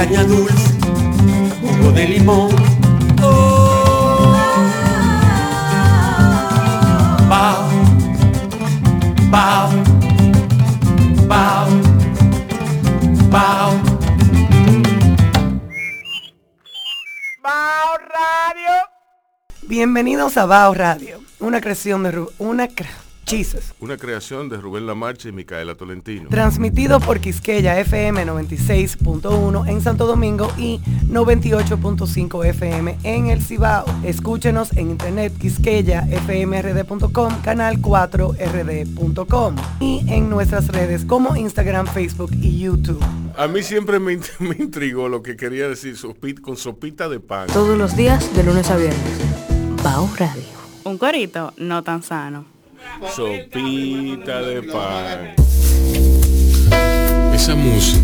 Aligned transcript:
caña 0.00 0.24
dulce, 0.24 0.54
jugo 1.60 1.92
de 1.92 2.08
limón. 2.08 2.48
Oh, 3.22 4.34
bao, 7.28 7.68
bao, 9.30 9.68
bao, 11.28 11.66
bao. 13.30 13.72
Bao 17.42 17.98
Radio. 18.08 18.72
Bienvenidos 19.68 20.38
a 20.38 20.46
Bao 20.46 20.72
Radio, 20.72 21.20
una 21.40 21.60
creación 21.60 22.04
de 22.04 22.12
Ru- 22.12 22.30
una 22.38 22.68
Jesus. 23.30 23.72
Una 23.80 23.96
creación 23.96 24.48
de 24.48 24.56
Rubén 24.56 24.86
Lamarche 24.88 25.28
y 25.28 25.32
Micaela 25.32 25.76
Tolentino. 25.76 26.28
Transmitido 26.30 26.98
por 26.98 27.20
Quisqueya 27.20 27.78
FM 27.78 28.26
96.1 28.26 29.68
en 29.68 29.80
Santo 29.80 30.06
Domingo 30.06 30.52
y 30.58 30.80
98.5 31.08 32.44
FM 32.46 32.98
en 33.04 33.26
el 33.28 33.40
Cibao. 33.40 33.84
Escúchenos 34.02 34.72
en 34.76 34.90
internet 34.90 35.32
quisqueyafmrd.com, 35.38 37.40
canal 37.42 37.80
4rd.com 37.80 39.54
y 39.80 40.04
en 40.08 40.28
nuestras 40.28 40.66
redes 40.68 41.04
como 41.04 41.36
Instagram, 41.36 41.86
Facebook 41.86 42.30
y 42.40 42.58
YouTube. 42.58 43.00
A 43.36 43.46
mí 43.46 43.62
siempre 43.62 44.00
me, 44.00 44.18
me 44.40 44.56
intrigó 44.58 45.08
lo 45.08 45.22
que 45.22 45.36
quería 45.36 45.68
decir 45.68 45.96
sopi- 45.96 46.40
con 46.40 46.56
sopita 46.56 47.08
de 47.08 47.20
pan. 47.20 47.46
Todos 47.52 47.78
los 47.78 47.96
días 47.96 48.34
de 48.34 48.42
lunes 48.44 48.68
a 48.70 48.76
viernes. 48.76 49.20
Bao 49.84 50.10
Radio. 50.18 50.42
Un 50.84 50.98
corito 50.98 51.52
no 51.58 51.82
tan 51.84 52.02
sano. 52.02 52.44
Sopita 53.14 54.42
de 54.42 54.62
pan. 54.62 55.34
Esa 57.34 57.54
música, 57.54 58.00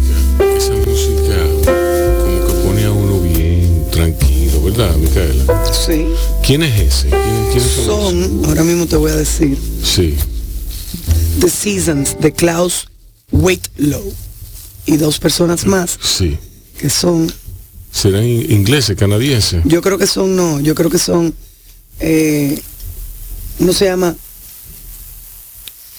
esa 0.56 0.72
música 0.72 1.36
como 1.64 2.46
que 2.46 2.52
pone 2.64 2.84
a 2.84 2.90
uno 2.92 3.20
bien 3.20 3.84
tranquilo, 3.90 4.62
¿verdad, 4.62 4.96
Micaela? 4.96 5.64
Sí. 5.72 6.06
¿Quién 6.44 6.62
es 6.62 6.80
ese? 6.80 7.08
¿Quién- 7.10 7.46
¿Quiénes 7.52 7.70
son? 7.72 7.84
Son, 7.86 8.44
ahora 8.46 8.64
mismo 8.64 8.86
te 8.86 8.96
voy 8.96 9.10
a 9.12 9.16
decir? 9.16 9.58
Sí. 9.82 10.14
The 11.40 11.50
Seasons 11.50 12.16
de 12.18 12.32
Klaus 12.32 12.88
Waitlow 13.30 14.12
y 14.86 14.96
dos 14.96 15.18
personas 15.18 15.66
más 15.66 15.98
Sí. 16.02 16.38
que 16.78 16.88
son 16.90 17.30
¿Serán 17.92 18.24
in- 18.24 18.50
ingleses, 18.52 18.96
canadienses? 18.96 19.62
Yo 19.64 19.80
creo 19.82 19.98
que 19.98 20.06
son, 20.06 20.36
no, 20.36 20.60
yo 20.60 20.74
creo 20.74 20.90
que 20.90 20.98
son, 20.98 21.34
eh, 22.00 22.60
uno 23.58 23.72
se 23.72 23.86
llama 23.86 24.14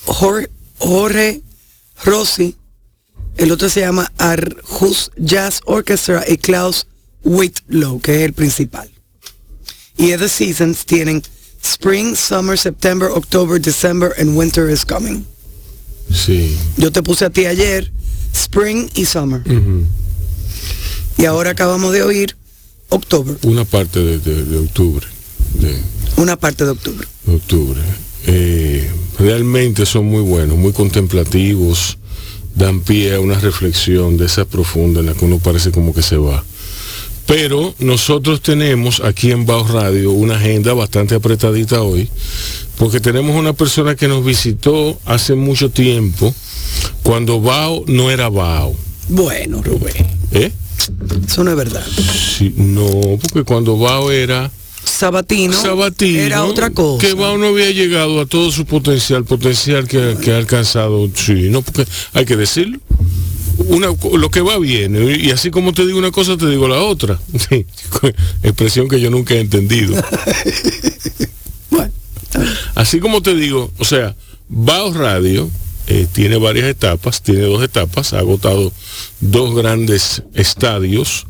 Jorge, 0.08 0.50
Jorge 0.80 1.42
Rossi, 2.06 2.56
el 3.38 3.52
otro 3.52 3.70
se 3.70 3.82
llama 3.82 4.12
Arhus 4.18 5.12
Jazz 5.18 5.62
Orchestra 5.66 6.24
y 6.28 6.38
Klaus 6.38 6.88
Whitlow, 7.24 8.00
que 8.00 8.16
es 8.16 8.22
el 8.24 8.34
principal. 8.34 8.90
Y 9.98 10.16
The 10.16 10.30
Seasons 10.30 10.86
tienen 10.86 11.22
Spring, 11.64 12.16
Summer, 12.16 12.58
September, 12.58 13.10
October, 13.14 13.60
December 13.60 14.14
and 14.20 14.36
Winter 14.38 14.70
is 14.70 14.86
Coming. 14.86 15.26
Sí. 16.14 16.56
Yo 16.78 16.92
te 16.92 17.04
puse 17.04 17.26
a 17.26 17.30
ti 17.30 17.46
ayer 17.46 17.92
Spring 18.34 18.90
y 18.96 19.06
Summer. 19.06 19.42
Y 21.18 21.26
ahora 21.26 21.52
acabamos 21.52 21.92
de 21.94 22.04
oír 22.04 22.38
October, 22.90 23.38
Una 23.44 23.66
parte 23.66 24.00
de, 24.00 24.20
de- 24.20 24.46
de 24.46 24.58
octubre. 24.60 25.06
De, 25.56 25.76
una 26.18 26.38
parte 26.38 26.64
de 26.64 26.72
octubre. 26.72 27.08
octubre. 27.28 27.82
Eh, 28.28 28.57
realmente 29.28 29.86
son 29.86 30.06
muy 30.06 30.22
buenos, 30.22 30.58
muy 30.58 30.72
contemplativos, 30.72 31.98
dan 32.56 32.80
pie 32.80 33.16
a 33.16 33.20
una 33.20 33.38
reflexión 33.38 34.16
de 34.16 34.26
esa 34.26 34.46
profunda 34.46 35.02
en 35.02 35.08
la 35.08 35.14
que 35.16 35.26
uno 35.26 35.38
parece 35.40 35.70
como 35.70 35.94
que 35.94 36.02
se 36.02 36.16
va. 36.16 36.46
Pero 37.26 37.76
nosotros 37.80 38.42
tenemos 38.42 39.02
aquí 39.02 39.32
en 39.32 39.46
Bao 39.46 39.68
Radio 39.68 40.14
una 40.14 40.38
agenda 40.38 40.74
bastante 40.74 41.14
apretadita 41.14 41.82
hoy, 41.82 42.10
porque 42.78 43.02
tenemos 43.02 43.36
una 43.36 43.52
persona 43.52 43.98
que 43.98 44.08
nos 44.08 44.24
visitó 44.24 44.98
hace 45.04 45.36
mucho 45.36 45.72
tiempo, 45.72 46.34
cuando 47.04 47.42
Bao 47.42 47.84
no 47.86 48.10
era 48.10 48.30
Bao. 48.30 48.74
Bueno, 49.10 49.62
Rubén, 49.62 50.08
¿Eh? 50.32 50.54
eso 51.28 51.44
no 51.44 51.52
es 51.52 51.58
verdad. 51.58 51.86
Sí, 52.38 52.54
no, 52.56 53.20
porque 53.22 53.44
cuando 53.44 53.78
Bao 53.78 54.10
era 54.10 54.50
Sabatino, 54.88 55.62
Sabatino, 55.62 56.20
era 56.20 56.44
otra 56.46 56.70
cosa. 56.72 57.06
Que 57.06 57.14
Bao 57.14 57.38
no 57.38 57.48
había 57.48 57.72
llegado 57.72 58.22
a 58.22 58.26
todo 58.26 58.52
su 58.52 58.66
potencial, 58.66 59.26
potencial 59.26 59.88
que, 59.88 60.18
que 60.22 60.32
ha 60.32 60.38
alcanzado. 60.38 61.10
Sí, 61.14 61.50
no, 61.50 61.62
porque 61.62 61.86
hay 62.14 62.26
que 62.26 62.36
decirlo. 62.36 62.80
Una, 63.58 63.88
lo 63.88 64.30
que 64.30 64.42
va 64.42 64.60
bien, 64.60 64.96
y 65.20 65.32
así 65.32 65.50
como 65.50 65.74
te 65.74 65.86
digo 65.86 65.98
una 65.98 66.12
cosa, 66.12 66.38
te 66.38 66.48
digo 66.48 66.68
la 66.68 66.82
otra. 66.82 67.20
Sí, 67.50 67.66
expresión 68.44 68.88
que 68.88 69.00
yo 69.00 69.10
nunca 69.10 69.34
he 69.36 69.40
entendido. 69.40 69.96
Bueno, 71.70 71.92
Así 72.76 73.02
como 73.02 73.22
te 73.22 73.36
digo, 73.36 73.70
o 73.78 73.84
sea, 73.84 74.16
Bao 74.48 74.94
Radio 74.94 75.50
eh, 75.88 76.08
tiene 76.12 76.38
varias 76.38 76.68
etapas, 76.68 77.22
tiene 77.22 77.42
dos 77.42 77.62
etapas, 77.64 78.14
ha 78.14 78.20
agotado 78.20 78.72
dos 79.20 79.56
grandes 79.56 80.24
estadios. 80.34 81.28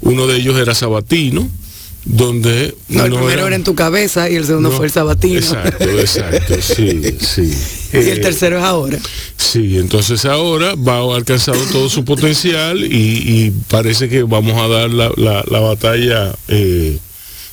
Uno 0.00 0.26
de 0.26 0.36
ellos 0.36 0.58
era 0.58 0.74
Sabatino, 0.74 1.48
donde 2.04 2.74
no, 2.88 3.04
el 3.04 3.10
no 3.10 3.16
primero 3.18 3.46
era 3.46 3.56
en 3.56 3.64
tu 3.64 3.74
cabeza 3.74 4.30
y 4.30 4.36
el 4.36 4.44
segundo 4.46 4.70
no, 4.70 4.76
fue 4.76 4.86
el 4.86 4.92
Sabatino. 4.92 5.38
Exacto, 5.38 5.84
exacto, 5.98 6.54
sí, 6.62 7.02
sí. 7.20 7.52
y 7.92 7.96
el 7.96 8.08
Eh, 8.08 8.20
tercero 8.20 8.58
es 8.58 8.64
ahora. 8.64 8.98
Sí, 9.36 9.78
entonces 9.78 10.24
ahora 10.24 10.74
va 10.74 10.98
a 10.98 11.16
alcanzado 11.16 11.58
todo 11.72 11.88
su 11.88 12.04
potencial 12.04 12.82
y, 12.84 12.86
y 13.46 13.50
parece 13.68 14.08
que 14.08 14.22
vamos 14.22 14.54
a 14.60 14.68
dar 14.68 14.90
la, 14.90 15.10
la- 15.16 15.44
la 15.50 15.60
batalla, 15.60 16.34
eh, 16.48 16.98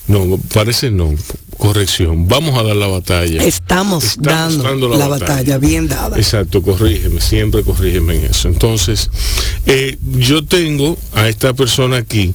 no, 0.07 0.39
parece 0.53 0.91
no, 0.91 1.15
corrección, 1.57 2.27
vamos 2.27 2.57
a 2.59 2.63
dar 2.63 2.75
la 2.75 2.87
batalla. 2.87 3.43
Estamos, 3.43 4.03
Estamos 4.03 4.61
dando, 4.63 4.89
la, 4.89 5.07
batalla. 5.07 5.57
bien 5.57 5.87
dada. 5.87 6.17
Exacto, 6.17 6.61
corrígeme, 6.61 7.19
siempre 7.21 7.63
corrígeme 7.63 8.15
en 8.15 8.25
eso. 8.25 8.47
Entonces, 8.49 9.09
eh, 9.65 9.97
yo 10.17 10.45
tengo 10.45 10.97
a 11.13 11.27
esta 11.27 11.53
persona 11.53 11.97
aquí, 11.97 12.33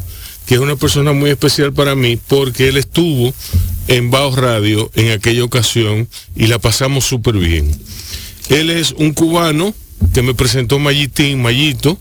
que 0.51 0.57
es 0.57 0.61
una 0.61 0.75
persona 0.75 1.13
muy 1.13 1.31
especial 1.31 1.73
para 1.73 1.95
mí, 1.95 2.19
porque 2.27 2.67
él 2.67 2.77
estuvo 2.77 3.33
en 3.87 4.11
Baos 4.11 4.35
Radio 4.35 4.91
en 4.97 5.13
aquella 5.13 5.45
ocasión 5.45 6.09
y 6.35 6.49
la 6.49 6.59
pasamos 6.59 7.05
súper 7.05 7.37
bien. 7.37 7.71
Él 8.49 8.71
es 8.71 8.91
un 8.91 9.13
cubano 9.13 9.73
que 10.13 10.23
me 10.23 10.35
presentó 10.35 10.81
Mayitín, 10.81 11.41
Mayito, 11.41 12.01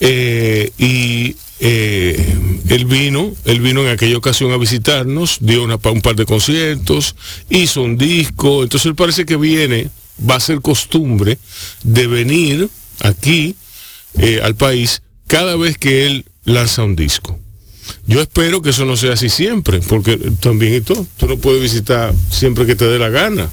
eh, 0.00 0.72
y 0.76 1.36
eh, 1.60 2.36
él 2.68 2.84
vino, 2.86 3.32
él 3.44 3.60
vino 3.60 3.82
en 3.82 3.90
aquella 3.90 4.16
ocasión 4.16 4.50
a 4.50 4.56
visitarnos, 4.56 5.38
dio 5.40 5.62
una 5.62 5.78
un 5.80 6.00
par 6.00 6.16
de 6.16 6.26
conciertos, 6.26 7.14
hizo 7.48 7.82
un 7.82 7.96
disco, 7.96 8.64
entonces 8.64 8.86
él 8.86 8.96
parece 8.96 9.24
que 9.24 9.36
viene, 9.36 9.88
va 10.28 10.34
a 10.34 10.40
ser 10.40 10.60
costumbre 10.62 11.38
de 11.84 12.08
venir 12.08 12.68
aquí 12.98 13.54
eh, 14.14 14.40
al 14.42 14.56
país 14.56 15.00
cada 15.28 15.54
vez 15.54 15.78
que 15.78 16.08
él 16.08 16.24
lanza 16.44 16.82
un 16.82 16.96
disco. 16.96 17.38
Yo 18.06 18.20
espero 18.20 18.62
que 18.62 18.70
eso 18.70 18.84
no 18.84 18.96
sea 18.96 19.14
así 19.14 19.28
siempre, 19.28 19.80
porque 19.80 20.16
también 20.40 20.74
y 20.74 20.80
todo, 20.80 21.06
tú 21.16 21.26
no 21.26 21.36
puedes 21.38 21.62
visitar 21.62 22.14
siempre 22.30 22.66
que 22.66 22.74
te 22.74 22.86
dé 22.86 22.98
la 22.98 23.08
gana. 23.08 23.50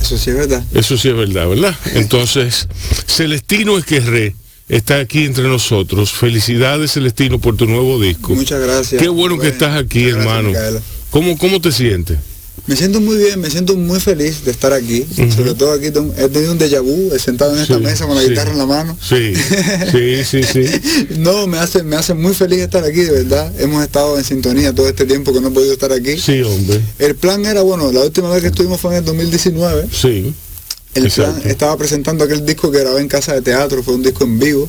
Eso 0.00 0.18
sí 0.18 0.30
es 0.30 0.36
verdad. 0.36 0.64
Eso 0.74 0.96
sí 0.96 1.08
es 1.08 1.16
verdad, 1.16 1.48
¿verdad? 1.48 1.74
Entonces, 1.94 2.68
Celestino 3.06 3.78
Esquerré 3.78 4.34
está 4.68 4.98
aquí 4.98 5.24
entre 5.24 5.44
nosotros. 5.44 6.12
Felicidades, 6.12 6.92
Celestino, 6.92 7.38
por 7.38 7.56
tu 7.56 7.66
nuevo 7.66 8.00
disco. 8.00 8.34
Muchas 8.34 8.60
gracias. 8.60 9.00
Qué 9.00 9.08
bueno 9.08 9.38
que 9.38 9.48
estás 9.48 9.76
aquí, 9.76 10.04
Muchas 10.04 10.14
gracias, 10.16 10.28
hermano. 10.28 10.48
Micaela. 10.48 10.80
¿Cómo, 11.10 11.38
¿Cómo 11.38 11.60
te 11.60 11.72
sientes? 11.72 12.18
Me 12.66 12.74
siento 12.74 13.00
muy 13.00 13.16
bien, 13.16 13.38
me 13.40 13.48
siento 13.48 13.76
muy 13.76 14.00
feliz 14.00 14.44
de 14.44 14.50
estar 14.50 14.72
aquí. 14.72 15.06
Sobre 15.36 15.54
todo 15.54 15.72
aquí 15.72 15.86
he 15.86 16.28
tenido 16.28 16.52
un 16.52 16.58
déjà 16.58 16.80
vu, 16.80 17.14
he 17.14 17.18
sentado 17.18 17.54
en 17.54 17.62
esta 17.62 17.76
Sí, 17.76 17.80
mesa 17.82 18.06
con 18.06 18.16
la 18.16 18.22
sí. 18.22 18.30
guitarra 18.30 18.50
en 18.52 18.58
la 18.58 18.66
mano. 18.66 18.98
Sí, 19.00 19.34
sí, 19.92 20.24
sí, 20.24 20.42
sí. 20.42 20.64
No, 21.18 21.46
me 21.46 21.58
hace, 21.58 21.82
me 21.84 21.94
hace 21.96 22.14
muy 22.14 22.34
feliz 22.34 22.58
estar 22.60 22.82
aquí, 22.84 23.02
de 23.02 23.12
verdad. 23.12 23.52
Hemos 23.60 23.84
estado 23.84 24.18
en 24.18 24.24
sintonía 24.24 24.74
todo 24.74 24.88
este 24.88 25.04
tiempo 25.04 25.32
que 25.32 25.40
no 25.40 25.48
he 25.48 25.50
podido 25.52 25.72
estar 25.74 25.92
aquí. 25.92 26.16
Sí, 26.18 26.42
hombre. 26.42 26.80
El 26.98 27.14
plan 27.14 27.44
era, 27.46 27.62
bueno, 27.62 27.92
la 27.92 28.00
última 28.00 28.30
vez 28.30 28.40
que 28.42 28.48
estuvimos 28.48 28.80
fue 28.80 28.92
en 28.92 28.98
el 28.98 29.04
2019. 29.04 29.86
Sí. 29.92 30.34
El 30.96 31.10
plan 31.10 31.42
estaba 31.44 31.76
presentando 31.76 32.24
aquel 32.24 32.44
disco 32.46 32.70
que 32.70 32.78
grabé 32.80 33.00
en 33.00 33.08
casa 33.08 33.34
de 33.34 33.42
teatro, 33.42 33.82
fue 33.82 33.94
un 33.94 34.02
disco 34.02 34.24
en 34.24 34.38
vivo. 34.38 34.68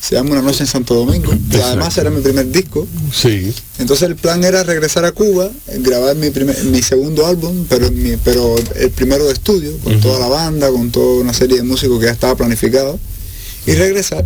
Se 0.00 0.14
llama 0.14 0.30
Una 0.32 0.42
noche 0.42 0.62
en 0.62 0.66
Santo 0.68 0.94
Domingo. 0.94 1.32
Y 1.32 1.56
además 1.66 1.96
era 1.98 2.10
mi 2.10 2.20
primer 2.22 2.50
disco. 2.50 2.86
Sí. 3.12 3.52
Entonces 3.78 4.08
el 4.08 4.16
plan 4.16 4.44
era 4.44 4.62
regresar 4.62 5.04
a 5.04 5.12
Cuba, 5.12 5.50
grabar 5.80 6.14
mi, 6.16 6.30
primer, 6.30 6.62
mi 6.64 6.82
segundo 6.82 7.26
álbum, 7.26 7.66
pero, 7.68 7.90
mi- 7.90 8.16
pero 8.16 8.54
el 8.76 8.90
primero 8.90 9.24
de 9.26 9.32
estudio, 9.32 9.72
con 9.82 10.00
toda 10.00 10.18
la 10.20 10.28
banda, 10.28 10.70
con 10.70 10.90
toda 10.90 11.20
una 11.20 11.32
serie 11.34 11.56
de 11.56 11.62
músicos 11.64 11.98
que 11.98 12.06
ya 12.06 12.12
estaba 12.12 12.36
planificado, 12.36 12.98
y 13.66 13.72
regresar 13.72 14.24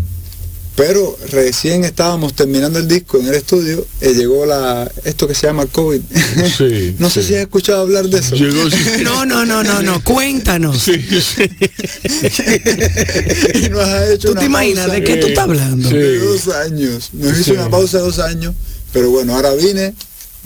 Pero 0.79 1.19
recién 1.33 1.83
estábamos 1.85 2.35
terminando 2.35 2.79
el 2.79 2.87
disco 2.87 3.19
en 3.19 3.27
el 3.27 3.35
estudio 3.35 3.85
y 4.01 4.15
llegó 4.15 4.47
la 4.47 4.89
esto 5.05 5.27
que 5.27 5.35
se 5.35 5.49
llama 5.49 5.67
COVID. 5.67 6.01
Sí, 6.57 6.95
no 7.01 7.11
sé 7.11 7.23
sí. 7.23 7.29
si 7.29 7.35
has 7.35 7.41
escuchado 7.41 7.81
hablar 7.83 8.07
de 8.09 8.21
eso. 8.21 8.37
Llegó 8.37 8.71
sí, 8.71 8.77
No, 9.03 9.27
no, 9.27 9.45
no, 9.45 9.65
no, 9.65 9.83
no, 9.83 10.03
cuéntanos. 10.05 10.81
sí, 10.81 10.93
sí. 11.21 11.43
y 13.67 13.71
nos 13.71 13.81
ha 13.81 14.13
hecho 14.13 14.29
¿Tú 14.29 14.33
una 14.33 14.41
te 14.41 14.47
imaginas 14.47 14.87
pausa 14.87 15.01
de 15.01 15.05
qué 15.05 15.17
tú 15.17 15.27
estás 15.27 15.45
hablando? 15.45 15.89
Sí. 15.89 15.95
de 15.97 16.19
dos 16.19 16.49
años. 16.49 17.11
Nos 17.13 17.33
hizo 17.33 17.45
Sí. 17.45 17.51
una 17.53 17.69
pausa 17.71 17.99
de 17.99 18.05
dos 18.05 18.19
años. 18.21 18.55
Pero 18.93 19.11
bueno, 19.11 19.35
ahora 19.35 19.53
vine, 19.55 19.95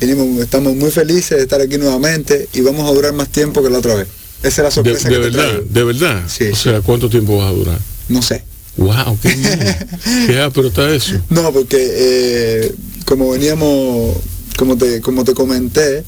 vinimos, 0.00 0.40
estamos 0.42 0.74
muy 0.74 0.90
felices 0.90 1.36
de 1.36 1.42
estar 1.42 1.60
aquí 1.60 1.76
nuevamente 1.78 2.48
y 2.54 2.60
vamos 2.62 2.90
a 2.90 2.94
durar 2.94 3.12
más 3.12 3.28
tiempo 3.28 3.62
que 3.62 3.68
la 3.70 3.78
otra 3.78 3.94
vez. 3.96 4.08
Esa 4.42 4.48
es 4.48 4.58
la 4.58 4.64
De, 4.64 4.70
sorpresa 4.72 5.08
de 5.08 5.14
que 5.14 5.20
te 5.20 5.30
verdad, 5.36 5.60
de 5.62 5.84
verdad. 5.84 6.22
Sí, 6.26 6.44
o 6.50 6.56
sí. 6.56 6.62
sea, 6.64 6.80
¿cuánto 6.80 7.08
tiempo 7.10 7.36
vas 7.38 7.50
a 7.50 7.52
durar? 7.52 7.78
No 8.08 8.22
sé. 8.22 8.42
Wow, 8.76 9.18
qué 9.20 9.28
bien. 9.34 9.76
Qué 10.26 10.66
está 10.66 10.94
eso. 10.94 11.14
No, 11.28 11.52
porque 11.52 11.76
eh, 11.80 12.74
como 13.04 13.30
veníamos, 13.30 14.16
como 14.56 14.76
te, 14.78 15.00
como 15.00 15.24
te 15.24 15.34
comenté, 15.34 16.04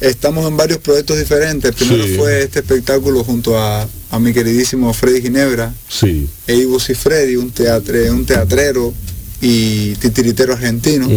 estamos 0.00 0.46
en 0.48 0.56
varios 0.56 0.78
proyectos 0.78 1.18
diferentes. 1.18 1.74
Primero 1.74 2.04
Sí. 2.06 2.14
fue 2.16 2.42
este 2.42 2.60
espectáculo 2.60 3.24
junto 3.24 3.58
a, 3.58 3.86
a 4.10 4.18
mi 4.18 4.32
queridísimo 4.32 4.92
Freddy 4.94 5.20
Ginebra, 5.22 5.74
Sí. 5.88 6.28
e 6.46 6.54
Ivo 6.56 6.78
y 6.88 6.94
Freddy, 6.94 7.36
un, 7.36 7.50
teatre, 7.50 8.10
un 8.10 8.24
teatrero 8.24 8.94
y 9.40 9.94
titiritero 9.96 10.54
argentino, 10.54 11.08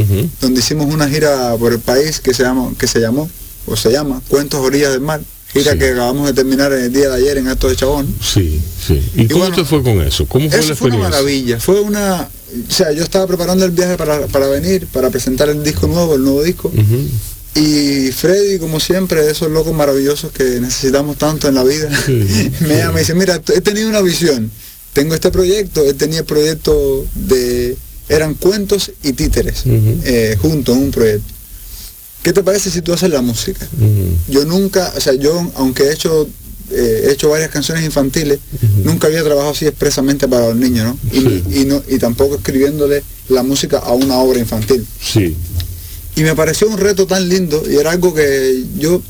donde 0.42 0.60
hicimos 0.60 0.94
una 0.94 1.10
gira 1.10 1.56
por 1.58 1.72
el 1.74 1.80
país 1.80 2.20
que 2.20 2.34
se, 2.34 2.44
llama, 2.44 2.72
que 2.78 2.88
se 2.88 3.00
llamó, 3.00 3.30
o 3.66 3.76
se 3.76 3.92
llama, 3.92 4.22
Cuentos 4.28 4.60
Orillas 4.60 4.92
del 4.92 5.02
Mar, 5.02 5.22
gira 5.54 5.74
Sí. 5.74 5.80
que 5.80 5.90
acabamos 5.90 6.28
de 6.28 6.34
terminar 6.34 6.72
el 6.74 6.92
día 6.94 7.10
de 7.10 7.16
ayer 7.16 7.38
en 7.38 7.48
Alto 7.48 7.68
de 7.70 7.76
Chabón. 7.76 8.08
Sí, 8.22 8.60
sí. 8.88 9.02
¿Y, 9.16 9.28
cómo 9.28 9.40
bueno, 9.46 9.56
te 9.56 9.66
fue 9.66 9.84
con 9.84 10.02
eso? 10.02 10.26
¿Cómo 10.28 10.50
fue 10.50 10.58
la 10.60 10.64
Eso 10.64 10.76
fue 10.76 10.88
una 10.90 10.98
experiencia? 10.98 11.10
maravilla, 11.10 11.60
fue 11.60 11.80
una... 11.82 12.30
O 12.70 12.72
sea, 12.72 12.92
yo 12.92 13.04
estaba 13.04 13.28
preparando 13.28 13.64
el 13.66 13.72
viaje 13.72 13.96
para, 13.98 14.28
para 14.28 14.48
venir, 14.48 14.86
para 14.88 15.10
presentar 15.10 15.48
el 15.50 15.64
disco 15.64 15.88
nuevo, 15.88 16.16
el 16.16 16.24
nuevo 16.24 16.44
disco, 16.44 16.70
y 17.54 18.12
Freddy, 18.12 18.60
como 18.60 18.80
siempre, 18.80 19.22
de 19.24 19.32
esos 19.32 19.50
locos 19.52 19.74
maravillosos 19.74 20.32
que 20.32 20.60
necesitamos 20.62 21.18
tanto 21.18 21.50
en 21.50 21.56
la 21.56 21.64
vida, 21.64 21.90
Sí, 22.06 22.12
me 22.62 22.68
sí. 22.68 22.74
llama 22.78 23.00
y 23.00 23.04
dice, 23.04 23.14
mira, 23.14 23.42
he 23.54 23.62
tenido 23.62 23.90
una 23.90 24.02
visión, 24.02 24.50
tengo 24.94 25.14
este 25.16 25.32
proyecto, 25.32 25.84
él 25.84 25.96
tenía 25.96 26.20
el 26.20 26.26
proyecto 26.26 27.06
de, 27.16 27.76
eran 28.08 28.36
cuentos 28.36 28.92
y 29.04 29.14
títeres, 29.14 29.66
Ujú. 29.66 30.00
eh, 30.06 30.38
juntos 30.42 30.76
en 30.78 30.84
un 30.84 30.92
proyecto. 30.92 31.34
¿Qué 32.24 32.34
te 32.34 32.44
parece 32.44 32.70
si 32.70 32.82
tú 32.82 32.94
haces 32.94 33.10
la 33.10 33.22
música? 33.22 33.68
Yo 34.30 34.46
nunca, 34.46 34.94
o 34.96 35.02
sea, 35.02 35.14
yo 35.14 35.52
aunque 35.56 35.84
he 35.84 35.94
hecho 35.94 36.28
eh, 36.74 37.06
he 37.08 37.12
hecho 37.12 37.30
varias 37.30 37.50
canciones 37.50 37.84
infantiles, 37.84 38.40
nunca 38.86 39.08
había 39.08 39.24
trabajado 39.24 39.52
así 39.52 39.66
expresamente 39.66 40.28
para 40.28 40.48
los 40.50 40.56
niños, 40.56 40.86
¿no? 40.86 40.98
Y, 41.12 41.20
Sí. 41.22 41.44
y 41.62 41.66
no 41.66 41.84
y 41.90 41.98
tampoco 41.98 42.36
escribiéndole 42.36 43.04
la 43.30 43.44
música 43.44 43.80
a 43.80 43.92
una 43.94 44.18
obra 44.20 44.40
infantil. 44.40 44.86
Sí. 45.02 45.36
Y 46.16 46.22
me 46.24 46.34
pareció 46.36 46.68
un 46.70 46.78
reto 46.78 47.08
tan 47.08 47.28
lindo 47.28 47.62
y 47.70 47.76
era 47.76 47.92
algo 47.92 48.14
que 48.14 48.64
yo, 48.78 49.02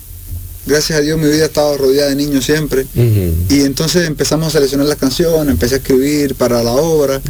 gracias 0.66 1.00
a 1.00 1.02
Dios, 1.02 1.20
mi 1.20 1.28
vida 1.30 1.44
ha 1.44 1.48
estado 1.48 1.78
rodeada 1.78 2.10
de 2.10 2.16
niños 2.16 2.46
siempre. 2.46 2.82
Ujú. 2.96 3.34
Y 3.50 3.62
entonces 3.62 4.08
empezamos 4.08 4.48
a 4.48 4.52
seleccionar 4.52 4.88
las 4.88 4.98
canciones, 4.98 5.52
empecé 5.52 5.76
a 5.76 5.78
escribir 5.80 6.34
para 6.36 6.64
la 6.64 6.72
obra. 6.72 7.22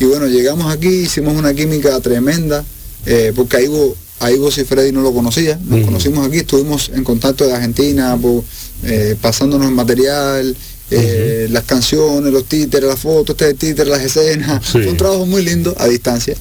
Y 0.00 0.04
bueno, 0.04 0.26
llegamos 0.26 0.70
aquí, 0.72 0.88
hicimos 0.88 1.34
una 1.36 1.54
química 1.54 1.98
tremenda, 2.00 2.62
eh, 3.06 3.32
porque 3.34 3.56
a 3.58 3.60
Ivo, 3.62 3.96
a 4.20 4.30
Ivo 4.32 4.48
y 4.48 4.64
Freddy 4.64 4.92
no 4.92 5.02
lo 5.02 5.12
conocía, 5.12 5.58
nos 5.64 5.84
conocimos 5.84 6.26
aquí, 6.26 6.38
estuvimos 6.38 6.90
en 6.94 7.04
contacto 7.04 7.46
de 7.46 7.52
Argentina, 7.54 8.16
po- 8.20 8.44
eh, 8.84 9.16
pasándonos 9.20 9.70
material, 9.70 10.56
eh, 10.90 11.46
las 11.50 11.64
canciones, 11.64 12.32
los 12.32 12.44
títeres, 12.46 12.88
las 12.88 12.98
fotos, 12.98 13.36
este 13.38 13.54
títeres, 13.54 13.88
las 13.88 14.02
escenas. 14.02 14.64
Sí. 14.64 14.72
Fue 14.72 14.88
un 14.88 14.96
trabajo 14.96 15.26
muy 15.26 15.44
lindo 15.44 15.74
a 15.78 15.86
distancia. 15.86 16.34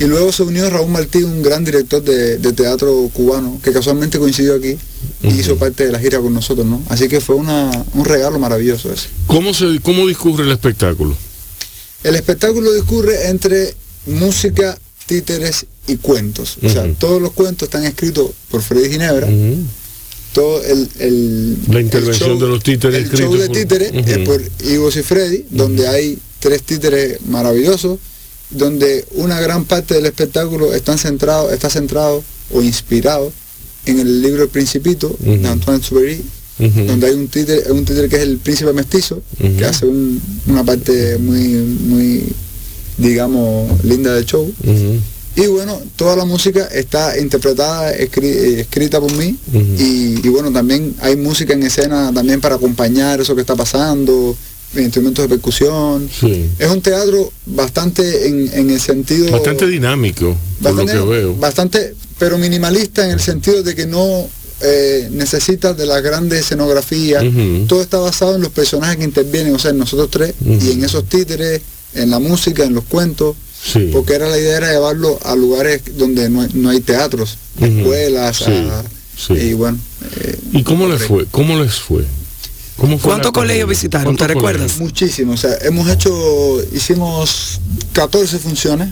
Y 0.00 0.04
luego 0.04 0.30
se 0.32 0.44
unió 0.44 0.68
Raúl 0.70 0.90
Martí, 0.90 1.24
un 1.24 1.42
gran 1.42 1.64
director 1.64 2.02
de, 2.02 2.38
de 2.38 2.52
teatro 2.52 3.10
cubano, 3.12 3.60
que 3.64 3.72
casualmente 3.72 4.18
coincidió 4.18 4.54
aquí 4.54 4.76
y 5.22 5.28
hizo 5.28 5.56
parte 5.56 5.86
de 5.86 5.92
la 5.92 5.98
gira 5.98 6.20
con 6.20 6.32
nosotros, 6.32 6.64
¿no? 6.66 6.80
Así 6.88 7.08
que 7.08 7.20
fue 7.20 7.34
una, 7.34 7.70
un 7.94 8.04
regalo 8.04 8.38
maravilloso 8.38 8.92
ese. 8.92 9.08
¿Cómo, 9.26 9.52
se, 9.54 9.80
¿Cómo 9.82 10.06
discurre 10.06 10.44
el 10.44 10.52
espectáculo? 10.52 11.16
El 12.04 12.14
espectáculo 12.14 12.72
discurre 12.74 13.28
entre 13.28 13.74
música, 14.06 14.78
títeres 15.08 15.66
y 15.88 15.96
cuentos. 15.96 16.58
O 16.62 16.68
sea, 16.68 16.86
todos 16.98 17.20
los 17.20 17.32
cuentos 17.32 17.66
están 17.66 17.84
escritos 17.84 18.30
por 18.50 18.62
Freddy 18.62 18.90
Ginebra. 18.90 19.26
Todo 20.32 20.62
el, 20.62 20.88
el- 21.00 21.56
La 21.68 21.78
el 21.80 21.84
intervención 21.86 22.38
de 22.38 22.46
los 22.46 22.62
títeres 22.62 23.10
El 23.10 23.18
show 23.18 23.34
de 23.36 23.46
por- 23.46 23.56
títeres 23.56 23.90
Ujú. 23.90 23.98
es 24.10 24.18
por 24.18 24.42
Ivo 24.70 24.88
y 24.90 25.02
Freddy, 25.02 25.44
donde 25.50 25.88
hay 25.88 26.18
tres 26.38 26.62
títeres 26.62 27.18
maravillosos, 27.26 27.98
donde 28.50 29.04
una 29.14 29.40
gran 29.40 29.64
parte 29.64 29.94
del 29.94 30.06
espectáculo 30.06 30.72
está 30.74 30.96
centrado, 30.98 31.50
está 31.50 31.68
centrado 31.70 32.22
o 32.52 32.62
inspirado 32.62 33.32
en 33.86 33.98
el 34.00 34.20
libro 34.22 34.42
El 34.44 34.48
Principito 34.50 35.16
de 35.18 35.48
Antoine 35.48 35.80
Exupéry, 35.80 36.20
Ujú. 36.60 36.84
donde 36.84 37.06
hay 37.06 37.14
un 37.14 37.28
títere, 37.28 37.72
un 37.72 37.84
títere 37.84 38.08
que 38.08 38.16
es 38.16 38.22
el 38.22 38.36
príncipe 38.36 38.72
mestizo, 38.74 39.22
que 39.58 39.64
hace 39.64 39.86
un- 39.86 40.20
una 40.46 40.62
parte 40.62 41.16
muy, 41.18 41.38
muy, 41.48 42.24
digamos, 42.98 43.82
linda 43.84 44.14
del 44.14 44.26
show. 44.26 44.52
Y 45.36 45.46
bueno, 45.46 45.80
toda 45.94 46.16
la 46.16 46.24
música 46.24 46.64
está 46.66 47.16
interpretada, 47.16 47.96
escri- 47.96 48.24
eh, 48.24 48.60
escrita 48.62 49.00
por 49.00 49.12
mí. 49.12 49.36
Y, 49.78 50.26
y 50.26 50.28
bueno, 50.30 50.52
también 50.52 50.96
hay 51.00 51.16
música 51.16 51.54
en 51.54 51.62
escena 51.62 52.12
también 52.12 52.40
para 52.40 52.56
acompañar 52.56 53.20
eso 53.20 53.36
que 53.36 53.42
está 53.42 53.54
pasando, 53.54 54.36
instrumentos 54.76 55.22
de 55.24 55.28
percusión. 55.28 56.10
Sí. 56.10 56.46
Es 56.58 56.68
un 56.68 56.82
teatro 56.82 57.32
bastante 57.46 58.26
en, 58.26 58.50
en 58.52 58.70
el 58.70 58.80
sentido... 58.80 59.30
Bastante 59.30 59.68
dinámico, 59.68 60.36
por 60.60 60.72
lo 60.72 60.76
bastante, 60.78 60.92
que 61.04 61.08
veo. 61.08 61.36
bastante, 61.36 61.94
pero 62.18 62.36
minimalista 62.36 63.04
en 63.04 63.12
el 63.12 63.20
sentido 63.20 63.62
de 63.62 63.76
que 63.76 63.86
no 63.86 64.28
eh, 64.60 65.08
necesita 65.12 65.72
de 65.72 65.86
las 65.86 66.02
grandes 66.02 66.40
escenografías. 66.40 67.22
Ujú. 67.22 67.66
Todo 67.68 67.80
está 67.80 67.98
basado 67.98 68.34
en 68.34 68.42
los 68.42 68.50
personajes 68.50 68.96
que 68.96 69.04
intervienen, 69.04 69.54
o 69.54 69.58
sea, 69.60 69.70
en 69.70 69.78
nosotros 69.78 70.10
tres, 70.10 70.34
y 70.44 70.72
en 70.72 70.84
esos 70.84 71.04
títeres, 71.04 71.62
en 71.94 72.10
la 72.10 72.18
música, 72.18 72.64
en 72.64 72.74
los 72.74 72.84
cuentos, 72.84 73.36
Sí. 73.72 73.90
porque 73.92 74.14
era 74.14 74.28
la 74.28 74.38
idea 74.38 74.56
era 74.58 74.72
llevarlo 74.72 75.18
a 75.24 75.34
lugares 75.34 75.82
donde 75.96 76.28
no 76.30 76.42
hay, 76.42 76.48
no 76.54 76.70
hay 76.70 76.80
teatros, 76.80 77.38
escuelas, 77.60 78.36
Sí, 78.36 78.44
a- 78.52 78.84
sí. 79.16 79.32
y 79.34 79.52
bueno. 79.54 79.78
eh, 80.20 80.38
¿Y 80.52 80.62
cómo 80.62 80.86
les 80.86 81.02
fue? 81.02 81.26
¿Cómo 81.30 81.56
les 81.60 81.74
fue? 81.74 82.04
¿Cómo 82.76 82.96
fue 82.98 83.10
¿Cuántos 83.10 83.32
colegios 83.32 83.68
visitaron? 83.68 84.04
¿Cuántos 84.04 84.28
¿Te 84.28 84.34
recuerdas? 84.34 84.60
colegios? 84.74 84.80
Muchísimo, 84.80 85.32
o 85.32 85.36
sea, 85.36 85.56
hemos 85.62 85.88
hecho, 85.90 86.12
hicimos 86.72 87.60
14 87.92 88.38
funciones, 88.38 88.90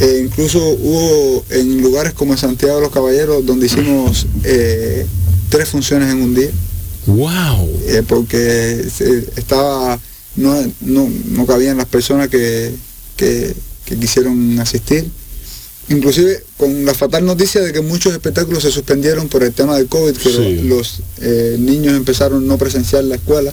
e 0.00 0.20
incluso 0.24 0.58
hubo 0.58 1.44
en 1.50 1.82
lugares 1.82 2.14
como 2.14 2.32
en 2.32 2.38
Santiago 2.38 2.76
de 2.76 2.80
los 2.82 2.90
Caballeros 2.90 3.44
donde 3.46 3.66
hicimos 3.66 4.26
eh, 4.42 5.06
tres 5.50 5.68
funciones 5.68 6.10
en 6.10 6.22
un 6.22 6.34
día, 6.34 6.48
Wow. 7.06 7.70
eh, 7.86 8.02
porque 8.08 8.86
se- 8.96 9.28
estaba, 9.36 10.00
no, 10.36 10.54
no, 10.80 11.10
no 11.30 11.46
cabían 11.46 11.76
las 11.76 11.86
personas 11.86 12.28
que, 12.28 12.72
que, 13.16 13.54
que 13.84 13.96
quisieron 13.96 14.58
asistir. 14.60 15.08
Inclusive 15.90 16.42
con 16.56 16.86
la 16.86 16.94
fatal 16.94 17.26
noticia 17.26 17.60
de 17.60 17.70
que 17.72 17.82
muchos 17.82 18.12
espectáculos 18.14 18.62
se 18.62 18.70
suspendieron 18.70 19.28
por 19.28 19.42
el 19.42 19.52
tema 19.52 19.76
del 19.76 19.86
COVID, 19.86 20.12
que 20.16 20.30
Sí. 20.30 20.62
los 20.64 21.00
eh, 21.20 21.56
niños 21.58 21.94
empezaron 21.94 22.46
no 22.46 22.56
presenciar 22.56 23.04
la 23.04 23.16
escuela. 23.16 23.52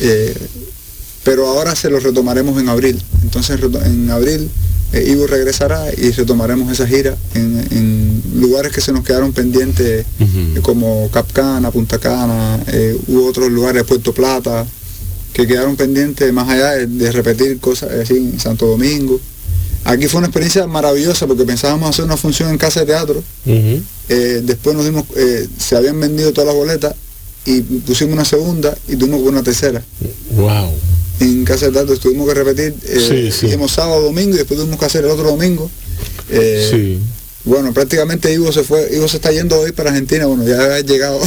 Eh, 0.00 0.34
pero 1.24 1.46
ahora 1.46 1.76
se 1.76 1.90
lo 1.90 2.00
retomaremos 2.00 2.58
en 2.60 2.68
abril. 2.70 3.00
Entonces 3.22 3.60
en 3.84 4.10
abril 4.10 4.48
eh, 4.94 5.04
Ivo 5.10 5.26
regresará 5.26 5.92
y 5.96 6.10
retomaremos 6.12 6.72
esa 6.72 6.86
gira 6.86 7.16
en, 7.34 7.58
en 7.70 8.22
lugares 8.40 8.72
que 8.72 8.80
se 8.80 8.92
nos 8.92 9.04
quedaron 9.04 9.32
pendientes 9.34 10.04
como 10.62 11.10
Capcana, 11.12 11.70
Punta 11.70 11.98
Cana, 11.98 12.58
hubo 13.08 13.26
otros 13.26 13.52
lugares, 13.52 13.84
Puerto 13.84 14.12
Plata, 14.14 14.66
que 15.32 15.46
quedaron 15.46 15.76
pendientes 15.76 16.32
más 16.32 16.48
allá 16.48 16.72
de, 16.72 16.86
de 16.86 17.12
repetir 17.12 17.58
cosas 17.58 17.90
así 17.92 18.14
en 18.16 18.38
Santo 18.40 18.66
Domingo. 18.66 19.20
Aquí 19.84 20.06
fue 20.06 20.18
una 20.18 20.28
experiencia 20.28 20.66
maravillosa 20.66 21.26
porque 21.26 21.44
pensábamos 21.44 21.90
hacer 21.90 22.04
una 22.04 22.16
función 22.16 22.50
en 22.50 22.58
casa 22.58 22.80
de 22.80 22.86
teatro 22.86 23.22
eh, 24.08 24.40
después 24.44 24.76
nos 24.76 24.84
dimos, 24.84 25.04
eh, 25.16 25.46
se 25.58 25.76
habían 25.76 25.98
vendido 25.98 26.32
todas 26.32 26.48
las 26.48 26.56
boletas 26.56 26.94
y 27.46 27.60
pusimos 27.62 28.12
una 28.14 28.24
segunda 28.24 28.76
y 28.88 28.96
tuvimos 28.96 29.20
una 29.22 29.42
tercera. 29.42 29.82
Wow. 30.36 30.70
En 31.20 31.44
casa 31.44 31.66
de 31.66 31.72
teatro 31.72 31.96
tuvimos 31.98 32.28
que 32.28 32.34
repetir, 32.34 32.74
eh, 32.84 33.32
Sí, 33.32 33.48
sí. 33.48 33.56
sábado, 33.68 34.02
domingo 34.02 34.34
y 34.34 34.38
después 34.38 34.58
tuvimos 34.60 34.78
que 34.78 34.86
hacer 34.86 35.04
el 35.04 35.10
otro 35.10 35.30
domingo. 35.30 35.70
Eh, 36.30 36.68
Sí. 36.70 36.98
Bueno, 37.44 37.72
prácticamente 37.72 38.32
Ivo 38.32 38.52
se 38.52 38.62
fue, 38.62 38.88
Ivo 38.94 39.08
se 39.08 39.16
está 39.16 39.32
yendo 39.32 39.58
hoy 39.58 39.72
para 39.72 39.90
Argentina, 39.90 40.26
bueno, 40.26 40.46
ya 40.46 40.76
ha 40.76 40.80
llegado. 40.80 41.18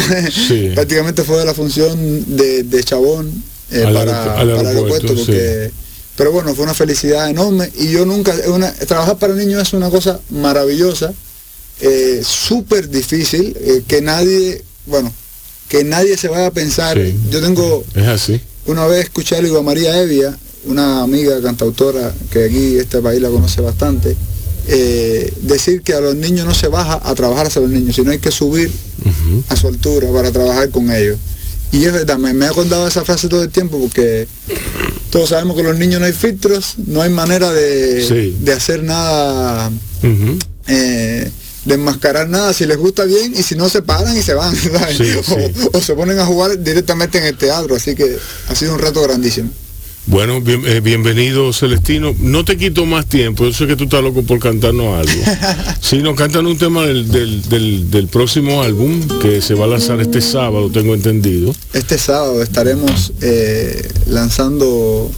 Sí. 0.47 0.71
prácticamente 0.75 1.23
fue 1.23 1.39
de 1.39 1.45
la 1.45 1.53
función 1.53 2.37
de, 2.37 2.63
de 2.63 2.83
Chabón 2.85 3.29
eh, 3.75 3.83
Al 3.85 3.93
para, 3.93 4.23
al 4.39 4.49
para 4.49 4.61
el 4.61 4.67
aeropuerto, 4.67 5.13
porque, 5.15 5.71
pero 6.15 6.31
bueno, 6.31 6.55
fue 6.55 6.63
una 6.63 6.73
felicidad 6.73 7.29
enorme 7.29 7.69
y 7.77 7.89
yo 7.91 8.05
nunca, 8.05 8.33
una, 8.47 8.71
trabajar 8.73 9.17
para 9.17 9.33
niños 9.33 9.61
es 9.61 9.73
una 9.73 9.89
cosa 9.89 10.19
maravillosa, 10.29 11.13
eh, 11.81 12.21
súper 12.25 12.89
difícil, 12.89 13.55
eh, 13.59 13.83
que 13.87 14.01
nadie, 14.01 14.63
bueno, 14.85 15.11
que 15.69 15.83
nadie 15.83 16.17
se 16.17 16.27
vaya 16.29 16.47
a 16.47 16.51
pensar, 16.51 16.97
Sí. 16.97 17.15
yo 17.29 17.41
tengo 17.41 17.83
Es 17.95 18.07
así. 18.07 18.41
una 18.65 18.85
vez 18.87 19.03
escuché 19.05 19.35
a 19.37 19.61
María 19.61 20.01
Evia, 20.01 20.37
una 20.65 21.03
amiga 21.03 21.41
cantautora 21.41 22.13
que 22.31 22.45
aquí 22.45 22.77
este 22.77 22.99
país 23.01 23.21
la 23.21 23.29
conoce 23.29 23.61
bastante, 23.61 24.15
eh, 24.67 25.31
decir 25.41 25.81
que 25.83 25.93
a 25.93 25.99
los 26.01 26.15
niños 26.15 26.45
no 26.45 26.55
se 26.55 26.67
baja 26.67 26.99
a 27.03 27.13
trabajar 27.13 27.47
hacia 27.47 27.61
los 27.61 27.69
niños, 27.69 27.95
sino 27.95 28.11
hay 28.11 28.19
que 28.19 28.31
subir 28.31 28.71
a 29.49 29.55
su 29.55 29.67
altura 29.67 30.11
para 30.11 30.31
trabajar 30.31 30.69
con 30.71 30.89
ellos. 30.91 31.17
Y 31.75 31.85
es 31.85 31.91
verdad, 31.93 32.17
me, 32.17 32.33
me 32.33 32.45
ha 32.45 32.51
contado 32.51 32.87
esa 32.87 33.03
frase 33.03 33.27
todo 33.27 33.43
el 33.43 33.49
tiempo 33.49 33.77
porque 33.79 34.27
todos 35.09 35.29
sabemos 35.29 35.57
que 35.57 35.63
los 35.63 35.77
niños 35.77 35.99
no 35.99 36.05
hay 36.05 36.13
filtros, 36.13 36.75
no 36.87 37.01
hay 37.01 37.09
manera 37.09 37.51
de, 37.51 38.05
Sí. 38.07 38.35
de 38.39 38.53
hacer 38.53 38.81
nada, 38.83 39.71
eh, 40.67 41.29
de 41.65 41.73
enmascarar 41.73 42.29
nada, 42.29 42.53
si 42.53 42.65
les 42.65 42.77
gusta 42.77 43.03
bien 43.03 43.33
y 43.35 43.43
si 43.43 43.55
no 43.55 43.67
se 43.69 43.81
paran 43.81 44.15
y 44.17 44.21
se 44.21 44.33
van, 44.33 44.53
o, 44.55 44.57
sí. 44.93 45.13
o 45.73 45.81
se 45.81 45.93
ponen 45.95 46.17
a 46.19 46.25
jugar 46.25 46.57
directamente 46.63 47.17
en 47.17 47.25
el 47.25 47.37
teatro, 47.37 47.75
así 47.75 47.93
que 47.95 48.17
ha 48.47 48.55
sido 48.55 48.73
un 48.73 48.79
rato 48.79 49.01
grandísimo. 49.01 49.49
Bueno, 50.07 50.39
bien- 50.39 50.61
eh, 50.67 50.81
bienvenido 50.81 51.51
Celestino. 51.51 52.15
No 52.19 52.45
te 52.45 52.57
quito 52.57 52.85
más 52.85 53.07
tiempo, 53.07 53.43
yo 53.45 53.51
sé 53.53 53.65
que 53.65 53.75
tú 53.75 53.85
estás 53.85 54.03
loco 54.03 54.21
por 54.21 54.37
cantarnos 54.39 54.99
algo. 54.99 55.23
Sí, 55.81 55.97
nos 55.99 56.15
cantan 56.15 56.45
un 56.45 56.57
tema 56.57 56.83
del, 56.85 57.11
del- 57.11 57.41
del- 57.49 57.89
del 57.91 58.07
próximo 58.07 58.61
álbum 58.61 59.01
que 59.21 59.41
se 59.41 59.53
va 59.55 59.65
a 59.65 59.67
lanzar 59.67 59.99
este 60.01 60.21
sábado, 60.21 60.69
tengo 60.71 60.93
entendido. 60.93 61.53
Este 61.73 61.97
sábado 61.97 62.41
estaremos 62.43 63.13
eh, 63.21 63.87
lanzando 64.07 65.11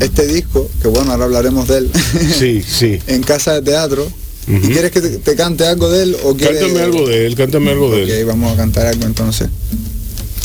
este 0.00 0.26
disco, 0.26 0.68
que 0.82 0.88
bueno, 0.88 1.12
ahora 1.12 1.24
hablaremos 1.26 1.68
de 1.68 1.78
él, 1.78 1.90
Sí, 2.38 2.62
sí. 2.66 2.98
en 3.06 3.22
Casa 3.22 3.52
de 3.54 3.62
Teatro. 3.62 4.04
Ujú. 4.48 4.56
¿Y 4.66 4.68
quieres 4.72 4.92
que 4.92 5.00
te, 5.00 5.08
te 5.18 5.34
cante 5.34 5.66
algo 5.66 5.90
de 5.90 6.04
él 6.04 6.16
o 6.24 6.34
quieres... 6.36 6.60
Cántame 6.60 6.80
algo 6.80 7.06
de 7.08 7.26
él, 7.26 7.34
cántame 7.34 7.70
algo 7.72 7.90
de 7.90 8.04
Ok, 8.04 8.08
él. 8.10 8.24
vamos 8.26 8.52
a 8.52 8.56
cantar 8.56 8.86
algo 8.86 9.04
entonces. 9.04 9.48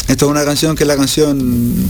Esta 0.07 0.25
es 0.25 0.31
una 0.31 0.43
canción 0.43 0.75
que 0.75 0.83
es 0.83 0.87
la 0.87 0.97
canción... 0.97 1.85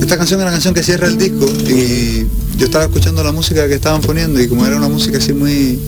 Esta 0.00 0.16
canción 0.18 0.40
es 0.40 0.44
la 0.44 0.52
canción 0.52 0.74
que 0.74 0.82
cierra 0.82 1.06
el 1.06 1.16
disco 1.16 1.46
y 1.68 2.26
yo 2.58 2.66
estaba 2.66 2.84
escuchando 2.84 3.24
la 3.24 3.32
música 3.32 3.66
que 3.66 3.74
estaban 3.74 4.00
poniendo 4.02 4.40
y 4.40 4.46
como 4.46 4.66
era 4.66 4.76
una 4.76 4.88
música 4.88 5.18
así 5.18 5.32
muy 5.32 5.78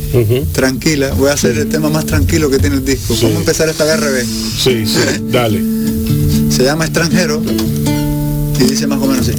tranquila, 0.52 1.12
voy 1.14 1.28
a 1.28 1.34
hacer 1.34 1.58
el 1.58 1.68
tema 1.68 1.90
más 1.90 2.06
tranquilo 2.06 2.48
que 2.50 2.58
tiene 2.58 2.76
el 2.76 2.84
disco. 2.84 3.14
Sí. 3.14 3.24
Vamos 3.24 3.36
a 3.36 3.40
empezar 3.40 3.68
esta 3.68 3.92
al 3.92 4.00
revés. 4.00 4.26
Sí, 4.58 4.84
sí, 4.86 4.98
dale. 5.30 5.62
Se 6.50 6.64
llama 6.64 6.84
Extranjero 6.84 7.42
y 8.58 8.64
dice 8.64 8.86
más 8.86 8.98
o 9.02 9.06
menos 9.06 9.28
así. 9.28 9.38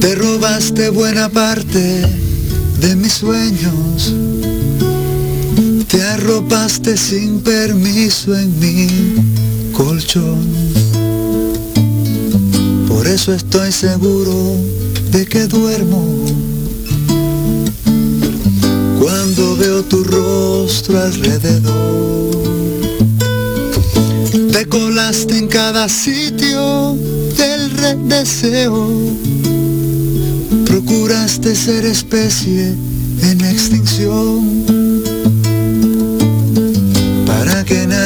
Te 0.00 0.14
robaste 0.14 0.90
buena 0.90 1.28
parte 1.28 2.06
de 2.80 2.96
mis 2.96 3.14
sueños. 3.14 4.14
Te 6.28 6.34
arropaste 6.34 6.94
sin 6.98 7.40
permiso 7.40 8.36
en 8.36 8.60
mi 8.60 9.72
colchón. 9.72 10.46
Por 12.86 13.06
eso 13.06 13.32
estoy 13.32 13.72
seguro 13.72 14.54
de 15.10 15.24
que 15.24 15.46
duermo. 15.46 16.04
Cuando 19.00 19.56
veo 19.56 19.82
tu 19.84 20.04
rostro 20.04 21.00
alrededor. 21.00 22.42
Te 24.52 24.66
colaste 24.66 25.38
en 25.38 25.48
cada 25.48 25.88
sitio 25.88 26.94
del 27.38 27.70
red 27.70 27.96
deseo. 28.06 28.86
Procuraste 30.66 31.56
ser 31.56 31.86
especie 31.86 32.74
en 33.22 33.40
extinción. 33.46 34.47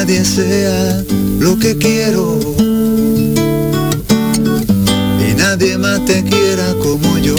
Nadie 0.05 0.25
sea 0.25 1.01
lo 1.39 1.57
que 1.57 1.77
quiero. 1.77 2.37
Y 5.25 5.33
nadie 5.35 5.77
más 5.77 6.03
te 6.03 6.21
quiera 6.25 6.75
como 6.81 7.17
yo. 7.19 7.37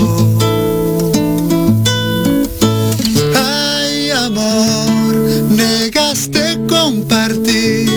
Ay, 3.36 4.08
amor, 4.12 5.14
negaste 5.50 6.58
compartir 6.66 7.90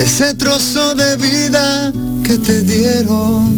ese 0.00 0.34
trozo 0.34 0.94
de 0.94 1.16
vida 1.18 1.92
que 2.24 2.38
te 2.38 2.62
dieron. 2.62 3.55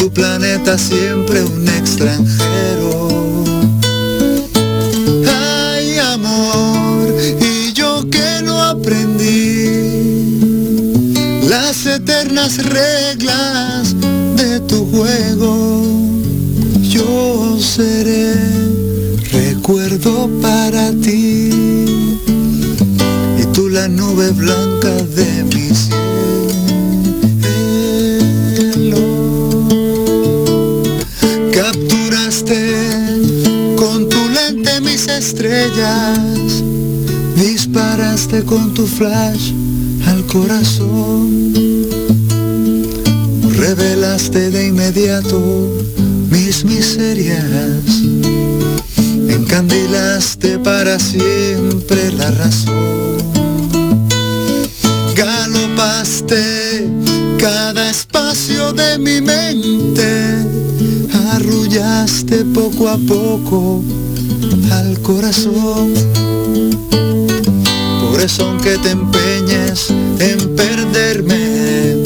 Tu 0.00 0.10
planeta 0.10 0.78
siempre 0.78 1.44
un 1.44 1.68
extranjero. 1.68 3.44
Ay, 5.28 5.98
amor, 5.98 7.14
y 7.38 7.74
yo 7.74 8.08
que 8.08 8.40
no 8.42 8.62
aprendí 8.62 9.66
las 11.46 11.84
eternas 11.84 12.64
reglas 12.64 13.94
de 14.36 14.60
tu 14.60 14.86
juego. 14.86 15.82
Yo 16.80 17.58
seré 17.60 18.36
recuerdo 19.32 20.30
para 20.40 20.92
ti 20.92 21.50
y 23.38 23.44
tú 23.52 23.68
la 23.68 23.86
nube 23.86 24.30
blanca 24.30 24.94
de 25.14 25.39
estrellas, 35.20 36.64
disparaste 37.36 38.42
con 38.42 38.72
tu 38.72 38.86
flash 38.86 39.52
al 40.06 40.24
corazón. 40.24 41.52
Revelaste 43.64 44.50
de 44.50 44.68
inmediato 44.68 45.38
mis 46.30 46.64
miserias, 46.64 47.84
encandilaste 49.28 50.58
para 50.58 50.98
siempre 50.98 52.12
la 52.12 52.30
razón, 52.30 53.18
galopaste 55.14 56.88
cada 57.38 57.90
espacio 57.90 58.72
de 58.72 58.98
mi 58.98 59.20
mente, 59.20 60.10
arrullaste 61.34 62.36
poco 62.54 62.88
a 62.88 62.96
poco 62.96 63.84
al 64.70 65.00
corazón. 65.00 65.94
Por 68.00 68.20
eso 68.20 68.46
aunque 68.46 68.78
te 68.78 68.90
empeñes 68.90 69.90
en 70.18 70.56
perderme, 70.56 71.96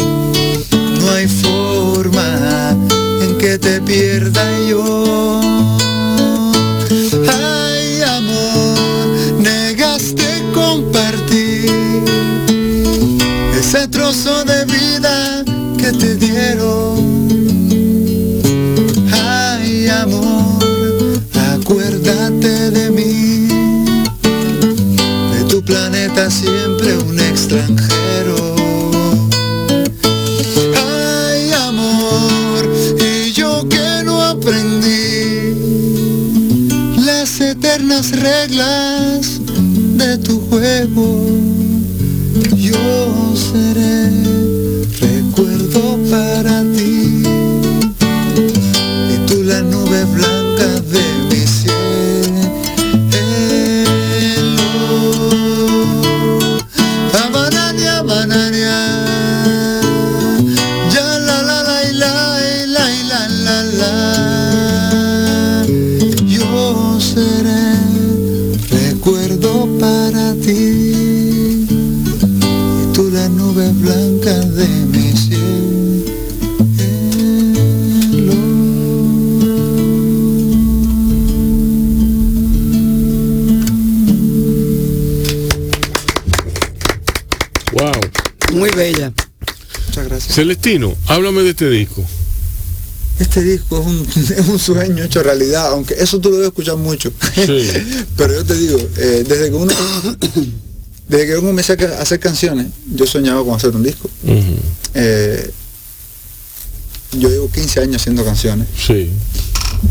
no 1.00 1.10
hay 1.10 1.28
forma 1.28 2.76
en 3.22 3.38
que 3.38 3.58
te 3.58 3.80
pierda 3.80 4.44
yo. 4.68 4.93
Las 37.88 38.10
reglas 38.12 39.40
de 39.96 40.18
tu 40.18 40.40
juego. 40.48 41.26
Yo 42.56 43.34
seré 43.34 44.10
recuerdo 45.00 45.98
para 46.10 46.62
ti 46.62 46.73
Celestino, 90.64 90.96
háblame 91.08 91.42
de 91.42 91.50
este 91.50 91.68
disco. 91.68 92.02
Este 93.18 93.42
disco 93.42 93.80
es 93.80 93.86
un, 93.86 94.06
es 94.38 94.48
un 94.48 94.58
sueño 94.58 95.04
hecho 95.04 95.22
realidad, 95.22 95.66
aunque 95.72 95.92
eso 95.92 96.18
tú 96.20 96.30
lo 96.30 96.36
debes 96.36 96.48
escuchar 96.48 96.76
mucho. 96.76 97.12
Sí. 97.34 97.68
Pero 98.16 98.32
yo 98.32 98.44
te 98.46 98.54
digo, 98.54 98.78
eh, 98.96 99.24
desde 99.28 99.50
que 99.50 99.54
uno 99.56 99.74
desde 101.08 101.26
que 101.26 101.32
uno 101.36 101.48
comencé 101.48 101.74
a 101.74 102.00
hacer 102.00 102.18
canciones, 102.18 102.68
yo 102.94 103.06
soñaba 103.06 103.44
con 103.44 103.54
hacer 103.54 103.76
un 103.76 103.82
disco. 103.82 104.08
Eh, 104.94 105.50
yo 107.18 107.28
llevo 107.28 107.50
15 107.50 107.80
años 107.80 107.96
haciendo 107.96 108.24
canciones. 108.24 108.66
Sí, 108.74 109.10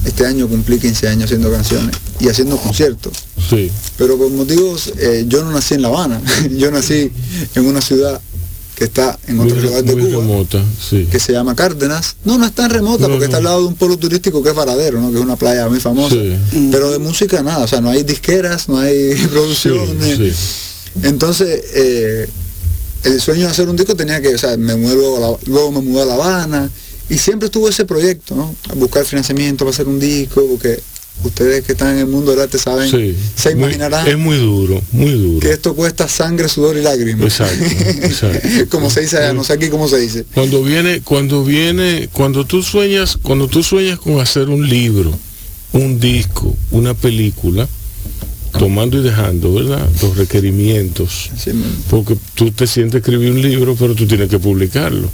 Este 0.06 0.26
año 0.26 0.48
cumplí 0.48 0.80
15 0.80 1.08
años 1.08 1.26
haciendo 1.26 1.52
canciones 1.52 1.96
y 2.20 2.30
haciendo 2.30 2.58
conciertos. 2.58 3.14
sí. 3.48 3.70
Pero 3.96 4.18
por 4.18 4.32
motivos, 4.32 4.92
eh, 4.98 5.26
yo 5.28 5.44
no 5.44 5.52
nací 5.52 5.76
en 5.76 5.84
La 5.84 5.90
Habana, 5.90 6.20
yo 6.58 6.72
nací 6.72 7.12
en 7.54 7.66
una 7.68 7.80
ciudad 7.80 8.20
que 8.76 8.86
está 8.86 9.20
en 9.28 9.38
Muy, 9.38 9.46
otro 9.48 9.62
re- 9.62 9.68
lugar 9.68 9.84
de 9.84 9.96
muy 9.96 10.12
Cuba, 10.12 10.22
remota, 10.24 10.64
sí. 10.90 11.08
que 11.12 11.20
se 11.20 11.32
llama 11.32 11.56
Cárdenas. 11.56 12.16
No, 12.26 12.38
no 12.38 12.46
es 12.46 12.54
tan 12.54 12.70
remota 12.72 13.04
No, 13.04 13.10
porque 13.10 13.26
está 13.26 13.38
al 13.38 13.44
lado 13.44 13.62
de 13.62 13.68
un 13.68 13.76
polo 13.76 13.98
turístico 13.98 14.42
que 14.42 14.50
es 14.50 14.56
Varadero, 14.56 15.00
¿no? 15.00 15.12
que 15.12 15.18
es 15.20 15.24
una 15.24 15.36
playa 15.36 15.68
muy 15.70 15.80
famosa. 15.80 16.16
Sí. 16.16 16.70
Pero 16.72 16.92
de 16.92 16.98
música 17.00 17.42
nada, 17.44 17.64
o 17.66 17.68
sea, 17.68 17.82
no 17.82 17.90
hay 17.90 18.04
disqueras, 18.04 18.68
no 18.70 18.80
hay 18.80 19.14
producciones. 19.32 20.18
Sí, 20.18 20.32
Entonces, 21.04 21.64
eh, 21.76 22.28
el 23.04 23.20
sueño 23.22 23.46
de 23.46 23.52
hacer 23.52 23.68
un 23.70 23.76
disco 23.76 23.96
tenía 23.96 24.22
que, 24.22 24.34
o 24.36 24.38
sea, 24.38 24.56
me 24.58 24.76
mudé 24.76 24.96
luego, 24.96 25.18
a 25.18 25.20
La- 25.32 25.38
luego 25.46 25.72
me 25.72 25.82
mudé 25.82 26.02
a 26.04 26.06
La 26.06 26.14
Habana 26.16 26.70
y 27.10 27.18
siempre 27.18 27.48
estuvo 27.48 27.68
ese 27.70 27.86
proyecto, 27.86 28.36
¿no? 28.36 28.56
A 28.70 28.74
buscar 28.76 29.06
financiamiento 29.06 29.66
para 29.66 29.74
hacer 29.74 29.88
un 29.88 30.00
disco, 30.00 30.46
porque 30.50 30.82
ustedes 31.24 31.64
que 31.64 31.72
están 31.74 31.94
en 31.94 32.00
el 32.00 32.08
mundo 32.08 32.32
del 32.32 32.42
arte 32.42 32.58
saben, 32.60 32.90
sí. 32.90 33.16
se 33.36 33.56
Muy- 33.56 33.64
imaginarán 33.66 34.08
es 34.08 34.18
muy 34.18 34.38
duro, 34.38 34.82
muy 34.92 35.12
duro. 35.12 35.40
que 35.40 35.52
esto 35.52 35.76
cuesta 35.76 36.08
sangre, 36.08 36.48
sudor 36.50 36.78
y 36.78 36.82
lágrimas. 36.82 37.26
Exacto, 37.40 37.64
exacto. 38.06 38.48
como 38.70 38.90
se 38.90 39.02
dice 39.02 39.18
allá, 39.18 39.34
no 39.34 39.44
sé 39.44 39.54
aquí 39.54 39.70
cómo 39.70 39.88
se 39.88 40.00
dice. 40.00 40.26
Cuando 40.34 40.64
viene, 40.64 41.02
cuando 41.02 41.44
viene, 41.44 42.10
cuando 42.12 42.46
tú 42.46 42.62
sueñas, 42.64 43.18
cuando 43.22 43.48
tú 43.48 43.64
sueñas 43.64 44.00
con 44.00 44.20
hacer 44.20 44.50
un 44.50 44.68
libro, 44.70 45.12
un 45.74 46.00
disco, 46.00 46.56
una 46.72 46.94
película, 46.94 47.68
tomando 48.60 49.00
y 49.00 49.04
dejando, 49.04 49.54
¿verdad? 49.54 49.88
Los 50.02 50.16
requerimientos. 50.16 51.32
Porque 51.90 52.16
tú 52.36 52.52
te 52.52 52.68
sientes 52.68 53.00
escribir 53.02 53.32
un 53.32 53.42
libro, 53.42 53.76
pero 53.76 53.96
tú 53.96 54.06
tienes 54.06 54.30
que 54.30 54.38
publicarlo. 54.40 55.10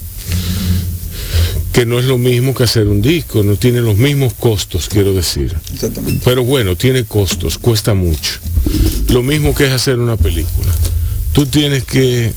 Que 1.73 1.85
no 1.85 1.99
es 1.99 2.05
lo 2.05 2.17
mismo 2.17 2.53
que 2.53 2.63
hacer 2.63 2.87
un 2.87 3.01
disco, 3.01 3.43
no 3.43 3.55
tiene 3.55 3.81
los 3.81 3.97
mismos 3.97 4.33
costos, 4.33 4.89
quiero 4.89 5.13
decir. 5.13 5.55
Exactamente. 5.73 6.21
Pero 6.25 6.43
bueno, 6.43 6.75
tiene 6.75 7.03
costos, 7.05 7.57
cuesta 7.57 7.93
mucho. 7.93 8.39
Lo 9.09 9.21
mismo 9.23 9.53
que 9.53 9.67
es 9.67 9.71
hacer 9.71 9.99
una 9.99 10.17
película. 10.17 10.71
Tú 11.33 11.45
tienes 11.45 11.83
que... 11.83 12.33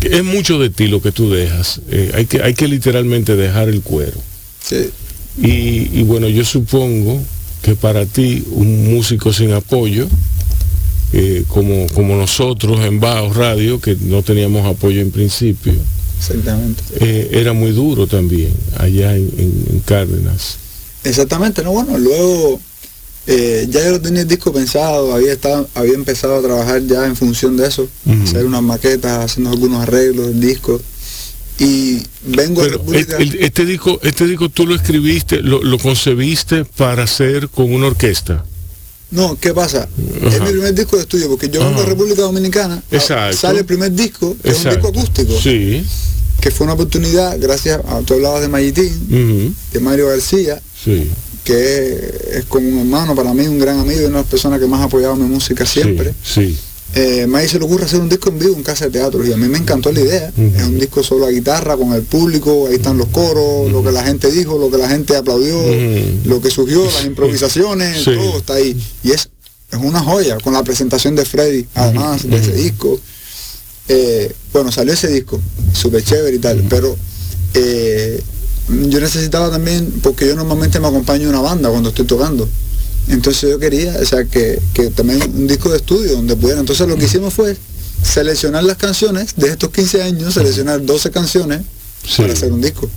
Es 0.00 0.24
mucho 0.24 0.58
de 0.58 0.70
ti 0.70 0.88
lo 0.88 1.00
que 1.00 1.12
tú 1.12 1.30
dejas. 1.30 1.80
Eh, 1.90 2.12
hay, 2.14 2.26
que, 2.26 2.42
hay 2.42 2.54
que 2.54 2.68
literalmente 2.68 3.36
dejar 3.36 3.68
el 3.68 3.80
cuero. 3.80 4.18
Sí. 4.62 4.90
Y, 5.40 5.98
y 5.98 6.02
bueno, 6.04 6.28
yo 6.28 6.44
supongo 6.44 7.22
que 7.62 7.74
para 7.74 8.04
ti, 8.06 8.44
un 8.50 8.92
músico 8.92 9.32
sin 9.32 9.52
apoyo, 9.52 10.06
eh, 11.16 11.44
como, 11.48 11.86
como 11.94 12.16
nosotros 12.16 12.80
en 12.80 12.98
Baos 12.98 13.36
Radio, 13.36 13.80
que 13.80 13.96
no 14.00 14.22
teníamos 14.22 14.66
apoyo 14.66 15.00
en 15.00 15.12
principio, 15.12 15.72
Exactamente. 16.30 16.82
eh, 17.00 17.28
era 17.32 17.52
muy 17.52 17.72
duro 17.72 18.06
también 18.06 18.52
allá 18.78 19.14
en, 19.16 19.30
en- 19.38 19.66
en 19.70 19.80
Cárdenas. 19.80 20.56
Exactamente, 21.04 21.62
no, 21.62 21.72
bueno, 21.72 21.98
luego 21.98 22.60
eh, 23.26 23.66
ya 23.70 23.84
yo 23.90 24.00
tenía 24.00 24.22
el 24.22 24.28
disco 24.28 24.52
pensado, 24.52 25.14
había 25.14 25.32
estado, 25.32 25.68
había 25.74 25.94
empezado 25.94 26.36
a 26.36 26.42
trabajar 26.42 26.82
ya 26.86 27.06
en 27.06 27.16
función 27.16 27.56
de 27.56 27.68
eso, 27.68 27.88
Ujú. 28.06 28.22
hacer 28.24 28.44
unas 28.44 28.62
maquetas, 28.62 29.24
haciendo 29.24 29.50
algunos 29.50 29.82
arreglos 29.82 30.28
del 30.28 30.40
disco. 30.40 30.80
Y 31.58 31.98
vengo 32.26 32.62
a 32.62 32.64
Pero 32.64 32.78
República. 32.78 33.16
el- 33.18 33.34
el- 33.36 33.44
este 33.44 33.64
disco, 33.64 34.00
este 34.02 34.26
disco 34.26 34.48
tú 34.48 34.66
lo 34.66 34.74
escribiste, 34.74 35.40
lo, 35.40 35.62
lo 35.62 35.78
concebiste 35.78 36.64
para 36.64 37.04
hacer 37.04 37.48
con 37.48 37.72
una 37.72 37.86
orquesta. 37.86 38.44
No, 39.10 39.38
¿qué 39.38 39.54
pasa? 39.54 39.88
Es 40.26 40.40
mi 40.40 40.48
primer 40.50 40.74
disco 40.74 40.96
de 40.96 41.02
estudio, 41.02 41.28
porque 41.28 41.48
yo 41.48 41.64
vengo 41.64 41.80
a. 41.82 41.86
República 41.86 42.22
Dominicana, 42.22 42.82
a- 42.90 42.94
Exacto. 42.96 43.36
sale 43.36 43.60
el 43.60 43.64
primer 43.66 43.92
disco, 43.92 44.36
que 44.42 44.50
es 44.50 44.64
un 44.64 44.70
disco 44.70 44.88
acústico, 44.88 45.32
Sí. 45.40 45.84
Que 46.44 46.50
fue 46.50 46.66
una 46.66 46.74
oportunidad, 46.74 47.38
gracias 47.40 47.80
a, 47.88 48.00
tú 48.00 48.12
hablabas 48.12 48.42
de 48.42 48.48
Mayitín, 48.48 49.56
de 49.72 49.80
Mario 49.80 50.08
García, 50.08 50.60
Sí. 50.84 51.10
que 51.42 52.34
es 52.34 52.44
como 52.44 52.68
un 52.68 52.80
hermano 52.80 53.14
para 53.14 53.32
mí, 53.32 53.46
un 53.46 53.58
gran 53.58 53.78
amigo 53.80 54.02
y 54.02 54.04
una 54.04 54.18
de 54.18 54.22
las 54.24 54.26
personas 54.26 54.60
que 54.60 54.66
más 54.66 54.82
ha 54.82 54.84
apoyado 54.84 55.16
mi 55.16 55.26
música 55.26 55.64
siempre. 55.64 56.12
Sí. 56.22 56.54
Eh, 56.96 57.26
May 57.26 57.48
se 57.48 57.58
le 57.58 57.64
ocurre 57.64 57.86
hacer 57.86 57.98
un 57.98 58.10
disco 58.10 58.28
en 58.28 58.38
vivo 58.38 58.54
en 58.56 58.62
casa 58.62 58.84
de 58.84 58.90
teatro 58.90 59.26
y 59.26 59.32
a 59.32 59.38
mí 59.38 59.48
me 59.48 59.56
encantó 59.56 59.90
la 59.90 60.00
idea. 60.00 60.28
Es 60.36 60.62
un 60.64 60.78
disco 60.78 61.02
solo 61.02 61.24
a 61.24 61.30
guitarra, 61.30 61.78
con 61.78 61.94
el 61.94 62.02
público, 62.02 62.66
ahí 62.68 62.74
están 62.74 62.98
los 62.98 63.08
coros, 63.08 63.72
lo 63.72 63.82
que 63.82 63.90
la 63.90 64.04
gente 64.04 64.30
dijo, 64.30 64.58
lo 64.58 64.70
que 64.70 64.76
la 64.76 64.88
gente 64.90 65.16
aplaudió, 65.16 65.56
lo 66.26 66.42
que 66.42 66.50
surgió, 66.50 66.84
las 66.84 67.06
improvisaciones, 67.06 68.04
Sí. 68.04 68.10
todo 68.14 68.36
está 68.36 68.54
ahí. 68.56 68.76
Y 69.02 69.12
es, 69.12 69.30
es 69.72 69.78
una 69.82 70.00
joya 70.00 70.36
con 70.40 70.52
la 70.52 70.62
presentación 70.62 71.16
de 71.16 71.24
Freddy, 71.24 71.64
además 71.74 72.28
de 72.28 72.36
ese 72.36 72.52
disco. 72.52 73.00
Eh, 73.88 74.32
bueno, 74.52 74.72
salió 74.72 74.92
ese 74.94 75.08
disco, 75.08 75.40
súper 75.72 76.02
chévere 76.02 76.36
y 76.36 76.38
tal, 76.38 76.64
pero 76.70 76.96
eh, 77.54 78.20
yo 78.88 79.00
necesitaba 79.00 79.50
también, 79.50 79.92
porque 80.02 80.26
yo 80.26 80.34
normalmente 80.36 80.80
me 80.80 80.88
acompaño 80.88 81.24
en 81.24 81.28
una 81.30 81.40
banda 81.40 81.68
cuando 81.70 81.90
estoy 81.90 82.06
tocando. 82.06 82.48
Entonces 83.08 83.50
yo 83.50 83.58
quería, 83.58 83.96
o 84.00 84.04
sea, 84.06 84.24
que, 84.24 84.58
que 84.72 84.88
también 84.90 85.22
un 85.22 85.46
disco 85.46 85.68
de 85.70 85.76
estudio 85.76 86.12
donde 86.12 86.34
pudiera. 86.36 86.60
Entonces 86.60 86.88
lo 86.88 86.96
que 86.96 87.04
hicimos 87.04 87.34
fue 87.34 87.54
seleccionar 88.02 88.64
las 88.64 88.78
canciones 88.78 89.34
de 89.36 89.48
estos 89.48 89.70
15 89.70 90.02
años, 90.02 90.34
seleccionar 90.34 90.84
12 90.84 91.10
canciones 91.10 91.60
Sí. 92.06 92.22
para 92.22 92.32
hacer 92.32 92.52
un 92.52 92.60
disco. 92.62 92.88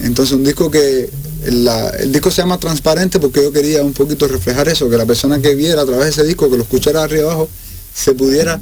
Entonces 0.00 0.34
un 0.34 0.44
disco 0.44 0.70
que, 0.70 1.08
la- 1.46 1.88
el 1.90 2.12
disco 2.12 2.30
se 2.30 2.42
llama 2.42 2.58
Transparente 2.58 3.18
porque 3.18 3.42
yo 3.42 3.52
quería 3.52 3.82
un 3.82 3.92
poquito 3.94 4.28
reflejar 4.28 4.68
eso, 4.68 4.88
que 4.90 4.96
la 4.98 5.06
persona 5.06 5.40
que 5.40 5.54
viera 5.54 5.82
a 5.82 5.86
través 5.86 6.04
de 6.04 6.10
ese 6.10 6.24
disco, 6.24 6.50
que 6.50 6.56
lo 6.58 6.62
escuchara 6.62 7.02
arriba 7.02 7.24
abajo, 7.32 7.48
se 7.94 8.12
pudiera 8.12 8.60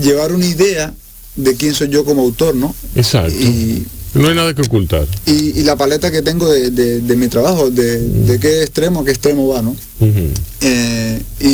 llevar 0.00 0.32
una 0.32 0.46
idea 0.46 0.92
de 1.36 1.54
quién 1.56 1.74
soy 1.74 1.88
yo 1.88 2.04
como 2.04 2.22
autor, 2.22 2.54
¿no? 2.54 2.74
Exacto. 2.94 3.32
Y, 3.34 3.86
No 4.14 4.28
hay 4.28 4.34
nada 4.34 4.52
que 4.54 4.62
ocultar. 4.62 5.06
y- 5.26 5.60
y 5.60 5.62
la 5.62 5.76
paleta 5.76 6.10
que 6.10 6.20
tengo 6.22 6.50
de, 6.50 6.70
de- 6.70 7.00
de 7.00 7.16
mi 7.16 7.28
trabajo, 7.28 7.70
de, 7.70 8.00
de 8.00 8.38
qué 8.40 8.62
extremo 8.62 9.00
a 9.00 9.04
qué 9.04 9.12
extremo 9.12 9.46
va, 9.48 9.62
¿no? 9.62 9.76
Eh, 10.60 11.22
y, 11.40 11.44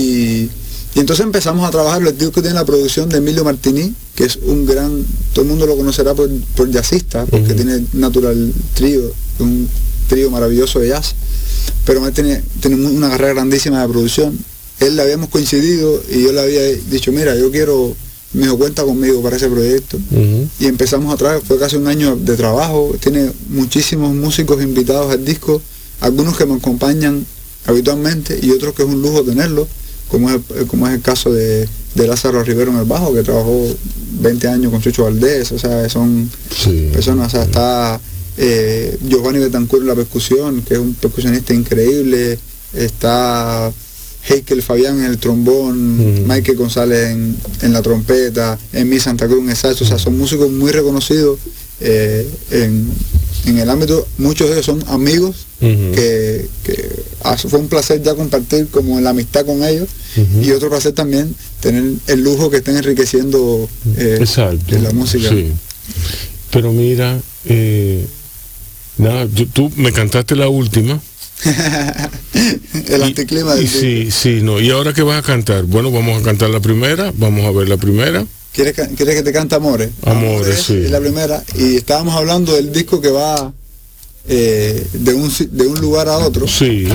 y 0.95 1.01
entonces 1.01 1.25
empezamos 1.27 1.67
a 1.69 1.71
trabajar, 1.71 2.01
el 2.03 2.17
disco 2.17 2.41
tiene 2.41 2.55
la 2.55 2.65
producción 2.65 3.09
de 3.09 3.19
Emilio 3.19 3.45
Martini, 3.45 3.93
que 4.15 4.25
es 4.25 4.37
un 4.37 4.65
gran, 4.65 5.05
todo 5.35 5.43
el 5.45 5.51
mundo 5.51 5.67
lo 5.67 5.77
conocerá 5.77 6.15
por, 6.15 6.31
por 6.57 6.71
jazzista, 6.71 7.27
porque 7.27 7.53
tiene 7.55 7.85
Natural 7.93 8.53
Trio, 8.75 9.13
un 9.39 9.69
trío 10.09 10.31
maravilloso 10.31 10.79
de 10.81 10.89
jazz, 10.89 11.15
pero 11.85 12.01
tiene, 12.13 12.43
tiene 12.61 12.77
una 12.77 13.11
carrera 13.11 13.35
grandísima 13.35 13.83
de 13.83 13.89
producción. 13.89 14.39
Él 14.81 14.97
le 14.97 15.03
habíamos 15.03 15.29
coincidido 15.29 16.03
y 16.11 16.23
yo 16.23 16.33
le 16.33 16.41
había 16.41 16.63
dicho, 16.91 17.13
mira, 17.13 17.35
yo 17.37 17.51
quiero, 17.51 17.95
me 18.37 18.43
dijo, 18.45 18.59
cuenta 18.59 18.85
conmigo 18.85 19.23
para 19.23 19.37
ese 19.37 19.49
proyecto. 19.49 19.99
Y 20.61 20.67
empezamos 20.67 21.13
a 21.13 21.17
trabajar, 21.17 21.43
fue 21.47 21.59
casi 21.59 21.77
un 21.77 21.87
año 21.87 22.17
de 22.17 22.37
trabajo, 22.37 22.95
tiene 23.01 23.31
muchísimos 23.49 24.15
músicos 24.15 24.63
invitados 24.63 25.13
al 25.13 25.25
disco, 25.25 25.61
algunos 26.01 26.37
que 26.37 26.47
me 26.47 26.55
acompañan 26.55 27.25
habitualmente 27.67 28.39
y 28.43 28.51
otros 28.51 28.75
que 28.75 28.83
es 28.83 28.89
un 28.89 29.03
lujo 29.03 29.23
tenerlos, 29.25 29.67
como 30.09 30.31
es, 30.31 30.39
el- 30.57 30.67
como 30.67 30.87
es 30.87 30.95
el 30.95 31.01
caso 31.03 31.33
de, 31.33 31.69
de 31.95 32.07
Lázaro 32.07 32.43
Rivero 32.45 32.71
en 32.71 32.79
el 32.79 32.85
bajo, 32.85 33.13
que 33.13 33.23
trabajó 33.23 33.67
20 34.21 34.49
años 34.49 34.71
con 34.71 34.81
Chucho 34.81 35.05
Valdés, 35.05 35.51
o 35.53 35.59
sea, 35.59 35.89
son 35.89 36.31
Sí. 36.55 36.91
personas, 36.93 37.29
o 37.29 37.31
sea, 37.31 37.43
está 37.45 38.01
eh, 38.39 38.99
Giovanni 39.09 39.39
Betancourt 39.39 39.83
en 39.83 39.89
la 39.89 39.95
percusión, 39.95 40.61
que 40.63 40.75
es 40.75 40.81
un 40.81 40.95
percusionista 40.95 41.55
increíble, 41.55 42.39
está 42.75 43.73
Heikel 44.29 44.63
Fabián 44.63 44.99
en 44.99 45.05
el 45.07 45.19
trombón, 45.19 46.01
Ujú. 46.01 46.27
Michael 46.27 46.57
González 46.57 47.11
en, 47.11 47.37
en 47.63 47.73
la 47.73 47.83
trompeta, 47.83 48.59
Emi 48.73 48.99
Santa 49.01 49.27
Cruz 49.27 49.41
en 49.43 49.51
el 49.51 49.57
saxo, 49.57 49.85
o 49.85 49.87
sea, 49.87 49.99
son 49.99 50.17
músicos 50.19 50.51
muy 50.51 50.73
reconocidos 50.73 51.39
eh, 51.81 52.29
en, 52.51 52.89
en 53.47 53.59
el 53.59 53.69
ámbito, 53.71 54.07
muchos 54.19 54.49
de 54.49 54.55
ellos 54.55 54.67
son 54.67 54.83
amigos 54.89 55.37
que, 55.61 56.47
que 56.65 56.91
ah, 57.25 57.37
fue 57.37 57.59
un 57.59 57.69
placer 57.69 58.03
ya 58.03 58.15
compartir 58.15 58.69
como 58.69 59.01
la 59.01 59.11
amistad 59.11 59.47
con 59.47 59.63
ellos 59.65 59.89
y 60.43 60.51
otro 60.51 60.69
placer 60.69 60.93
también 60.93 61.35
tener 61.61 61.85
el 62.07 62.23
lujo 62.23 62.51
que 62.51 62.59
estén 62.59 62.77
enriqueciendo 62.77 63.69
eh, 63.97 64.19
Exacto. 64.21 64.79
la 64.79 64.91
música. 64.93 65.29
Sí. 65.31 65.53
Pero 66.51 66.73
mira, 66.73 67.19
eh, 67.47 68.05
nada, 68.99 69.27
tú 69.53 69.71
me 69.77 69.93
cantaste 69.93 70.37
la 70.37 70.49
última. 70.49 71.01
el 72.89 73.03
anticlima 73.03 73.57
y 73.57 73.67
sí, 73.67 74.11
sí, 74.11 74.41
no. 74.43 74.61
¿Y 74.61 74.71
ahora 74.71 74.93
qué 74.93 75.03
vas 75.03 75.19
a 75.19 75.23
cantar? 75.23 75.65
Bueno, 75.65 75.91
vamos 75.91 76.21
a 76.21 76.25
cantar 76.25 76.51
la 76.51 76.61
primera, 76.61 77.13
vamos 77.17 77.45
a 77.45 77.51
ver 77.51 77.69
la 77.69 77.77
primera. 77.77 78.25
¿Quieres, 78.53 78.75
que 78.75 79.23
te 79.23 79.33
cante 79.33 79.55
Amores? 79.55 79.91
Amores, 80.03 80.63
sí. 80.63 80.81
Es 80.85 80.91
la 80.91 80.99
primera. 81.01 81.43
Y 81.57 81.77
estábamos 81.77 82.15
hablando 82.15 82.55
del 82.55 82.73
disco 82.73 83.03
que 83.03 83.11
va 83.11 83.53
eh, 84.29 84.87
de, 84.95 85.15
un, 85.15 85.31
de 85.51 85.67
un 85.67 85.79
lugar 85.79 86.09
a 86.09 86.17
otro. 86.19 86.49
Sí. 86.49 86.87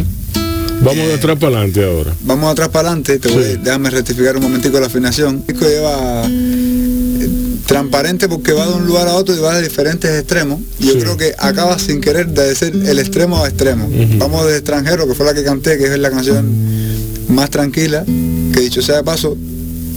Vamos 0.84 1.08
de 1.08 1.14
atrás 1.14 1.38
para 1.38 1.58
adelante 1.58 1.86
ahora. 1.86 2.16
Vamos 2.22 2.52
atrás 2.52 2.70
para 2.70 2.88
adelante. 2.90 3.20
Te 3.20 3.30
voy, 3.30 3.44
Sí. 3.44 3.60
déjame 3.62 3.92
rectificar 3.92 4.36
un 4.38 4.42
momentico 4.42 4.80
la 4.80 4.88
afinación. 4.88 5.44
El 5.48 5.54
disco 5.54 5.70
lleva... 5.70 6.28
transparente 7.72 8.28
porque 8.28 8.52
va 8.52 8.68
de 8.68 8.74
un 8.74 8.86
lugar 8.86 9.08
a 9.08 9.14
otro 9.14 9.34
y 9.34 9.40
va 9.40 9.56
de 9.56 9.64
diferentes 9.64 10.12
extremos. 10.20 10.60
Yo 10.80 10.92
Sí. 10.92 11.00
creo 11.00 11.16
que 11.16 11.34
acaba 11.38 11.80
sin 11.80 12.02
querer 12.02 12.28
de 12.28 12.54
ser 12.54 12.76
el 12.76 13.00
extremo 13.00 13.42
a 13.42 13.48
extremo. 13.48 13.90
Vamos 14.18 14.46
de 14.48 14.58
extranjero, 14.58 15.08
que 15.08 15.14
fue 15.16 15.26
la 15.26 15.34
que 15.34 15.44
canté, 15.44 15.78
que 15.78 15.86
es 15.86 15.98
la 15.98 16.12
canción 16.12 16.46
más 17.30 17.50
tranquila, 17.50 18.04
que 18.06 18.60
dicho 18.60 18.82
sea 18.82 18.98
de 18.98 19.04
paso, 19.04 19.38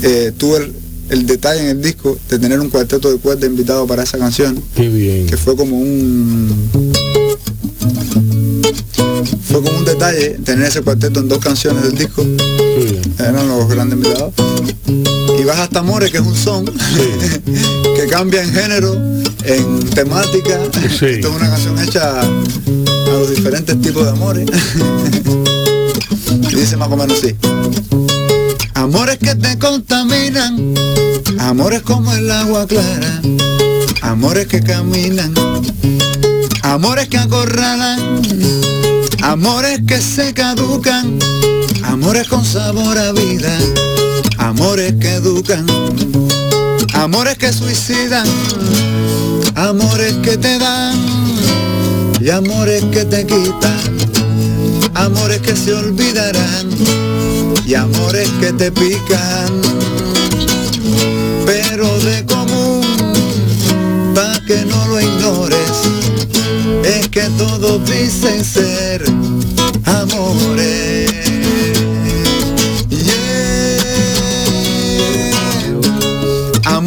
eh, 0.02 0.30
tuve 0.38 0.58
el, 0.58 0.72
el 1.10 1.26
detalle 1.26 1.62
en 1.62 1.68
el 1.70 1.82
disco 1.82 2.16
de 2.30 2.38
tener 2.38 2.60
un 2.60 2.70
cuarteto 2.70 3.10
de 3.10 3.18
cuerda 3.18 3.44
invitado 3.46 3.86
para 3.88 4.04
esa 4.04 4.18
canción, 4.18 4.62
Qué 4.76 4.88
bien. 4.88 5.26
que 5.26 5.36
fue 5.36 5.56
como 5.56 5.76
un 5.80 6.70
fue 9.50 9.62
como 9.62 9.78
un 9.78 9.84
detalle 9.84 10.38
tener 10.44 10.68
ese 10.68 10.82
cuarteto 10.82 11.18
en 11.20 11.28
dos 11.28 11.38
canciones 11.38 11.82
del 11.82 11.96
disco, 11.98 12.24
eran 13.18 13.48
los 13.48 13.68
grandes 13.68 13.96
invitados. 13.98 14.32
Y 15.38 15.44
vas 15.44 15.58
hasta 15.58 15.80
Amores, 15.80 16.10
que 16.10 16.18
es 16.18 16.26
un 16.26 16.34
son 16.34 16.64
que 17.96 18.06
cambia 18.08 18.42
en 18.42 18.52
género, 18.52 18.94
en 19.44 19.90
temática. 19.90 20.58
Sí. 20.98 21.06
Esto 21.06 21.28
es 21.28 21.36
una 21.36 21.50
canción 21.50 21.78
hecha 21.82 22.20
a 22.20 22.24
los 23.18 23.30
diferentes 23.30 23.80
tipos 23.80 24.04
de 24.04 24.10
amores. 24.10 24.48
y 26.50 26.54
dice 26.54 26.76
más 26.76 26.88
o 26.88 26.96
menos 26.96 27.18
así. 27.18 27.36
Amores 28.74 29.18
que 29.18 29.34
te 29.34 29.58
contaminan, 29.58 30.74
amores 31.38 31.82
como 31.82 32.12
el 32.12 32.30
agua 32.30 32.66
clara, 32.66 33.22
amores 34.02 34.46
que 34.46 34.60
caminan, 34.60 35.32
amores 36.62 37.08
que 37.08 37.18
acorralan, 37.18 38.20
amores 39.22 39.80
que 39.86 40.00
se 40.00 40.34
caducan, 40.34 41.18
amores 41.84 42.28
con 42.28 42.44
sabor 42.44 42.98
a 42.98 43.12
vida, 43.12 43.56
amores 44.38 44.94
que 45.00 45.14
educan, 45.14 45.66
amores 46.94 47.38
que 47.38 47.52
suicidan, 47.52 48.26
amores 49.54 50.14
que 50.22 50.36
te 50.36 50.58
dan 50.58 50.96
y 52.20 52.30
amores 52.30 52.82
que 52.92 53.04
te 53.04 53.26
quitan, 53.26 53.78
amores 54.94 55.40
que 55.40 55.56
se 55.56 55.72
olvidarán 55.72 56.68
y 57.66 57.74
amores 57.74 58.28
que 58.40 58.52
te 58.52 58.70
pican, 58.72 59.60
pero 61.46 61.88
de 62.00 62.24
común, 62.26 62.82
pa' 64.14 64.40
que 64.46 64.64
no 64.64 64.86
lo 64.88 65.00
ignores, 65.00 65.72
es 66.84 67.08
que 67.08 67.22
todos 67.38 67.84
dicen 67.86 68.44
ser 68.44 69.04
amores. 69.84 71.13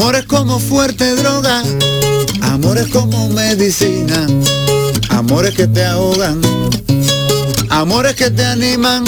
Yeah. 0.07 0.17
Amores 0.17 0.25
como 0.27 0.57
fuerte 0.57 1.15
droga, 1.17 1.61
amores 2.41 2.87
como 2.93 3.27
medicina, 3.27 4.25
amores 5.09 5.53
que 5.53 5.67
te 5.67 5.83
ahogan, 5.83 6.39
amores 7.69 8.15
que 8.15 8.31
te 8.31 8.45
animan, 8.45 9.03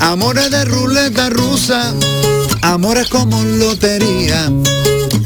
amores 0.00 0.50
de 0.50 0.64
ruleta 0.64 1.28
rusa, 1.28 1.92
amores 2.62 3.08
como 3.08 3.44
lotería, 3.44 4.50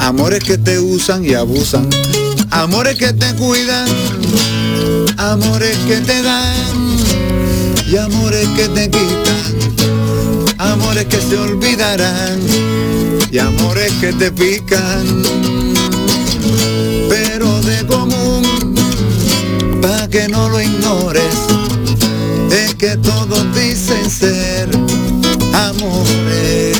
amores 0.00 0.42
que 0.42 0.58
te 0.58 0.80
usan 0.80 1.24
y 1.24 1.34
abusan, 1.34 1.88
amores 2.50 2.96
que 2.96 3.12
te 3.12 3.32
cuidan, 3.36 3.86
amores 5.16 5.76
que 5.86 6.00
te 6.00 6.22
dan 6.22 6.98
y 7.86 7.96
amores 7.96 8.48
que 8.56 8.68
te 8.68 8.90
quitan, 8.90 10.58
amores 10.58 11.04
que 11.04 11.20
se 11.20 11.38
olvidarán 11.38 12.99
y 13.32 13.38
amores 13.38 13.92
que 14.00 14.12
te 14.12 14.32
pican, 14.32 15.22
pero 17.08 17.60
de 17.62 17.86
común, 17.86 18.74
pa' 19.80 20.08
que 20.08 20.26
no 20.28 20.48
lo 20.48 20.60
ignores, 20.60 21.34
es 22.50 22.74
que 22.74 22.96
todos 22.96 23.44
dicen 23.54 24.10
ser 24.10 24.68
amores. 25.52 26.76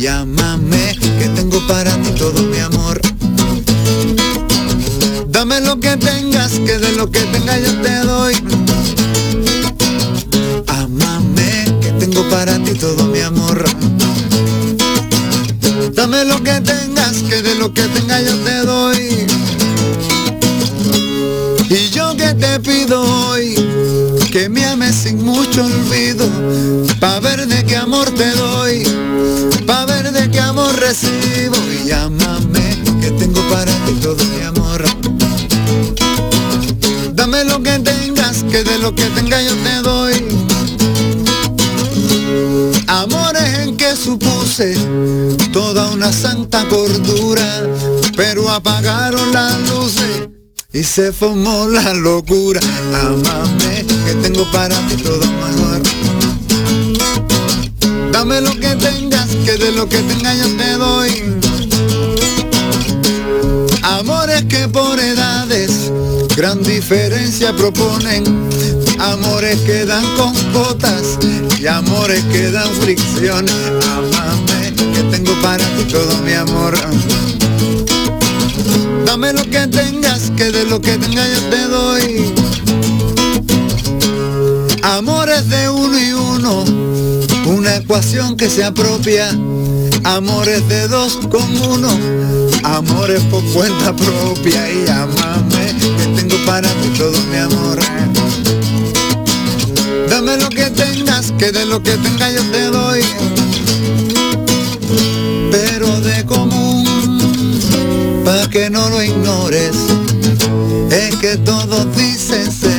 Llámame 0.00 0.96
que 1.18 1.28
tengo 1.36 1.64
para 1.68 1.92
ti 2.02 2.10
todo 2.18 2.42
mi 2.42 2.58
amor. 2.58 3.00
Dame 5.28 5.60
lo 5.60 5.78
que 5.78 5.96
tengas, 5.96 6.52
que 6.52 6.78
de 6.78 6.92
lo 6.92 7.08
que 7.10 7.20
tenga 7.20 7.58
yo 7.58 7.72
te 7.80 7.94
doy. 7.98 8.13
Tengo 12.14 12.30
para 12.30 12.58
ti 12.60 12.74
todo 12.74 13.06
mi 13.06 13.20
amor. 13.20 13.64
Dame 15.94 16.24
lo 16.24 16.40
que 16.44 16.60
tengas, 16.60 17.16
que 17.28 17.42
de 17.42 17.56
lo 17.56 17.74
que 17.74 17.82
tenga 17.82 18.20
yo 18.20 18.36
te 18.38 18.58
doy. 18.58 19.26
Y 21.68 21.90
yo 21.90 22.16
que 22.16 22.34
te 22.34 22.60
pido 22.60 23.02
hoy, 23.02 23.56
que 24.30 24.48
me 24.48 24.64
ames 24.64 24.94
sin 24.94 25.24
mucho 25.24 25.64
olvido, 25.64 26.28
pa' 27.00 27.18
ver 27.18 27.48
de 27.48 27.64
qué 27.64 27.76
amor 27.76 28.08
te 28.10 28.30
doy, 28.30 28.84
pa' 29.66 29.84
ver 29.86 30.12
de 30.12 30.30
qué 30.30 30.38
amor 30.38 30.72
recibo. 30.78 31.56
Y 31.72 31.88
llámame, 31.88 32.78
que 33.00 33.10
tengo 33.10 33.40
para 33.48 33.72
ti 33.86 33.92
todo 34.00 34.22
mi 34.36 34.44
amor. 34.44 34.84
Dame 37.12 37.42
lo 37.44 37.60
que 37.60 37.76
tengas, 37.80 38.44
que 38.44 38.62
de 38.62 38.78
lo 38.78 38.94
que 38.94 39.04
tenga 39.16 39.42
yo 39.42 39.54
te 39.64 39.73
toda 45.52 45.90
una 45.90 46.12
santa 46.12 46.64
cordura, 46.68 47.44
pero 48.16 48.48
apagaron 48.48 49.32
las 49.32 49.58
luces 49.68 50.28
y 50.72 50.84
se 50.84 51.12
formó 51.12 51.66
la 51.66 51.92
locura. 51.94 52.60
Amame, 52.94 53.84
que 54.06 54.14
tengo 54.22 54.48
para 54.52 54.76
ti 54.86 54.96
todo 55.02 55.18
mejor. 55.18 55.82
Dame 58.12 58.40
lo 58.42 58.52
que 58.52 58.76
tengas, 58.76 59.26
que 59.44 59.56
de 59.56 59.72
lo 59.72 59.88
que 59.88 59.98
tenga 59.98 60.32
yo 60.36 60.56
te 60.56 60.72
doy. 60.74 61.24
Amores 63.82 64.44
que 64.44 64.68
por 64.68 65.00
edades 65.00 65.23
gran 66.44 66.62
diferencia 66.62 67.56
proponen. 67.56 68.22
Amores 68.98 69.58
que 69.60 69.86
dan 69.86 70.04
con 70.14 70.34
botas 70.52 71.18
y 71.58 71.66
amores 71.66 72.22
que 72.24 72.50
dan 72.50 72.68
fricción. 72.82 73.46
Amame, 73.96 74.74
que 74.94 75.02
tengo 75.10 75.32
para 75.40 75.64
ti 75.74 75.84
todo 75.84 76.18
mi 76.18 76.34
amor. 76.34 76.74
Dame 79.06 79.32
lo 79.32 79.42
que 79.44 79.66
tengas, 79.68 80.30
que 80.36 80.52
de 80.52 80.66
lo 80.66 80.82
que 80.82 80.98
tenga 80.98 81.26
yo 81.26 81.40
te 81.48 81.62
doy. 81.66 82.34
Amores 84.82 85.48
de 85.48 85.70
uno 85.70 85.98
y 85.98 86.12
uno, 86.12 86.64
ecuación 87.76 88.36
que 88.36 88.48
se 88.48 88.64
apropia. 88.64 89.28
Amores 90.04 90.68
de 90.68 90.88
dos 90.88 91.18
con 91.30 91.56
uno, 91.62 91.88
amores 92.62 93.20
por 93.30 93.42
cuenta 93.52 93.94
propia. 93.94 94.70
Y 94.70 94.88
amame, 94.88 95.74
que 95.80 96.22
tengo 96.22 96.36
para 96.46 96.68
ti 96.68 96.88
todo 96.96 97.18
mi 97.30 97.36
amor. 97.36 97.78
Dame 100.08 100.36
lo 100.36 100.48
que 100.48 100.70
tengas, 100.70 101.32
que 101.32 101.52
de 101.52 101.64
lo 101.66 101.82
que 101.82 101.92
tenga 101.92 102.30
yo 102.30 102.42
te 102.50 102.64
doy. 102.64 103.00
Pero 105.50 106.00
de 106.00 106.24
común 106.26 106.84
pa' 108.24 108.48
que 108.50 108.70
no 108.70 108.88
lo 108.90 109.02
ignores, 109.02 109.76
es 110.90 111.16
que 111.16 111.36
todos 111.38 111.86
dicen 111.96 112.50
ser 112.50 112.73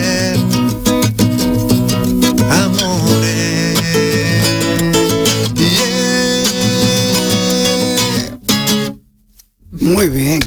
Muy 9.85 10.09
bien. 10.09 10.39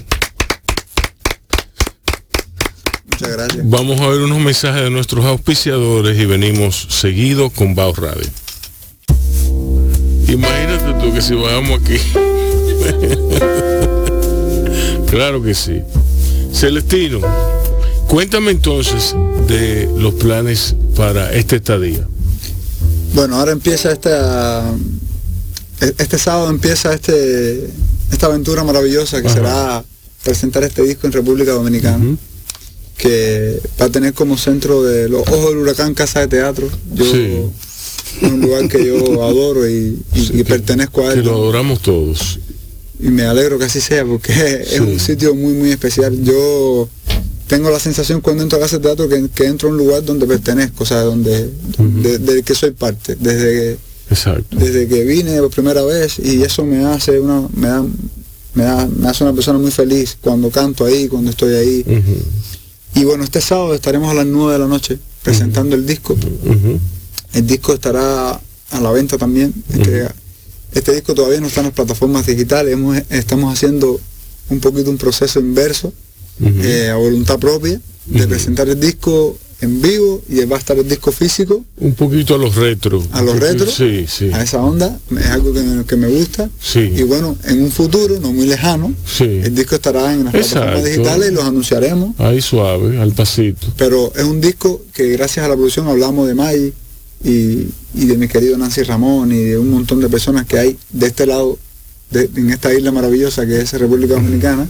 Muchas 3.06 3.28
gracias. 3.28 3.70
Vamos 3.70 4.00
a 4.00 4.08
ver 4.08 4.22
unos 4.22 4.40
mensajes 4.40 4.82
de 4.82 4.90
nuestros 4.90 5.24
auspiciadores 5.24 6.18
y 6.18 6.26
venimos 6.26 6.88
seguido 6.90 7.48
con 7.48 7.76
Bao 7.76 7.94
Radio. 7.94 8.28
Imagínate 10.26 10.92
tú 11.00 11.14
que 11.14 11.22
si 11.22 11.34
bajamos 11.34 11.80
aquí. 11.80 11.98
claro 15.08 15.40
que 15.40 15.54
sí. 15.54 15.82
Celestino, 16.52 17.20
cuéntame 18.08 18.50
entonces 18.50 19.14
de 19.46 19.88
los 19.98 20.14
planes 20.14 20.74
para 20.96 21.32
este 21.32 21.56
estadía. 21.56 22.04
Bueno, 23.14 23.36
ahora 23.36 23.52
empieza 23.52 23.92
esta 23.92 24.74
este 25.80 26.18
sábado 26.18 26.50
empieza 26.50 26.92
este 26.92 27.70
esta 28.10 28.26
aventura 28.26 28.64
maravillosa 28.64 29.20
que 29.22 29.28
Ajá. 29.28 29.36
será 29.36 29.84
presentar 30.24 30.64
este 30.64 30.82
disco 30.82 31.06
en 31.06 31.12
República 31.12 31.52
Dominicana. 31.52 32.16
Que 32.96 33.60
va 33.80 33.84
a 33.86 33.90
tener 33.90 34.12
como 34.12 34.36
centro 34.36 34.82
de 34.82 35.08
los 35.08 35.20
ojos 35.22 35.50
del 35.50 35.58
huracán 35.58 35.94
Casa 35.94 36.20
de 36.20 36.26
Teatro. 36.28 36.68
Yo 36.94 37.04
Sí. 37.04 37.38
es 38.20 38.32
un 38.32 38.40
lugar 38.40 38.68
que 38.68 38.84
yo 38.84 39.22
adoro 39.24 39.68
y, 39.68 39.98
y- 40.14 40.20
Sí, 40.20 40.30
y 40.34 40.36
que- 40.38 40.44
pertenezco 40.44 41.06
a 41.06 41.12
Que 41.12 41.20
él. 41.20 41.24
lo 41.26 41.32
¿no? 41.32 41.36
adoramos 41.38 41.80
todos. 41.80 42.40
y 43.00 43.08
me 43.10 43.22
alegro 43.22 43.56
que 43.60 43.66
así 43.66 43.80
sea 43.80 44.04
porque 44.04 44.32
es 44.72 44.80
un 44.80 44.98
sitio 44.98 45.32
muy 45.32 45.52
muy 45.52 45.70
especial 45.70 46.20
yo 46.24 46.88
tengo 47.46 47.70
la 47.70 47.78
sensación 47.78 48.20
cuando 48.20 48.42
entro 48.42 48.58
a 48.58 48.62
casa 48.62 48.78
de 48.78 48.82
teatro 48.82 49.08
que, 49.08 49.28
que 49.32 49.44
entro 49.46 49.68
a 49.68 49.70
un 49.70 49.78
lugar 49.78 50.04
donde 50.04 50.26
pertenezco 50.26 50.82
o 50.82 50.86
sea 50.86 51.02
donde 51.02 51.48
de- 51.78 52.18
del 52.18 52.42
que 52.42 52.56
soy 52.56 52.72
parte 52.72 53.14
desde 53.14 53.78
Exacto. 54.10 54.56
desde 54.56 54.88
que 54.88 55.04
vine 55.04 55.38
por 55.40 55.50
primera 55.50 55.82
vez 55.82 56.18
y 56.18 56.42
eso 56.42 56.64
me 56.64 56.84
hace 56.84 57.20
una 57.20 57.46
me 57.54 57.68
da 57.68 57.84
me 58.54 58.64
da 58.64 58.86
me 58.86 59.08
hace 59.08 59.22
una 59.24 59.32
persona 59.34 59.58
muy 59.58 59.70
feliz 59.70 60.16
cuando 60.20 60.50
canto 60.50 60.84
ahí 60.84 61.08
cuando 61.08 61.30
estoy 61.30 61.54
ahí. 61.54 61.84
Y 62.94 63.04
bueno 63.04 63.22
este 63.24 63.40
sábado 63.40 63.74
estaremos 63.74 64.10
a 64.10 64.14
las 64.14 64.26
9 64.26 64.52
de 64.54 64.58
la 64.58 64.66
noche 64.66 64.98
presentando 65.22 65.76
el 65.76 65.86
disco. 65.86 66.16
El 67.34 67.46
disco 67.46 67.74
estará 67.74 68.30
a 68.70 68.80
la 68.80 68.90
venta 68.90 69.18
también. 69.18 69.52
Este, 69.72 70.08
este 70.72 70.94
disco 70.94 71.14
todavía 71.14 71.40
no 71.40 71.46
está 71.48 71.60
en 71.60 71.66
las 71.66 71.74
plataformas 71.74 72.26
digitales. 72.26 72.72
Hemos- 72.72 73.02
estamos 73.10 73.52
haciendo 73.52 74.00
un 74.48 74.60
poquito 74.60 74.90
un 74.90 74.96
proceso 74.98 75.38
inverso, 75.40 75.92
eh, 76.40 76.88
a 76.90 76.96
voluntad 76.96 77.38
propia, 77.38 77.80
de 78.06 78.26
presentar 78.26 78.68
el 78.68 78.80
disco 78.80 79.38
en 79.60 79.82
vivo 79.82 80.22
y 80.28 80.44
va 80.44 80.54
a 80.56 80.58
estar 80.60 80.78
el 80.78 80.88
disco 80.88 81.10
físico 81.10 81.64
Un 81.78 81.94
poquito 81.94 82.36
a 82.36 82.38
los 82.38 82.54
retro. 82.54 83.02
a 83.10 83.22
los 83.22 83.38
retro, 83.40 83.66
Sí, 83.68 84.04
sí. 84.08 84.30
a 84.32 84.42
esa 84.42 84.60
onda. 84.62 84.98
Es 85.18 85.26
algo 85.26 85.52
que 85.52 85.60
me, 85.62 85.84
que 85.84 85.96
me 85.96 86.06
gusta. 86.08 86.48
Sí. 86.60 86.92
Y 86.96 87.02
bueno, 87.02 87.36
en 87.44 87.62
un 87.64 87.70
futuro, 87.72 88.20
no 88.20 88.32
muy 88.32 88.46
lejano, 88.46 88.94
Sí. 89.04 89.24
el 89.24 89.54
disco 89.54 89.74
estará 89.74 90.12
en 90.14 90.24
las 90.24 90.32
plataformas 90.32 90.68
Exacto. 90.78 90.84
digitales 90.88 91.30
y 91.30 91.34
los 91.34 91.44
anunciaremos. 91.44 92.14
Ahí 92.20 92.40
suave, 92.40 93.00
al 93.00 93.12
pasito. 93.12 93.66
pero 93.76 94.12
es 94.14 94.22
un 94.24 94.40
disco 94.40 94.82
que 94.94 95.08
gracias 95.10 95.44
a 95.44 95.48
la 95.48 95.54
producción 95.56 95.88
hablamos 95.88 96.28
de 96.28 96.34
May 96.34 96.72
y, 97.24 97.30
y 97.94 98.06
de 98.06 98.16
mi 98.16 98.28
querido 98.28 98.56
Nancy 98.58 98.84
Ramón 98.84 99.32
y 99.32 99.38
de 99.38 99.58
un 99.58 99.70
montón 99.70 99.98
de 100.00 100.08
personas 100.08 100.46
que 100.46 100.56
hay 100.58 100.76
de 100.90 101.06
este 101.08 101.26
lado, 101.26 101.58
de- 102.12 102.30
en 102.36 102.50
esta 102.50 102.72
isla 102.72 102.92
maravillosa 102.92 103.44
que 103.44 103.60
es 103.60 103.72
República 103.72 104.14
Dominicana. 104.14 104.68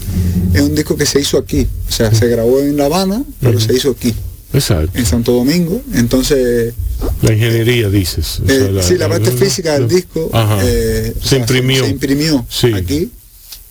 Es 0.54 0.62
un 0.62 0.74
disco 0.74 0.96
que 0.96 1.04
se 1.04 1.20
hizo 1.20 1.36
aquí, 1.36 1.66
o 1.88 1.92
sea, 1.92 2.14
se 2.14 2.26
grabó 2.26 2.60
en 2.60 2.78
La 2.78 2.86
Habana, 2.86 3.22
pero 3.40 3.60
se 3.60 3.74
hizo 3.74 3.90
aquí, 3.90 4.14
Exacto. 4.52 4.90
en 4.98 5.04
Santo 5.06 5.32
Domingo. 5.32 5.82
Entonces, 5.94 6.74
La 7.22 7.32
ingeniería, 7.32 7.88
dices. 7.90 8.40
O 8.42 8.46
sea, 8.46 8.54
eh, 8.56 8.80
sí, 8.82 8.96
la 8.96 9.08
parte 9.08 9.30
física 9.30 9.74
del 9.78 9.88
disco 9.88 10.30
eh, 10.62 11.14
se 11.22 11.28
sea, 11.28 11.38
imprimió. 11.38 11.84
se 11.84 11.90
imprimió 11.90 12.46
Sí. 12.48 12.72
aquí. 12.74 13.10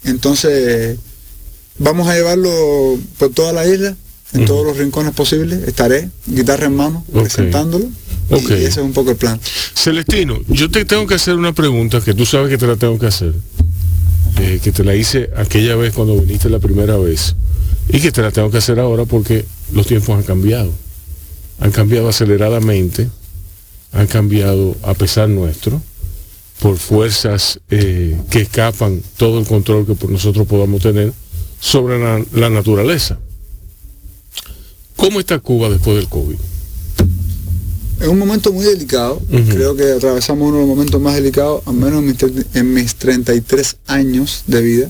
Entonces, 0.04 0.98
vamos 1.80 2.08
a 2.08 2.16
llevarlo 2.16 2.98
por 3.18 3.32
toda 3.32 3.54
la 3.54 3.68
isla, 3.68 3.96
en 4.34 4.46
todos 4.46 4.66
los 4.66 4.78
rincones 4.78 5.14
posibles. 5.14 5.68
Estaré, 5.68 6.10
guitarra 6.26 6.66
en 6.68 6.76
mano, 6.76 7.04
presentándolo. 7.12 7.86
Y- 7.86 8.08
Ok. 8.30 8.50
Y 8.50 8.54
ese 8.56 8.68
es 8.68 8.78
un 8.78 8.92
poco 8.94 9.12
el 9.12 9.16
plan. 9.18 9.40
Celestino, 9.74 10.38
yo 10.50 10.70
te 10.70 10.84
tengo 10.84 11.08
que 11.08 11.16
hacer 11.16 11.36
una 11.36 11.54
pregunta 11.54 12.02
que 12.02 12.14
tú 12.14 12.26
sabes 12.26 12.50
que 12.50 12.58
te 12.58 12.68
la 12.68 12.76
tengo 12.76 13.00
que 13.00 13.08
hacer. 13.08 13.34
eh, 14.40 14.60
que 14.64 14.72
te 14.72 14.84
la 14.84 14.94
hice 14.96 15.32
aquella 15.36 15.76
vez 15.76 15.94
cuando 15.94 16.20
viniste 16.22 16.48
la 16.50 16.60
primera 16.60 16.96
vez. 16.98 17.36
Y 17.90 18.00
que 18.00 18.12
te 18.12 18.22
la 18.22 18.30
tengo 18.32 18.52
que 18.52 18.58
hacer 18.60 18.80
ahora 18.80 19.06
porque 19.06 19.46
los 19.74 19.88
tiempos 19.88 20.18
han 20.18 20.24
cambiado. 20.24 20.72
Han 21.60 21.72
cambiado 21.72 22.10
aceleradamente. 22.10 23.10
Han 23.92 24.08
cambiado 24.08 24.76
a 24.84 24.94
pesar 24.94 25.30
nuestro. 25.30 25.82
Por 26.60 26.78
fuerzas 26.78 27.60
eh, 27.70 28.20
que 28.32 28.42
escapan 28.42 29.02
todo 29.18 29.40
el 29.40 29.46
control 29.46 29.86
que 29.86 29.96
por 29.96 30.10
nosotros 30.10 30.48
podamos 30.48 30.82
tener 30.82 31.14
sobre 31.60 32.00
la, 32.00 32.24
la 32.34 32.50
naturaleza. 32.50 33.20
¿Cómo 34.96 35.20
está 35.20 35.40
Cuba 35.40 35.70
después 35.70 35.98
del 35.98 36.10
COVID? 36.10 36.38
Es 38.00 38.08
un 38.08 38.20
momento 38.20 38.52
muy 38.52 38.66
delicado. 38.66 39.22
Creo 39.50 39.76
que 39.76 39.92
atravesamos 39.92 40.48
uno 40.48 40.58
de 40.58 40.66
los 40.66 40.70
momentos 40.70 41.02
más 41.02 41.16
delicados, 41.16 41.64
al 41.66 41.74
menos 41.74 42.04
en 42.04 42.06
mis, 42.08 42.56
en 42.56 42.74
mis 42.74 42.96
33 42.96 43.78
años 43.88 44.44
de 44.46 44.62
vida. 44.62 44.90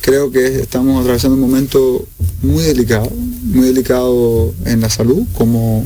Creo 0.00 0.30
que 0.30 0.60
estamos 0.60 1.00
atravesando 1.02 1.34
un 1.34 1.40
momento 1.42 2.06
muy 2.42 2.62
delicado, 2.64 3.10
muy 3.44 3.66
delicado 3.66 4.52
en 4.64 4.80
la 4.80 4.88
salud, 4.88 5.24
como 5.36 5.84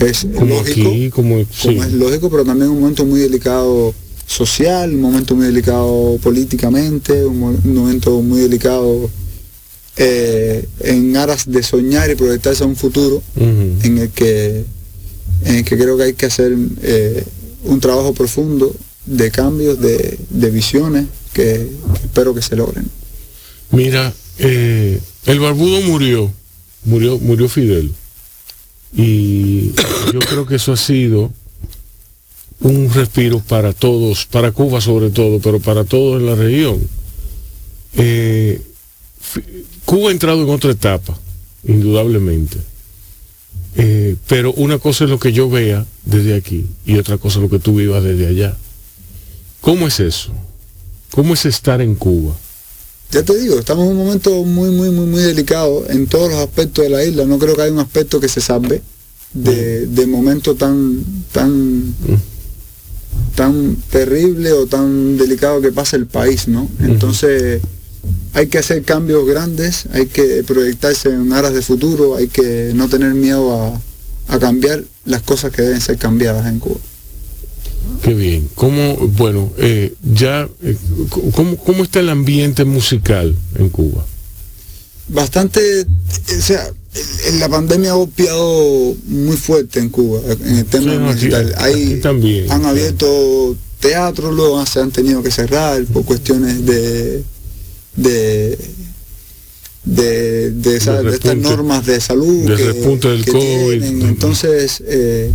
es 0.00 0.26
Como 0.34 0.46
lógico. 0.56 0.88
aquí, 0.88 1.10
como, 1.10 1.38
sí. 1.40 1.46
como 1.68 1.84
es 1.84 1.92
lógico, 1.92 2.30
pero 2.30 2.44
también 2.44 2.70
un 2.70 2.80
momento 2.80 3.04
muy 3.04 3.20
delicado 3.20 3.94
social, 4.26 4.92
un 4.94 5.00
momento 5.00 5.34
muy 5.36 5.46
delicado 5.46 6.18
políticamente, 6.22 7.24
un, 7.24 7.38
mo- 7.38 7.56
un 7.64 7.74
momento 7.74 8.20
muy 8.22 8.40
delicado 8.40 9.08
eh, 9.96 10.66
en 10.80 11.16
aras 11.16 11.50
de 11.50 11.62
soñar 11.62 12.10
y 12.10 12.14
proyectarse 12.14 12.62
a 12.64 12.66
un 12.66 12.76
futuro 12.76 13.22
en 13.82 13.98
el 13.98 14.10
que, 14.10 14.64
en 15.44 15.54
el 15.56 15.64
que 15.64 15.76
creo 15.76 15.96
que 15.96 16.02
hay 16.04 16.12
que 16.14 16.26
hacer 16.26 16.56
eh, 16.82 17.24
un 17.64 17.80
trabajo 17.80 18.12
profundo 18.14 18.74
de 19.06 19.30
cambios, 19.30 19.80
de, 19.80 20.18
de 20.30 20.50
visiones 20.50 21.06
que 21.32 21.68
espero 22.04 22.34
que 22.34 22.42
se 22.42 22.56
logren. 22.56 22.86
Mira, 23.70 24.12
eh, 24.38 25.00
el 25.26 25.40
barbudo 25.40 25.80
murió, 25.82 26.32
murió, 26.84 27.18
murió 27.18 27.48
Fidel. 27.48 27.92
Y 28.94 29.72
yo 30.12 30.20
creo 30.20 30.46
que 30.46 30.56
eso 30.56 30.72
ha 30.72 30.76
sido 30.76 31.32
un 32.60 32.92
respiro 32.92 33.40
para 33.40 33.72
todos, 33.72 34.26
para 34.26 34.52
Cuba 34.52 34.80
sobre 34.80 35.10
todo, 35.10 35.40
pero 35.40 35.60
para 35.60 35.84
todos 35.84 36.20
en 36.20 36.26
la 36.26 36.34
región. 36.34 36.80
Eh, 37.94 38.62
Cuba 39.84 40.08
ha 40.08 40.12
entrado 40.12 40.42
en 40.42 40.50
otra 40.50 40.70
etapa, 40.70 41.18
indudablemente. 41.64 42.58
Eh, 43.76 44.16
pero 44.26 44.52
una 44.54 44.78
cosa 44.78 45.04
es 45.04 45.10
lo 45.10 45.18
que 45.18 45.32
yo 45.32 45.48
vea 45.48 45.86
desde 46.04 46.34
aquí 46.34 46.66
y 46.84 46.98
otra 46.98 47.18
cosa 47.18 47.38
es 47.38 47.42
lo 47.42 47.50
que 47.50 47.58
tú 47.58 47.76
vivas 47.76 48.02
desde 48.02 48.26
allá. 48.26 48.56
¿Cómo 49.60 49.86
es 49.86 50.00
eso? 50.00 50.32
¿Cómo 51.10 51.34
es 51.34 51.46
estar 51.46 51.80
en 51.80 51.94
Cuba? 51.94 52.34
Ya 53.10 53.22
te 53.22 53.38
digo, 53.38 53.58
estamos 53.58 53.86
en 53.86 53.92
un 53.92 53.96
momento 53.96 54.44
muy, 54.44 54.70
muy, 54.70 54.90
muy, 54.90 55.06
muy 55.06 55.22
delicado 55.22 55.84
en 55.88 56.06
todos 56.06 56.30
los 56.30 56.40
aspectos 56.40 56.84
de 56.84 56.90
la 56.90 57.04
isla. 57.04 57.24
No 57.24 57.38
creo 57.38 57.56
que 57.56 57.62
haya 57.62 57.72
un 57.72 57.78
aspecto 57.78 58.20
que 58.20 58.28
se 58.28 58.40
salve 58.40 58.82
de, 59.32 59.86
de 59.86 60.06
momento 60.06 60.54
tan, 60.56 61.02
tan, 61.32 61.94
tan 63.34 63.76
terrible 63.90 64.52
o 64.52 64.66
tan 64.66 65.16
delicado 65.16 65.62
que 65.62 65.72
pasa 65.72 65.96
el 65.96 66.06
país, 66.06 66.48
¿no? 66.48 66.68
Entonces 66.80 67.62
hay 68.34 68.48
que 68.48 68.58
hacer 68.58 68.82
cambios 68.82 69.26
grandes, 69.26 69.86
hay 69.92 70.06
que 70.06 70.44
proyectarse 70.44 71.08
en 71.08 71.32
aras 71.32 71.54
de 71.54 71.62
futuro, 71.62 72.16
hay 72.16 72.28
que 72.28 72.72
no 72.74 72.88
tener 72.88 73.14
miedo 73.14 73.54
a, 73.54 73.80
a 74.34 74.38
cambiar 74.38 74.84
las 75.06 75.22
cosas 75.22 75.50
que 75.50 75.62
deben 75.62 75.80
ser 75.80 75.96
cambiadas 75.96 76.46
en 76.46 76.58
Cuba. 76.58 76.78
Qué 78.02 78.14
bien. 78.14 78.48
¿Cómo, 78.54 78.96
bueno, 78.96 79.52
eh, 79.58 79.94
ya, 80.14 80.48
eh, 80.62 80.76
¿cómo, 81.34 81.56
¿cómo 81.56 81.82
está 81.82 82.00
el 82.00 82.08
ambiente 82.10 82.64
musical 82.64 83.34
en 83.56 83.68
Cuba? 83.70 84.04
bastante, 85.10 85.86
o 86.38 86.42
sea, 86.42 86.70
la 87.38 87.48
pandemia 87.48 87.92
ha 87.92 87.94
golpeado 87.94 88.94
muy 89.06 89.36
fuerte 89.36 89.78
en 89.80 89.88
Cuba, 89.88 90.20
en 90.44 90.56
el 90.58 90.64
tema 90.66 90.94
no, 90.94 91.12
musical. 91.12 91.54
aquí 91.56 91.64
Hay, 91.94 92.00
también, 92.00 92.50
han 92.52 92.66
abierto 92.66 93.56
teatros, 93.80 94.34
luego 94.34 94.64
se 94.66 94.80
han 94.80 94.90
tenido 94.90 95.22
que 95.22 95.30
cerrar 95.30 95.82
por 95.86 96.04
cuestiones 96.04 96.64
de 96.66 97.22
de 97.96 98.58
de, 99.84 100.50
de, 100.50 100.78
de 100.78 101.14
estas 101.14 101.36
normas 101.36 101.86
de 101.86 102.00
salud 102.00 102.46
Del 102.46 102.56
que, 102.58 103.08
del 103.08 103.24
que 103.24 103.32
COVID. 103.32 103.80
tienen. 103.80 104.02
entonces 104.02 104.82
eh, 104.86 105.32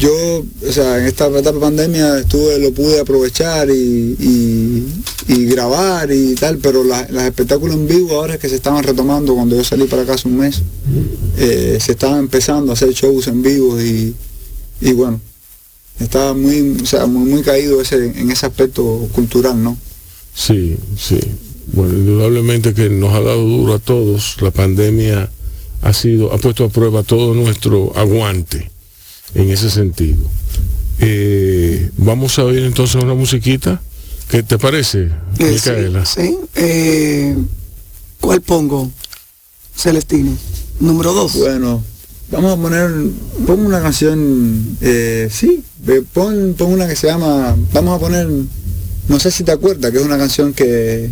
yo 0.00 0.44
o 0.68 0.72
sea 0.72 0.98
en 0.98 1.06
esta 1.06 1.26
etapa 1.28 1.52
de 1.52 1.60
pandemia 1.60 2.20
estuve 2.20 2.58
lo 2.58 2.72
pude 2.72 3.00
aprovechar 3.00 3.68
y, 3.70 4.84
y, 5.28 5.44
grabar 5.46 6.10
y 6.12 6.34
tal 6.34 6.58
pero 6.58 6.84
la- 6.84 7.06
los 7.10 7.22
espectáculos 7.24 7.74
en 7.76 7.86
vivo 7.88 8.14
ahora 8.16 8.38
que 8.38 8.48
se 8.48 8.56
estaban 8.56 8.82
retomando 8.84 9.34
cuando 9.34 9.56
yo 9.56 9.64
salí 9.64 9.84
para 9.86 10.02
acá 10.02 10.14
hace 10.14 10.28
un 10.28 10.38
mes 10.38 10.62
eh, 11.36 11.78
se 11.80 11.92
estaban 11.92 12.20
empezando 12.20 12.70
a 12.70 12.74
hacer 12.74 12.90
shows 12.92 13.26
en 13.28 13.42
vivo 13.42 13.80
y, 13.80 14.14
y 14.80 14.92
bueno 14.92 15.20
estaba 15.98 16.32
muy 16.34 16.76
o 16.82 16.86
sea 16.86 17.06
muy, 17.06 17.28
muy 17.28 17.42
caído 17.42 17.80
ese 17.80 17.96
en 17.96 18.30
ese 18.30 18.46
aspecto 18.46 19.08
cultural 19.12 19.62
no 19.62 19.76
Sí, 20.34 20.76
sí. 20.96 21.18
Bueno, 21.72 21.94
indudablemente 21.94 22.72
que 22.72 22.88
nos 22.88 23.12
ha 23.12 23.20
dado 23.20 23.42
duro 23.42 23.74
a 23.74 23.78
todos. 23.80 24.36
La 24.40 24.52
pandemia 24.52 25.28
ha 25.82 25.92
sido, 25.92 26.32
ha 26.32 26.38
puesto 26.38 26.62
a 26.64 26.68
prueba 26.68 27.02
todo 27.02 27.34
nuestro 27.34 27.92
aguante 27.96 28.70
en 29.34 29.50
ese 29.50 29.70
sentido. 29.70 30.18
Eh, 31.00 31.90
vamos 31.96 32.38
a 32.38 32.44
oír 32.44 32.64
entonces 32.64 33.02
una 33.02 33.14
musiquita. 33.14 33.80
¿Qué 34.28 34.42
te 34.42 34.58
parece, 34.58 35.08
Eh, 35.38 35.52
Micaela? 35.52 36.04
sí, 36.04 36.20
sí. 36.22 36.36
Eh, 36.56 37.36
¿Cuál 38.20 38.42
pongo? 38.42 38.90
Celestino. 39.76 40.36
Número 40.80 41.12
dos. 41.14 41.34
Bueno, 41.36 41.82
vamos 42.30 42.58
a 42.58 42.60
poner, 42.60 42.90
pon 43.46 43.64
una 43.64 43.80
canción, 43.80 44.76
eh, 44.80 45.28
sí, 45.32 45.62
pon, 46.12 46.54
pon 46.58 46.72
una 46.72 46.86
que 46.88 46.96
se 46.96 47.06
llama, 47.06 47.56
vamos 47.72 47.96
a 47.96 48.00
poner, 48.00 48.28
no 49.08 49.20
sé 49.20 49.30
si 49.30 49.44
te 49.44 49.52
acuerdas, 49.52 49.90
que 49.92 49.98
es 49.98 50.04
una 50.04 50.18
canción 50.18 50.52
que, 50.52 51.10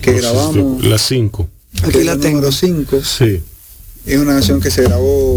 que 0.00 0.12
No 0.12 0.18
grabamos, 0.18 0.84
Las 0.84 1.02
5. 1.02 1.48
Aquí 1.82 2.02
la 2.04 2.16
tengo. 2.16 2.36
número 2.36 2.52
5, 2.52 3.02
Sí. 3.04 3.40
es 4.06 4.18
una 4.18 4.32
canción 4.34 4.60
que 4.60 4.70
se 4.70 4.82
grabó 4.82 5.29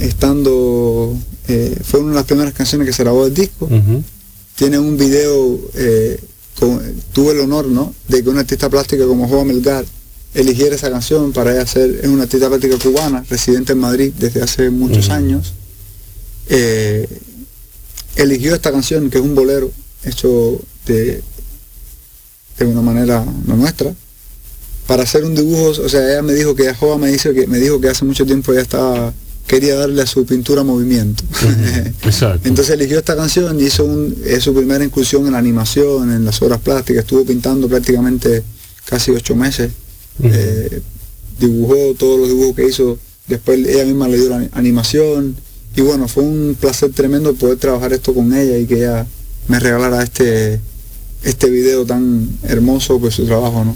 estando 0.00 1.16
eh, 1.48 1.76
fue 1.84 2.00
una 2.00 2.10
de 2.10 2.16
las 2.16 2.24
primeras 2.26 2.54
canciones 2.54 2.86
que 2.86 2.92
se 2.92 3.02
grabó 3.02 3.24
del 3.24 3.34
disco. 3.34 3.68
Tiene 4.56 4.78
un 4.78 4.96
video, 4.96 5.58
eh, 5.74 6.18
con- 6.58 6.80
tuve 7.12 7.32
el 7.32 7.40
honor, 7.40 7.66
¿no? 7.66 7.94
De 8.08 8.22
que 8.22 8.28
una 8.28 8.40
artista 8.40 8.68
plástica 8.68 9.06
como 9.06 9.28
Joa 9.28 9.44
Melgar 9.44 9.84
eligiera 10.34 10.74
esa 10.76 10.90
canción 10.90 11.32
para 11.32 11.52
ella 11.52 11.66
ser, 11.66 12.00
es 12.02 12.08
una 12.08 12.24
artista 12.24 12.48
plástica 12.48 12.76
cubana, 12.78 13.24
residente 13.28 13.72
en 13.72 13.78
Madrid 13.78 14.12
desde 14.18 14.42
hace 14.42 14.70
muchos 14.70 15.08
años. 15.10 15.54
Eh, 16.48 17.08
eligió 18.16 18.54
esta 18.54 18.70
canción, 18.72 19.08
que 19.10 19.18
es 19.18 19.24
un 19.24 19.34
bolero 19.34 19.70
hecho 20.04 20.60
de, 20.86 21.22
de 22.58 22.64
una 22.66 22.82
manera 22.82 23.24
no 23.46 23.56
nuestra, 23.56 23.94
para 24.86 25.04
hacer 25.04 25.24
un 25.24 25.34
dibujo, 25.34 25.70
o 25.82 25.88
sea, 25.88 26.04
ella 26.12 26.22
me 26.22 26.34
dijo 26.34 26.54
que 26.54 26.72
Joa 26.74 26.98
me 26.98 27.10
dice 27.10 27.32
que 27.32 27.46
me 27.46 27.58
dijo 27.58 27.80
que 27.80 27.88
hace 27.88 28.04
mucho 28.04 28.26
tiempo 28.26 28.52
ella 28.52 28.62
estaba 28.62 29.12
quería 29.50 29.74
darle 29.74 30.00
a 30.00 30.06
su 30.06 30.24
pintura 30.24 30.62
movimiento. 30.62 31.24
Exacto. 32.04 32.40
Entonces 32.48 32.72
eligió 32.72 33.00
esta 33.00 33.16
canción 33.16 33.58
y 33.58 33.64
hizo 33.64 33.84
un, 33.84 34.16
es 34.24 34.44
su 34.44 34.54
primera 34.54 34.84
incursión 34.84 35.26
en 35.26 35.32
la 35.32 35.38
animación, 35.38 36.12
en 36.12 36.24
las 36.24 36.40
obras 36.40 36.60
plásticas, 36.60 37.02
estuvo 37.02 37.24
pintando 37.24 37.66
prácticamente 37.66 38.44
casi 38.84 39.10
ocho 39.10 39.34
meses, 39.34 39.72
eh, 40.22 40.80
dibujó 41.40 41.94
todos 41.98 42.20
los 42.20 42.28
dibujos 42.28 42.54
que 42.54 42.68
hizo, 42.68 42.96
después 43.26 43.58
ella 43.66 43.84
misma 43.84 44.06
le 44.06 44.18
dio 44.18 44.28
la 44.28 44.48
animación 44.52 45.34
y 45.74 45.80
bueno, 45.80 46.06
fue 46.06 46.22
un 46.22 46.56
placer 46.58 46.92
tremendo 46.92 47.34
poder 47.34 47.58
trabajar 47.58 47.92
esto 47.92 48.14
con 48.14 48.32
ella 48.32 48.56
y 48.56 48.66
que 48.66 48.76
ella 48.76 49.04
me 49.48 49.58
regalara 49.58 50.04
este 50.04 50.60
este 51.24 51.50
video 51.50 51.84
tan 51.84 52.28
hermoso 52.44 53.00
por 53.00 53.12
su 53.12 53.26
trabajo, 53.26 53.64
¿no? 53.64 53.74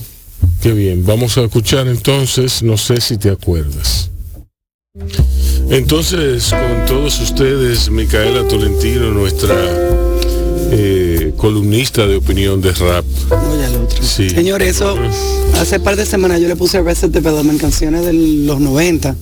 Qué 0.63 0.71
bien, 0.73 1.05
vamos 1.05 1.37
a 1.37 1.43
escuchar 1.43 1.89
entonces, 1.89 2.63
no 2.63 2.77
sé 2.77 3.01
si 3.01 3.19
te 3.19 3.31
acuerdas. 3.31 4.11
Entonces, 5.71 6.51
con 6.51 6.87
todos 6.87 7.21
ustedes, 7.21 7.91
Micaela 7.91 8.47
Tolentino, 8.47 9.11
nuestra 9.11 9.55
eh, 10.71 11.33
columnista 11.37 12.07
de 12.07 12.17
opinión 12.17 12.61
de 12.61 12.73
rap. 12.73 13.05
Sí. 14.01 14.29
Señor, 14.31 14.63
eso 14.63 14.97
hace 15.55 15.81
par 15.81 15.97
de 15.97 16.07
semanas 16.07 16.41
yo 16.41 16.49
le 16.49 16.57
puse 16.57 16.79
Arrested 16.79 17.11
Development, 17.11 17.61
canciones 17.61 18.05
de 18.05 18.13
los 18.13 18.61
90, 18.61 19.17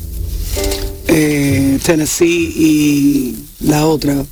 eh, 1.09 1.79
Tennessee 1.83 2.53
y 2.57 3.37
la 3.61 3.87
otra. 3.87 4.25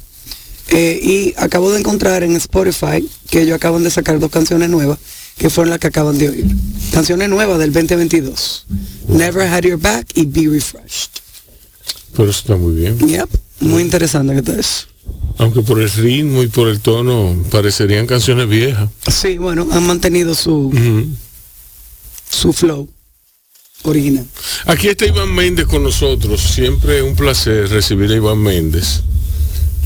Eh, 0.69 1.01
y 1.03 1.35
acabo 1.37 1.73
de 1.73 1.81
encontrar 1.81 2.23
en 2.23 2.37
Spotify 2.37 3.07
que 3.29 3.43
ellos 3.43 3.57
acaban 3.57 3.83
de 3.83 3.91
sacar 3.91 4.21
dos 4.21 4.31
canciones 4.31 4.71
nuevas 4.71 4.99
que 5.37 5.51
fueron 5.51 5.71
las 5.71 5.79
que 5.79 5.89
acaban 5.89 6.19
de 6.19 6.29
oír. 6.29 6.47
Canciones 6.93 7.29
nuevas 7.29 7.59
del 7.59 7.73
2022. 7.73 8.67
Never 9.09 9.47
Had 9.49 9.63
Your 9.63 9.79
Back 9.79 10.07
y 10.15 10.27
Be 10.27 10.49
Refreshed. 10.49 11.20
Pero 12.17 12.31
eso 12.31 12.41
está 12.41 12.57
muy 12.57 12.75
bien. 12.75 12.99
Yep. 12.99 13.29
Muy 13.61 13.83
interesante 13.83 14.33
que 14.33 14.39
está 14.41 14.59
eso. 14.59 14.87
Aunque 15.39 15.63
por 15.63 15.81
el 15.81 15.91
ritmo 15.91 16.43
y 16.43 16.49
por 16.49 16.69
el 16.69 16.81
tono 16.81 17.37
parecerían 17.51 18.07
canciones 18.07 18.49
viejas. 18.49 18.89
Sí, 19.09 19.39
bueno, 19.39 19.67
han 19.71 19.87
mantenido 19.87 20.35
su, 20.35 20.73
su 22.29 22.53
flow 22.53 22.89
original. 23.83 24.27
Aquí 24.67 24.89
está 24.89 25.07
Iván 25.07 25.35
Méndez 25.35 25.67
con 25.67 25.83
nosotros. 25.83 26.41
Siempre 26.41 27.03
un 27.03 27.17
placer 27.17 27.69
recibir 27.71 28.11
a 28.13 28.17
Iván 28.17 28.39
Méndez. 28.39 29.03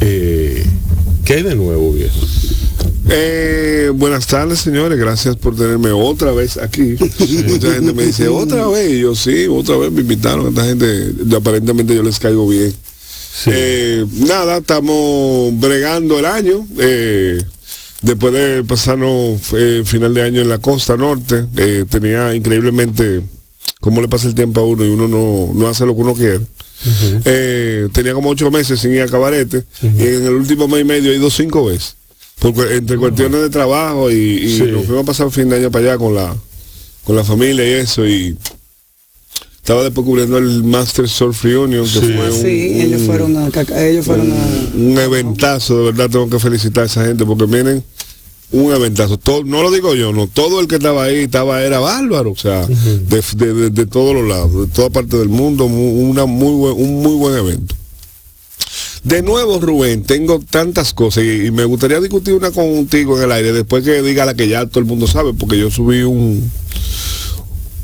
Eh, 0.01 0.67
¿Qué 1.25 1.35
hay 1.35 1.43
de 1.43 1.55
nuevo, 1.55 1.93
viejo? 1.93 2.19
Eh, 3.09 3.91
buenas 3.95 4.27
tardes, 4.27 4.61
señores. 4.61 4.99
Gracias 4.99 5.37
por 5.37 5.57
tenerme 5.57 5.91
otra 5.91 6.33
vez 6.33 6.57
aquí. 6.57 6.97
Mucha 7.49 7.73
gente 7.75 7.93
me 7.93 8.07
dice, 8.07 8.29
otra 8.29 8.67
vez. 8.69 8.91
Y 8.93 9.01
yo, 9.01 9.15
sí, 9.15 9.47
otra 9.49 9.77
vez 9.77 9.93
me 9.93 10.01
invitaron. 10.01 10.49
Esta 10.49 10.65
gente, 10.65 11.13
aparentemente 11.37 11.95
yo 11.95 12.03
les 12.03 12.19
caigo 12.19 12.49
bien. 12.49 12.73
Sí. 12.73 13.51
Eh, 13.53 14.07
nada, 14.27 14.59
estamos 14.59 15.59
bregando 15.59 16.19
el 16.19 16.25
año. 16.27 16.67
eh, 16.79 17.43
después 18.03 18.33
de 18.35 18.63
pasarnos 18.65 19.41
final 19.85 20.13
de 20.15 20.23
año 20.23 20.43
en 20.43 20.49
la 20.49 20.59
costa 20.59 20.95
norte, 20.97 21.47
tenía 21.89 22.35
increíblemente 22.35 23.23
cómo 23.81 24.03
le 24.03 24.09
pasa 24.09 24.29
el 24.29 24.35
tiempo 24.35 24.61
a 24.61 24.67
uno 24.67 24.85
y 24.85 24.89
uno 24.89 25.09
no, 25.09 25.51
no 25.55 25.69
hace 25.69 25.87
lo 25.87 25.95
que 25.95 26.03
uno 26.03 26.15
quiere. 26.15 26.41
Tenía 27.93 28.13
como 28.13 28.29
ocho 28.29 28.51
meses 28.51 28.79
sin 28.81 28.93
ir 28.93 29.01
a 29.03 29.09
cabarete 29.09 29.65
y 29.83 30.03
en 30.03 30.27
el 30.27 30.35
último 30.35 30.69
mes 30.69 30.83
y 30.83 30.85
medio 30.85 31.13
he 31.13 31.17
ido 31.17 31.31
cinco 31.31 31.65
veces. 31.65 31.97
Porque 32.39 32.77
entre 32.77 32.97
cuestiones 32.99 33.41
de 33.41 33.51
trabajo 33.51 34.11
y, 34.11 34.15
y 34.15 34.59
Sí. 34.59 34.65
nos 34.65 34.85
fuimos 34.85 35.03
a 35.05 35.07
pasar 35.07 35.31
fin 35.31 35.49
de 35.49 35.57
año 35.57 35.71
para 35.71 35.87
allá 35.91 35.99
con 35.99 36.15
la 36.15 36.37
con 37.05 37.17
la 37.17 37.25
familia 37.25 37.67
y 37.67 37.73
eso 37.83 38.07
y 38.07 38.37
estaba 39.57 39.83
después 39.83 40.05
cubriendo 40.07 40.37
el 40.39 40.63
Master 40.65 41.09
Surf 41.09 41.43
Reunion 41.45 41.85
que 41.85 42.01
Sí. 42.01 42.13
fue 42.15 42.31
un, 42.31 42.43
Sí, 42.43 42.81
ellos 42.83 43.01
un- 43.03 43.07
fueron 43.07 43.37
a, 43.37 43.49
ellos 43.89 44.05
fueron 44.07 44.33
a, 44.33 44.77
un 44.77 44.99
eventazo, 44.99 45.79
de 45.79 45.85
verdad 45.93 46.11
tengo 46.11 46.29
que 46.29 46.39
felicitar 46.39 46.85
a 46.85 46.87
esa 46.87 47.05
gente 47.05 47.25
porque 47.25 47.47
miren, 47.47 47.83
un 48.53 48.73
eventazo. 48.73 49.19
Todo, 49.19 49.43
no 49.45 49.63
lo 49.63 49.71
digo 49.71 49.95
yo, 49.95 50.13
no, 50.13 50.27
todo 50.29 50.61
el 50.61 50.69
que 50.69 50.77
estaba 50.77 51.05
ahí 51.05 51.17
estaba, 51.17 51.63
era 51.63 51.79
bárbaro, 51.81 52.33
o 52.33 52.37
sea, 52.37 52.67
de, 52.67 53.23
de- 53.37 53.53
de- 53.55 53.71
de 53.71 53.87
todos 53.87 54.15
los 54.15 54.29
lados, 54.29 54.53
de 54.69 54.73
toda 54.75 54.91
parte 54.91 55.17
del 55.19 55.29
mundo, 55.29 55.67
mu- 55.69 56.09
una 56.11 56.25
muy 56.27 56.53
buen, 56.55 56.75
un 56.75 57.03
muy 57.03 57.15
buen 57.17 57.37
evento. 57.37 57.75
De 59.05 59.21
nuevo, 59.23 59.61
Rubén, 59.61 60.03
tengo 60.03 60.41
tantas 60.41 60.95
cosas 60.95 61.25
y, 61.25 61.47
y 61.47 61.51
me 61.51 61.65
gustaría 61.67 62.01
discutir 62.01 62.33
una 62.35 62.51
contigo 62.51 63.19
en 63.19 63.25
el 63.25 63.33
aire 63.33 63.53
después 63.53 63.85
que 63.85 64.01
diga 64.03 64.25
la 64.25 64.35
que 64.35 64.49
ya 64.49 64.65
todo 64.67 64.81
el 64.81 64.87
mundo 64.87 65.07
sabe, 65.07 65.35
porque 65.35 65.59
yo 65.59 65.71
subí 65.71 66.03
un, 66.03 66.51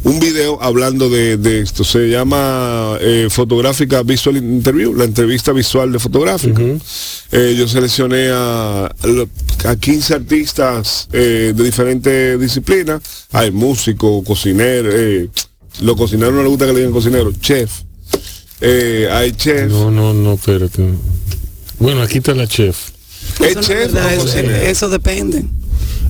un 0.05 0.19
video 0.19 0.63
hablando 0.63 1.11
de, 1.11 1.37
de 1.37 1.61
esto. 1.61 1.85
Se 1.85 2.09
llama 2.09 2.97
eh, 3.01 3.29
Fotográfica 3.31 4.03
Visual 4.03 4.39
Interview, 4.39 4.95
la 4.95 5.05
entrevista 5.05 5.53
visual 5.53 5.93
de 5.93 5.99
fotográfica. 5.99 6.63
Eh, 7.33 7.55
yo 7.57 7.69
seleccioné 7.69 8.31
a, 8.33 8.87
a 9.67 9.77
15 9.77 10.15
artistas 10.15 11.07
eh, 11.13 11.53
de 11.55 11.65
diferentes 11.65 12.41
disciplinas. 12.41 13.03
Hay 13.33 13.51
músicos, 13.51 14.25
cocineros, 14.25 14.95
eh, 14.97 15.29
los 15.83 15.97
cocineros 15.97 16.33
no 16.33 16.41
les 16.41 16.49
gusta 16.49 16.65
que 16.67 16.73
le 16.73 16.79
digan 16.79 16.93
cocineros, 16.95 17.39
chef. 17.41 17.71
Eh, 18.61 19.09
hay 19.11 19.33
chef. 19.33 19.71
No, 19.71 19.91
no, 19.91 20.13
no, 20.15 20.35
espérate. 20.35 20.83
Bueno, 21.79 22.03
aquí 22.03 22.19
está 22.19 22.35
la 22.35 22.47
chef. 22.47 22.91
¿Es 23.41 23.47
Eso 23.49 23.55
no 23.55 23.61
es 23.61 23.67
chef 23.67 23.93
verdad, 23.93 24.19
o 24.19 24.27
eso, 24.69 24.89
depende. 24.89 25.45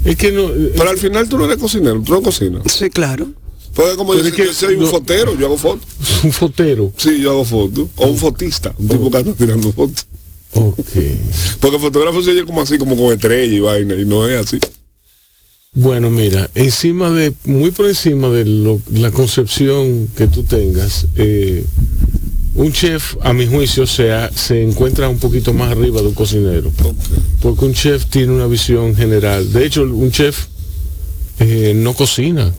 Es 0.04 0.16
que 0.16 0.32
no. 0.32 0.48
eh, 0.50 0.72
Pero 0.76 0.90
al 0.90 0.98
final 0.98 1.28
tú 1.28 1.38
no 1.38 1.44
eres 1.44 1.58
cocinero, 1.58 2.02
tú 2.04 2.12
no 2.12 2.22
cocinas. 2.22 2.62
Sí, 2.72 2.90
claro. 2.90 3.28
Porque 3.74 3.94
como 3.96 4.12
Pero 4.12 4.24
yo, 4.24 4.28
es 4.30 4.34
que 4.34 4.46
yo 4.46 4.52
soy 4.52 4.74
un 4.74 4.80
no- 4.84 4.86
fotero, 4.88 5.38
yo 5.38 5.46
hago 5.46 5.56
fotos. 5.56 5.86
un 6.24 6.32
fotero. 6.32 6.92
Sí, 6.96 7.20
yo 7.20 7.30
hago 7.30 7.44
fotos. 7.44 7.88
O 7.96 8.08
un 8.08 8.16
fotista, 8.18 8.74
un 8.78 8.88
tipo 8.88 9.10
que 9.10 9.16
anda 9.18 9.32
tirando 9.34 9.72
fotos. 9.72 10.06
Ok. 10.52 10.76
Porque 11.60 11.76
el 11.76 11.82
fotógrafo 11.82 12.22
se 12.22 12.30
oye 12.30 12.44
como 12.44 12.62
así, 12.62 12.76
como 12.78 12.96
con 12.96 13.12
estrella 13.12 13.52
y 13.54 13.60
vaina, 13.60 13.94
y 13.94 14.04
no 14.04 14.28
es 14.28 14.44
así. 14.44 14.58
Bueno, 15.72 16.10
mira, 16.10 16.50
encima 16.56 17.10
de, 17.10 17.32
muy 17.44 17.70
por 17.70 17.86
encima 17.86 18.28
de 18.30 18.44
lo- 18.44 18.82
la 18.92 19.12
concepción 19.12 20.08
que 20.16 20.26
tú 20.26 20.42
tengas, 20.42 21.06
eh, 21.14 21.64
un 22.61 22.73
chef, 22.73 23.16
a 23.23 23.33
mi 23.33 23.46
juicio, 23.46 23.87
se, 23.87 24.12
ha- 24.12 24.31
se 24.35 24.62
encuentra 24.62 25.09
un 25.09 25.18
poquito 25.18 25.53
más 25.53 25.70
arriba 25.73 26.01
de 26.03 26.09
un 26.09 26.14
cocinero. 26.14 26.70
Porque 27.40 27.64
un 27.64 27.75
chef 27.75 28.07
tiene 28.07 28.33
una 28.33 28.46
visión 28.46 28.94
general. 28.94 29.53
De 29.53 29.64
hecho, 29.64 29.83
un 29.83 30.11
chef 30.11 30.46
eh, 31.38 31.73
no 31.75 31.94
cocina. 31.94 32.53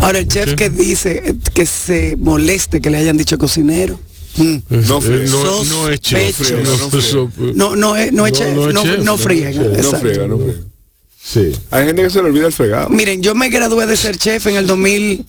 Ahora 0.00 0.18
el 0.18 0.26
chef 0.28 0.50
Sí. 0.50 0.56
que 0.56 0.70
dice 0.70 1.22
eh, 1.24 1.34
que 1.54 1.66
se 1.66 2.16
moleste 2.16 2.80
que 2.80 2.90
le 2.90 2.98
hayan 2.98 3.16
dicho 3.16 3.38
cocinero. 3.38 3.98
mm, 4.36 4.56
No 4.70 4.98
Eh, 5.04 5.26
no, 5.30 5.64
no 5.64 5.88
es 5.88 6.00
chef. 6.00 6.40
No, 7.54 7.76
No 7.76 7.96
es, 7.96 8.12
no 8.12 8.26
es 8.26 8.32
chef, 8.32 8.56
no, 8.56 8.82
chef, 8.82 9.20
friega. 9.22 9.52
chef. 9.52 9.82
No 9.84 9.98
friega, 10.00 10.26
no 10.26 10.38
friega. 10.38 10.60
Sí. 11.26 11.52
Hay 11.70 11.86
gente 11.86 12.02
que 12.02 12.10
se 12.10 12.20
le 12.22 12.28
olvida 12.28 12.46
el 12.48 12.52
fregado. 12.52 12.88
Miren, 12.90 13.22
yo 13.22 13.34
me 13.34 13.48
gradué 13.48 13.86
de 13.86 13.96
ser 13.96 14.16
chef 14.18 14.46
en 14.48 14.56
el 14.56 14.66
2000. 14.66 15.24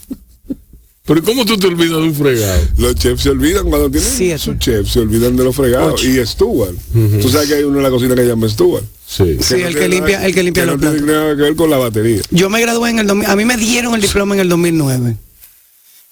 Pero 1.06 1.24
¿cómo 1.24 1.46
tú 1.46 1.56
te 1.58 1.68
olvidas 1.68 1.98
de 2.02 2.04
un 2.08 2.16
fregado? 2.16 2.62
Los 2.78 2.96
chefs 2.96 3.22
se 3.24 3.30
olvidan 3.30 3.70
cuando 3.70 3.92
tienen 3.92 4.10
Siete. 4.10 4.40
su 4.40 4.56
chef, 4.56 4.90
se 4.92 5.00
olvidan 5.02 5.36
de 5.36 5.44
los 5.44 5.56
fregados. 5.56 5.94
Ocho. 5.94 6.08
Y 6.10 6.26
Stuart. 6.26 6.76
Tú 7.22 7.30
sabes 7.30 7.48
que 7.48 7.56
hay 7.56 7.64
uno 7.64 7.78
en 7.78 7.84
la 7.84 7.90
cocina 7.92 8.16
que 8.16 8.22
se 8.22 8.28
llama 8.28 8.50
Stuart. 8.50 8.84
Sí. 9.08 9.38
Sí, 9.40 9.56
no 9.58 9.68
el 9.68 9.76
que 9.76 9.88
limpia- 9.88 10.16
nada- 10.16 10.26
el 10.26 10.34
que 10.34 10.42
limpia 10.44 10.64
que 10.64 10.72
los 10.72 10.82
no 10.82 10.92
tiene 10.92 11.06
nada 11.14 11.36
que 11.36 11.42
ver 11.44 11.56
con 11.56 11.70
la 11.70 11.78
batería. 11.78 12.22
Yo 12.32 12.50
me 12.50 12.60
gradué 12.60 12.90
en 12.90 13.00
el 13.00 13.06
2000. 13.08 13.30
A 13.30 13.36
mí 13.36 13.46
me 13.46 13.56
dieron 13.56 13.94
el 13.94 14.02
diploma 14.02 14.34
en 14.34 14.42
el 14.42 14.50
2009. 14.50 15.16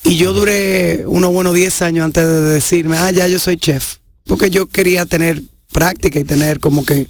Y 0.03 0.17
yo 0.17 0.31
duré 0.33 1.05
unos 1.07 1.31
buenos 1.33 1.55
10 1.55 1.81
años 1.81 2.05
antes 2.05 2.23
de 2.27 2.41
decirme, 2.41 2.97
ah, 2.97 3.09
ya 3.09 3.27
yo 3.27 3.39
soy 3.39 3.57
chef. 3.57 3.95
Porque 4.27 4.51
yo 4.51 4.67
quería 4.67 5.07
tener 5.07 5.41
práctica 5.71 6.19
y 6.19 6.23
tener 6.23 6.59
como 6.59 6.85
que, 6.85 7.07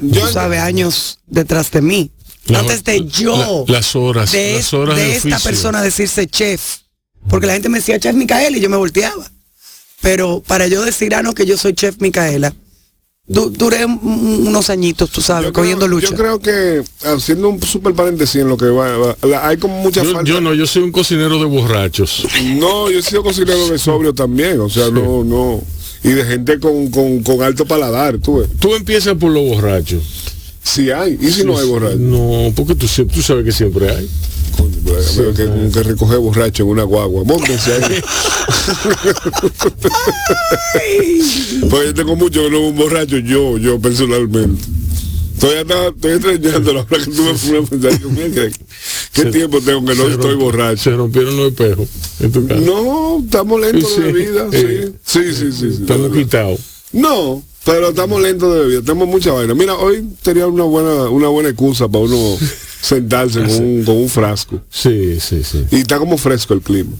Yo- 0.00 0.20
tú 0.26 0.32
sabes, 0.32 0.60
años 0.60 1.18
detrás 1.26 1.70
de 1.72 1.82
mí. 1.82 2.12
La- 2.46 2.60
antes 2.60 2.84
de 2.84 3.04
yo, 3.06 3.64
la- 3.66 3.72
las 3.74 3.96
horas, 3.96 4.30
de, 4.30 4.54
las 4.54 4.72
horas 4.72 4.96
de 4.96 5.02
de 5.04 5.16
esta 5.16 5.28
oficio. 5.36 5.50
persona 5.50 5.82
decirse 5.82 6.26
chef. 6.28 6.60
Porque 7.28 7.46
la 7.46 7.52
gente 7.54 7.68
me 7.68 7.78
decía 7.78 7.98
chef 7.98 8.14
Micaela 8.14 8.56
y 8.56 8.60
yo 8.60 8.68
me 8.70 8.76
volteaba. 8.76 9.30
Pero 10.00 10.42
para 10.46 10.66
yo 10.68 10.84
decir, 10.84 11.14
ah, 11.14 11.22
no, 11.22 11.34
que 11.34 11.44
yo 11.46 11.56
soy 11.58 11.74
chef 11.74 11.96
Micaela, 12.00 12.54
du- 13.26 13.50
duré 13.50 13.84
un- 13.84 13.98
un- 14.02 14.46
unos 14.46 14.70
añitos, 14.70 15.10
tú 15.10 15.20
sabes, 15.20 15.46
Yo 15.46 15.52
creo, 15.52 15.64
cogiendo 15.64 15.88
lucha. 15.88 16.08
yo 16.10 16.16
creo 16.16 16.38
que, 16.38 16.82
haciendo 17.04 17.48
un 17.48 17.60
super 17.62 17.92
paréntesis 17.94 18.40
en 18.42 18.48
lo 18.48 18.56
que 18.56 18.66
va, 18.66 18.96
va- 18.96 19.16
la- 19.22 19.48
hay 19.48 19.56
como 19.56 19.82
mucha 19.82 20.02
Yo, 20.04 20.12
falta. 20.12 20.30
yo 20.30 20.40
no, 20.40 20.54
yo 20.54 20.66
soy 20.66 20.82
un 20.84 20.92
cocinero 20.92 21.38
de 21.38 21.44
borrachos. 21.46 22.24
No, 22.56 22.90
yo 22.90 23.00
he 23.00 23.02
sido 23.02 23.22
cocinero 23.24 23.68
de 23.68 23.78
sobrio 23.78 24.14
también, 24.14 24.60
o 24.60 24.68
sea, 24.70 24.88
no, 24.90 25.24
no. 25.24 25.60
y 26.04 26.10
de 26.10 26.24
gente 26.24 26.60
con, 26.60 26.90
con, 26.92 27.24
con 27.24 27.42
alto 27.42 27.66
paladar, 27.66 28.18
tú 28.18 28.38
ves. 28.38 28.48
Tú 28.60 28.72
empiezas 28.76 29.14
por 29.16 29.32
los 29.32 29.42
borrachos. 29.48 30.02
Si 30.62 30.90
hay, 30.92 31.18
y 31.20 31.30
si 31.32 31.42
no 31.44 31.58
hay 31.58 31.66
borracho. 31.66 31.96
No, 31.96 32.52
porque 32.54 32.74
tú 32.76 32.86
sabes 32.86 33.44
que 33.44 33.50
siempre 33.52 33.90
hay. 33.90 34.08
Coño, 34.58 34.76
pero 35.16 35.34
que, 35.34 35.70
que 35.72 35.82
recoge 35.82 36.16
borracho 36.16 36.62
en 36.64 36.68
una 36.70 36.82
guagua. 36.82 37.24
Móntense 37.24 37.72
ahí. 37.74 38.02
pues 41.70 41.86
yo 41.86 41.94
tengo 41.94 42.16
mucho 42.16 42.42
que 42.42 42.50
no 42.50 42.60
un 42.60 42.76
borracho, 42.76 43.18
yo, 43.18 43.58
yo 43.58 43.80
personalmente. 43.80 44.62
Todavía 45.38 45.60
estaba- 45.62 45.88
estoy 45.88 46.12
extrañando 46.12 46.72
la 46.72 46.80
hora 46.80 46.98
que 46.98 47.10
tú 47.12 47.22
me 47.22 47.62
pones 47.62 48.00
¿qué, 48.34 48.52
qué 49.12 49.22
Se- 49.22 49.30
tiempo 49.30 49.60
tengo 49.60 49.84
que 49.84 49.94
no 49.94 50.08
estoy 50.08 50.34
borracho? 50.34 50.82
Se 50.82 50.90
rompieron 50.90 51.36
los 51.36 51.48
espejos 51.52 51.88
en 52.20 52.32
tu 52.32 52.46
casa. 52.48 52.60
No, 52.60 53.20
estamos 53.24 53.60
lentos 53.60 53.88
Sí, 53.94 54.00
de 54.00 54.12
bebida, 54.12 54.46
eh, 54.52 54.92
sí. 55.04 55.20
Sí, 55.20 55.34
sí, 55.34 55.52
sí. 55.52 55.70
sí, 55.76 55.82
Estamos 55.82 56.12
quitados. 56.12 56.58
No, 56.92 57.42
pero 57.70 57.88
estamos 57.90 58.20
lentos 58.22 58.52
de 58.54 58.60
bebida, 58.60 58.80
tenemos 58.82 59.08
mucha 59.08 59.32
vaina. 59.32 59.54
Mira, 59.54 59.74
hoy 59.76 60.04
tenía 60.22 60.46
una 60.46 60.64
buena, 60.64 61.08
una 61.10 61.28
buena 61.28 61.50
excusa 61.50 61.86
para 61.88 62.04
uno 62.04 62.36
sentarse 62.80 63.40
con 63.40 63.50
un, 63.50 63.84
con 63.84 63.96
un 63.96 64.08
frasco. 64.08 64.60
Sí, 64.70 65.18
sí, 65.20 65.42
sí. 65.44 65.64
Y 65.70 65.76
está 65.80 65.98
como 65.98 66.16
fresco 66.18 66.54
el 66.54 66.60
clima. 66.62 66.90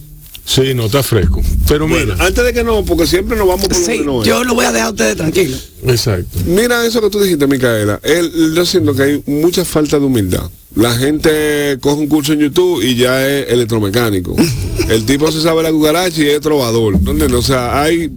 Sí, 0.45 0.73
no 0.73 0.85
está 0.85 1.03
fresco. 1.03 1.41
Pero 1.67 1.87
Bueno, 1.87 2.13
mira, 2.13 2.25
antes 2.25 2.43
de 2.43 2.53
que 2.53 2.63
no, 2.63 2.83
porque 2.83 3.05
siempre 3.05 3.37
nos 3.37 3.47
vamos 3.47 3.67
por 3.67 3.77
lo 3.77 3.83
Sí, 3.85 3.99
que 3.99 4.03
no 4.05 4.21
es. 4.21 4.27
yo 4.27 4.43
lo 4.43 4.55
voy 4.55 4.65
a 4.65 4.71
dejar 4.71 4.87
a 4.87 4.91
ustedes 4.91 5.15
tranquilos. 5.15 5.69
exacto. 5.85 6.39
Mira 6.47 6.83
eso 6.87 7.01
que 7.01 7.09
tú 7.11 7.19
dijiste, 7.19 7.45
Micaela. 7.45 7.99
Él, 8.03 8.53
yo 8.55 8.65
siento 8.65 8.95
que 8.95 9.03
hay 9.03 9.23
mucha 9.27 9.63
falta 9.63 9.99
de 9.99 10.05
humildad. 10.05 10.49
La 10.75 10.91
gente 10.95 11.77
coge 11.81 11.99
un 12.01 12.07
curso 12.07 12.33
en 12.33 12.39
YouTube 12.39 12.81
y 12.83 12.95
ya 12.95 13.27
es 13.27 13.49
electromecánico. 13.51 14.35
El 14.89 15.05
tipo 15.05 15.31
se 15.31 15.41
sabe 15.41 15.61
la 15.61 15.71
cucaracha 15.71 16.19
y 16.21 16.27
es 16.29 16.41
trovador. 16.41 16.95
¿Entiendes? 16.95 17.31
O 17.33 17.41
sea, 17.43 17.81
hay, 17.81 18.09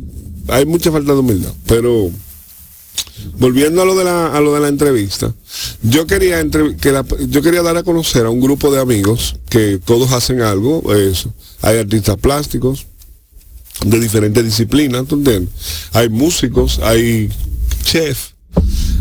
hay 0.48 0.64
mucha 0.64 0.90
falta 0.90 1.12
de 1.12 1.18
humildad. 1.18 1.53
Pero 1.66 2.11
volviendo 3.39 3.83
a 3.83 3.85
lo 3.85 3.95
de 3.97 4.05
la, 4.05 4.27
a 4.35 4.41
lo 4.41 4.55
de 4.55 4.61
la 4.61 4.68
entrevista, 4.68 5.33
yo 5.83 6.07
quería 6.07 6.41
entre- 6.41 6.77
que 6.77 6.93
la- 6.93 7.05
yo 7.29 7.43
quería 7.43 7.62
dar 7.62 7.77
a 7.77 7.83
conocer 7.83 8.27
a 8.27 8.31
un 8.31 8.41
grupo 8.41 8.73
de 8.73 8.81
amigos 8.81 9.37
que 9.49 9.79
todos 9.85 10.12
hacen 10.12 10.41
algo. 10.43 10.95
Eso. 10.95 11.33
Hay 11.62 11.79
artistas 11.79 12.16
plásticos, 12.16 12.87
de 13.85 13.99
diferentes 13.99 14.45
disciplinas, 14.45 15.07
¿tú 15.07 15.16
entiendes? 15.16 15.51
Hay 15.93 16.09
músicos, 16.09 16.79
hay 16.83 17.29
chef, 17.85 18.29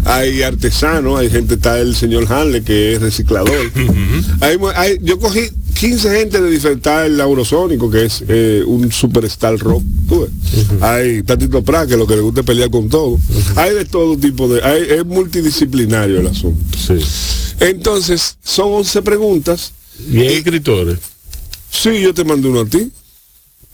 hay 0.06 0.42
artesanos, 0.44 1.20
hay 1.20 1.30
gente, 1.30 1.56
está 1.56 1.80
el 1.80 1.96
señor 1.96 2.32
Hanley 2.32 2.62
que 2.64 2.94
es 2.94 3.02
reciclador. 3.02 3.52
hay, 4.40 4.58
mu- 4.58 4.70
hay- 4.70 4.98
yo 5.02 5.20
cogí 5.20 5.42
15 5.82 6.12
gente 6.12 6.40
de 6.40 6.52
diferentes, 6.52 6.86
está 6.86 7.08
el 7.08 7.18
Laurosónico 7.18 7.90
que 7.90 8.06
es 8.06 8.24
eh, 8.28 8.62
un 8.64 8.92
superstar 8.92 9.58
rock, 9.58 9.82
tú 10.08 10.22
ves. 10.22 10.30
Hay 10.80 11.24
Tatito 11.24 11.64
Pra 11.64 11.88
que 11.88 11.98
lo 11.98 12.06
que 12.06 12.16
le 12.18 12.22
gusta 12.22 12.42
es 12.42 12.46
pelear 12.46 12.70
con 12.70 12.88
todo. 12.88 13.18
Hay 13.56 13.74
de 13.74 13.86
todo 13.86 14.16
tipo 14.16 14.48
de, 14.48 14.62
hay, 14.62 14.84
es 14.92 15.04
multidisciplinario 15.04 16.20
el 16.20 16.28
asunto. 16.28 16.78
Sí. 16.78 17.04
Entonces, 17.60 18.38
son 18.44 18.74
11 18.74 19.02
preguntas. 19.02 19.74
Y 20.08 20.20
hay 20.20 20.34
escritores. 20.36 21.00
Sí, 21.72 22.00
yo 22.00 22.14
te 22.14 22.26
mandé 22.26 22.48
uno 22.48 22.60
a 22.60 22.66
ti. 22.68 22.92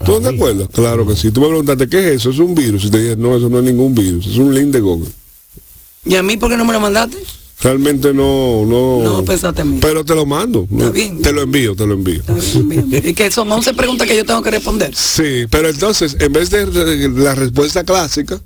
¿Tú 0.05 0.13
no 0.13 0.21
te 0.21 0.31
mí. 0.31 0.37
acuerdas? 0.37 0.69
Claro 0.71 1.05
que 1.05 1.13
sí. 1.17 1.31
Tú 1.31 1.41
me 1.41 1.47
preguntaste, 1.47 1.89
¿qué 1.89 1.99
es 1.99 2.21
eso? 2.21 2.29
¿Es 2.29 2.39
un 2.39 2.55
virus? 2.55 2.85
Y 2.85 2.89
te 2.89 2.99
dije, 2.99 3.15
no, 3.17 3.35
eso 3.35 3.49
no 3.49 3.59
es 3.59 3.65
ningún 3.65 3.93
virus. 3.93 4.27
Es 4.27 4.37
un 4.37 4.55
link 4.55 4.67
de 4.67 4.79
Google. 4.79 5.09
¿Y 6.05 6.15
a 6.15 6.23
mí 6.23 6.37
por 6.37 6.49
qué 6.49 6.55
no 6.55 6.63
me 6.63 6.71
lo 6.71 6.79
mandaste? 6.79 7.17
Realmente 7.61 8.13
no, 8.13 8.65
no. 8.65 9.01
No 9.03 9.25
pensaste 9.25 9.61
en 9.63 9.71
mí. 9.73 9.77
Pero 9.81 10.05
te 10.05 10.13
lo 10.13 10.25
mando. 10.27 10.67
Está 10.71 10.89
bien. 10.91 11.21
Te 11.21 11.31
lo 11.31 11.41
envío, 11.41 11.75
te 11.75 11.87
lo 11.87 11.95
envío. 11.95 12.19
Está 12.19 12.33
bien, 12.35 12.69
bien, 12.69 12.89
bien. 12.89 13.07
Y 13.09 13.13
que 13.15 13.31
son 13.31 13.51
11 13.51 13.73
preguntas 13.73 14.07
que 14.07 14.15
yo 14.15 14.23
tengo 14.25 14.43
que 14.43 14.51
responder. 14.51 14.93
Sí, 14.95 15.47
pero 15.49 15.67
entonces, 15.69 16.15
en 16.19 16.31
vez 16.33 16.51
de 16.51 17.09
la 17.15 17.33
respuesta 17.33 17.83
clásica, 17.83 18.39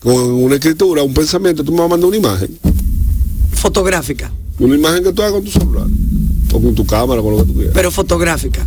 con 0.00 0.14
una 0.14 0.56
escritura, 0.56 1.02
un 1.02 1.14
pensamiento, 1.14 1.64
tú 1.64 1.72
me 1.72 1.78
vas 1.78 1.86
a 1.86 1.88
mandar 1.88 2.08
una 2.08 2.16
imagen. 2.18 2.58
Fotográfica. 3.52 4.30
Una 4.58 4.74
imagen 4.76 5.02
que 5.02 5.12
tú 5.12 5.22
hagas 5.22 5.32
con 5.34 5.44
tu 5.44 5.50
celular. 5.50 5.86
O 6.52 6.60
con 6.60 6.74
tu 6.74 6.84
cámara, 6.84 7.22
con 7.22 7.32
lo 7.32 7.38
que 7.38 7.44
tú 7.44 7.54
quieras. 7.54 7.72
Pero 7.74 7.90
fotográfica. 7.90 8.66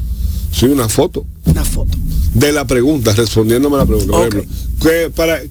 Sí, 0.52 0.66
una 0.66 0.89
foto. 0.89 1.26
Una 1.45 1.64
foto. 1.64 1.97
de 2.34 2.52
la 2.54 2.66
pregunta, 2.66 3.14
respondiéndome 3.14 3.76
a 3.76 3.80
la 3.80 3.86
pregunta. 3.86 4.12
Por 4.14 4.28
Ok. 4.28 4.34
ejemplo, 4.36 4.56
que 4.82 5.10
para 5.14 5.41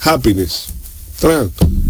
happiness, 0.00 0.66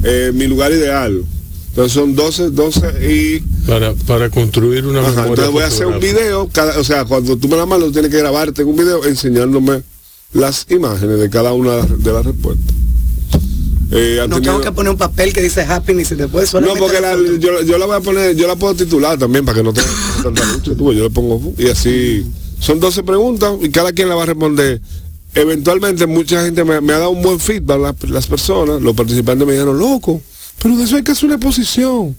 eh, 0.03 0.33
mi 0.35 0.47
lugar 0.47 0.73
ideal. 0.73 1.25
Entonces 1.71 1.93
son 1.93 2.15
12, 2.17 2.51
12 2.51 2.81
y 3.13 3.41
Para, 3.67 3.95
para 3.95 4.29
construir 4.29 4.85
una 4.87 5.01
ajá, 5.01 5.11
memoria 5.23 5.29
entonces 5.31 5.53
voy 5.53 5.63
a 5.63 5.67
hacer 5.67 5.87
un 5.87 6.01
video, 6.01 6.49
cada, 6.53 6.79
o 6.79 6.85
sea, 6.85 7.05
cuando 7.05 7.37
tú 7.37 7.49
me 7.49 7.57
la 7.57 7.65
mandas, 7.67 7.93
tienes 7.93 8.11
que 8.11 8.19
grabarte 8.19 8.63
en 8.63 8.69
un 8.69 8.77
video 8.77 9.05
enseñándome 9.05 9.83
las 10.33 10.67
imágenes 10.69 11.19
de 11.21 11.31
cada 11.31 11.53
una 11.53 11.77
de 11.83 12.13
las 12.13 12.27
respuestas. 12.27 12.75
Eh, 13.93 14.17
No 14.29 14.37
tenido- 14.37 14.53
tengo 14.53 14.61
que 14.61 14.73
poner 14.73 14.91
un 14.93 14.99
papel 14.99 15.33
que 15.33 15.41
dice 15.43 15.63
happiness 15.63 16.13
y 16.13 16.15
después 16.15 16.53
no, 16.55 16.75
porque 16.79 17.01
la 17.01 17.17
yo, 17.39 17.63
yo 17.63 17.79
la 17.79 17.87
voy 17.87 17.97
a 17.97 18.01
poner, 18.01 18.37
yo 18.37 18.47
la 18.47 18.55
puedo 18.57 18.75
titular 18.75 19.19
también 19.19 19.45
para 19.45 19.59
que 19.59 19.65
no 19.65 19.73
tenga 19.73 19.89
tanta 20.23 20.45
lucha. 20.45 20.75
tú 20.77 20.93
yo 20.93 21.05
le 21.05 21.11
pongo 21.11 21.53
y 21.59 21.69
así. 21.69 22.25
Son 22.61 22.79
12 22.79 23.03
preguntas 23.03 23.55
y 23.63 23.71
cada 23.71 23.93
quien 23.93 24.09
la 24.09 24.15
va 24.15 24.25
a 24.25 24.27
responder. 24.27 24.81
Eventualmente 25.35 26.07
mucha 26.07 26.45
gente 26.45 26.63
me, 26.65 26.81
me 26.81 26.93
ha 26.93 26.99
dado 26.99 27.11
un 27.11 27.23
buen 27.23 27.41
feedback, 27.41 27.81
la- 27.81 27.95
las 28.09 28.27
personas, 28.27 28.81
los 28.83 28.95
participantes 28.95 29.47
me 29.47 29.55
dijeron, 29.55 29.79
loco, 29.79 30.21
pero 30.63 30.77
de 30.77 30.85
eso 30.85 30.97
hay 30.97 31.03
que 31.03 31.13
hacer 31.13 31.27
una 31.27 31.35
exposición. 31.37 32.17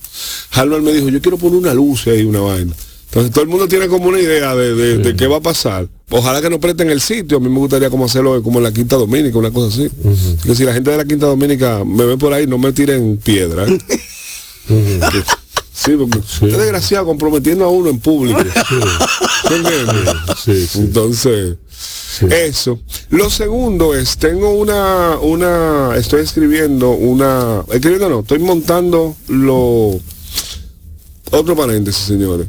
Halvard 0.51 0.81
me 0.81 0.93
dijo, 0.93 1.09
yo 1.09 1.21
quiero 1.21 1.37
poner 1.37 1.57
una 1.59 1.73
luz 1.73 2.07
ahí, 2.07 2.23
una 2.23 2.39
vaina. 2.41 2.73
Entonces 3.05 3.31
todo 3.31 3.43
el 3.43 3.49
mundo 3.49 3.67
tiene 3.67 3.87
como 3.89 4.07
una 4.07 4.19
idea 4.21 4.55
de, 4.55 4.73
de- 4.73 4.97
de 4.99 5.15
qué 5.15 5.27
va 5.27 5.37
a 5.37 5.41
pasar. 5.41 5.87
Ojalá 6.09 6.41
que 6.41 6.49
nos 6.49 6.59
presten 6.59 6.89
el 6.89 7.01
sitio, 7.01 7.37
a 7.37 7.39
mí 7.41 7.49
me 7.49 7.59
gustaría 7.59 7.89
como 7.89 8.05
hacerlo 8.05 8.41
como 8.41 8.59
en 8.59 8.63
la 8.63 8.71
Quinta 8.71 8.95
Dominica, 8.95 9.37
una 9.37 9.51
cosa 9.51 9.67
así. 9.67 9.89
Que 10.43 10.55
si 10.55 10.63
la 10.63 10.73
gente 10.73 10.91
de 10.91 10.97
la 10.97 11.05
Quinta 11.05 11.25
Dominica 11.25 11.83
me 11.85 12.05
ve 12.05 12.17
por 12.17 12.33
ahí, 12.33 12.47
no 12.47 12.57
me 12.57 12.71
tiren 12.71 13.17
piedra. 13.17 13.65
¿eh? 13.67 13.77
Sí, 15.83 15.93
porque 15.97 16.19
es 16.19 16.57
desgraciado 16.57 17.07
comprometiendo 17.07 17.65
a 17.65 17.69
uno 17.69 17.89
en 17.89 17.99
público. 17.99 18.39
Entonces, 20.75 21.57
eso. 22.29 22.79
Lo 23.09 23.31
segundo 23.31 23.95
es, 23.95 24.17
tengo 24.17 24.53
una, 24.53 25.17
una, 25.19 25.95
estoy 25.97 26.21
escribiendo 26.21 26.91
una, 26.91 27.63
escribiendo 27.71 28.09
no, 28.09 28.19
estoy 28.19 28.37
montando 28.37 29.15
lo, 29.27 29.99
otro 31.31 31.55
paréntesis, 31.55 32.05
señores. 32.05 32.45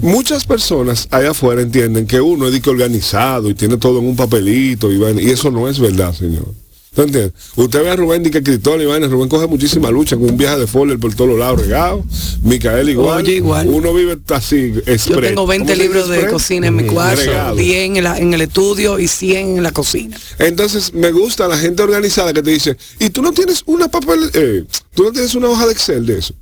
Muchas 0.00 0.44
personas 0.44 1.08
allá 1.10 1.32
afuera 1.32 1.62
entienden 1.62 2.06
que 2.06 2.20
uno 2.20 2.46
es 2.46 2.52
de 2.52 2.60
que 2.60 2.70
organizado 2.70 3.50
y 3.50 3.54
tiene 3.54 3.78
todo 3.78 3.98
en 3.98 4.06
un 4.06 4.14
papelito 4.14 4.92
y, 4.92 5.02
y 5.22 5.30
eso 5.30 5.50
no 5.50 5.68
es 5.68 5.80
verdad, 5.80 6.14
señor. 6.14 6.54
¿Tú 6.96 7.02
entiendes? 7.02 7.32
Usted 7.56 7.82
ve 7.82 7.90
a 7.90 7.96
Rubén 7.96 8.22
de 8.22 8.30
que 8.30 8.38
escritor 8.38 8.80
y 8.80 8.86
vaina, 8.86 9.06
Rubén 9.06 9.28
coge 9.28 9.46
muchísima 9.46 9.90
lucha 9.90 10.16
con 10.16 10.30
un 10.30 10.36
viaje 10.38 10.60
de 10.60 10.66
Foller 10.66 10.98
por 10.98 11.14
todos 11.14 11.28
los 11.28 11.38
lados 11.38 11.60
regado. 11.60 12.02
Micael 12.42 12.88
igual. 12.88 13.22
Oye, 13.22 13.34
igual. 13.34 13.68
Uno 13.68 13.92
vive 13.92 14.16
así, 14.30 14.72
Yo 14.72 14.78
express. 14.86 15.20
tengo 15.20 15.42
¿Cómo 15.42 15.46
20 15.48 15.66
se 15.68 15.74
dice 15.74 15.84
libros 15.84 16.08
de 16.08 16.26
cocina 16.28 16.68
en 16.68 16.76
mi 16.76 16.84
cuarto, 16.84 17.20
Regado. 17.20 17.56
10 17.56 17.98
en, 17.98 18.02
la- 18.02 18.18
en 18.18 18.32
el 18.32 18.40
estudio 18.40 18.98
y 18.98 19.08
100 19.08 19.58
en 19.58 19.62
la 19.62 19.72
cocina. 19.72 20.16
Entonces 20.38 20.94
me 20.94 21.12
gusta 21.12 21.46
la 21.48 21.58
gente 21.58 21.82
organizada 21.82 22.32
que 22.32 22.42
te 22.42 22.50
dice, 22.50 22.78
y 22.98 23.10
tú 23.10 23.20
no 23.20 23.32
tienes 23.32 23.62
una 23.66 23.88
papel, 23.88 24.30
eh, 24.32 24.64
tú 24.94 25.04
no 25.04 25.12
tienes 25.12 25.34
una 25.34 25.48
hoja 25.50 25.66
de 25.66 25.72
Excel 25.72 26.06
de 26.06 26.18
eso. 26.18 26.32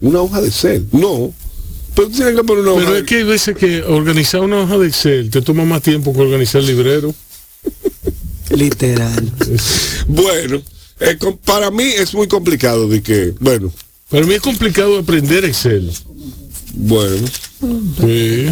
Una 0.00 0.20
hoja 0.22 0.40
de 0.40 0.46
Excel. 0.48 0.86
No. 0.92 1.34
Pero 1.96 2.06
tú 2.08 2.14
tienes 2.14 2.36
que 2.36 2.44
poner 2.44 2.62
una 2.62 2.70
hoja 2.74 2.80
Pero 2.82 2.92
de 2.92 3.00
es 3.00 3.06
que 3.06 3.16
hay 3.16 3.22
veces 3.24 3.56
que 3.56 3.82
organizar 3.82 4.40
una 4.42 4.60
hoja 4.60 4.78
de 4.78 4.86
Excel 4.86 5.30
te 5.30 5.42
toma 5.42 5.64
más 5.64 5.82
tiempo 5.82 6.12
que 6.12 6.20
organizar 6.20 6.60
el 6.60 6.68
librero. 6.68 7.12
Literal. 8.50 9.32
Bueno, 10.08 10.62
eh, 11.00 11.16
para 11.44 11.70
mí 11.70 11.84
es 11.84 12.14
muy 12.14 12.28
complicado 12.28 12.88
de 12.88 13.02
que, 13.02 13.32
bueno, 13.40 13.72
Para 14.08 14.26
mí 14.26 14.34
es 14.34 14.40
complicado 14.40 14.98
aprender 14.98 15.44
Excel. 15.44 15.90
bueno. 16.74 17.26
Sí. 18.00 18.46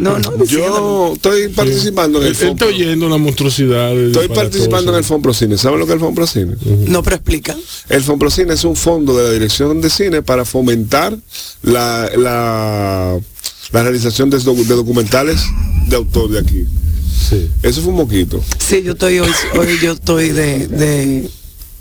No, 0.00 0.16
no, 0.20 0.44
Yo 0.44 1.12
estoy 1.14 1.48
participando 1.48 2.20
en 2.22 2.28
el 2.28 2.36
Fonpro. 2.36 2.68
oyendo 2.68 3.08
la 3.08 3.18
monstruosidad. 3.18 3.92
Estoy 3.98 4.28
participando 4.28 4.90
en 4.92 4.96
el 4.96 5.00
cosas. 5.02 5.06
Fonprocine. 5.08 5.58
¿Saben 5.58 5.80
lo 5.80 5.86
que 5.86 5.92
es 5.92 5.96
el 5.96 6.00
Fonprocine? 6.00 6.54
no, 6.86 7.02
pero 7.02 7.16
explica. 7.16 7.56
El 7.88 8.02
Fonprocine 8.02 8.54
es 8.54 8.62
un 8.64 8.76
fondo 8.76 9.16
de 9.16 9.24
la 9.24 9.30
Dirección 9.32 9.80
de 9.80 9.90
Cine 9.90 10.22
para 10.22 10.44
fomentar 10.44 11.16
la, 11.62 12.08
la, 12.16 13.18
la 13.72 13.82
realización 13.82 14.30
de 14.30 14.38
documentales 14.38 15.40
de 15.88 15.96
autor 15.96 16.30
de 16.30 16.38
aquí. 16.38 16.64
Sí. 17.32 17.50
Eso 17.62 17.80
fue 17.80 17.90
un 17.90 17.96
moquito. 17.96 18.42
Sí, 18.58 18.82
yo 18.82 18.92
estoy 18.92 19.18
hoy, 19.20 19.30
hoy 19.58 19.78
yo 19.82 19.92
estoy 19.92 20.28
de, 20.30 20.68
de 20.68 21.30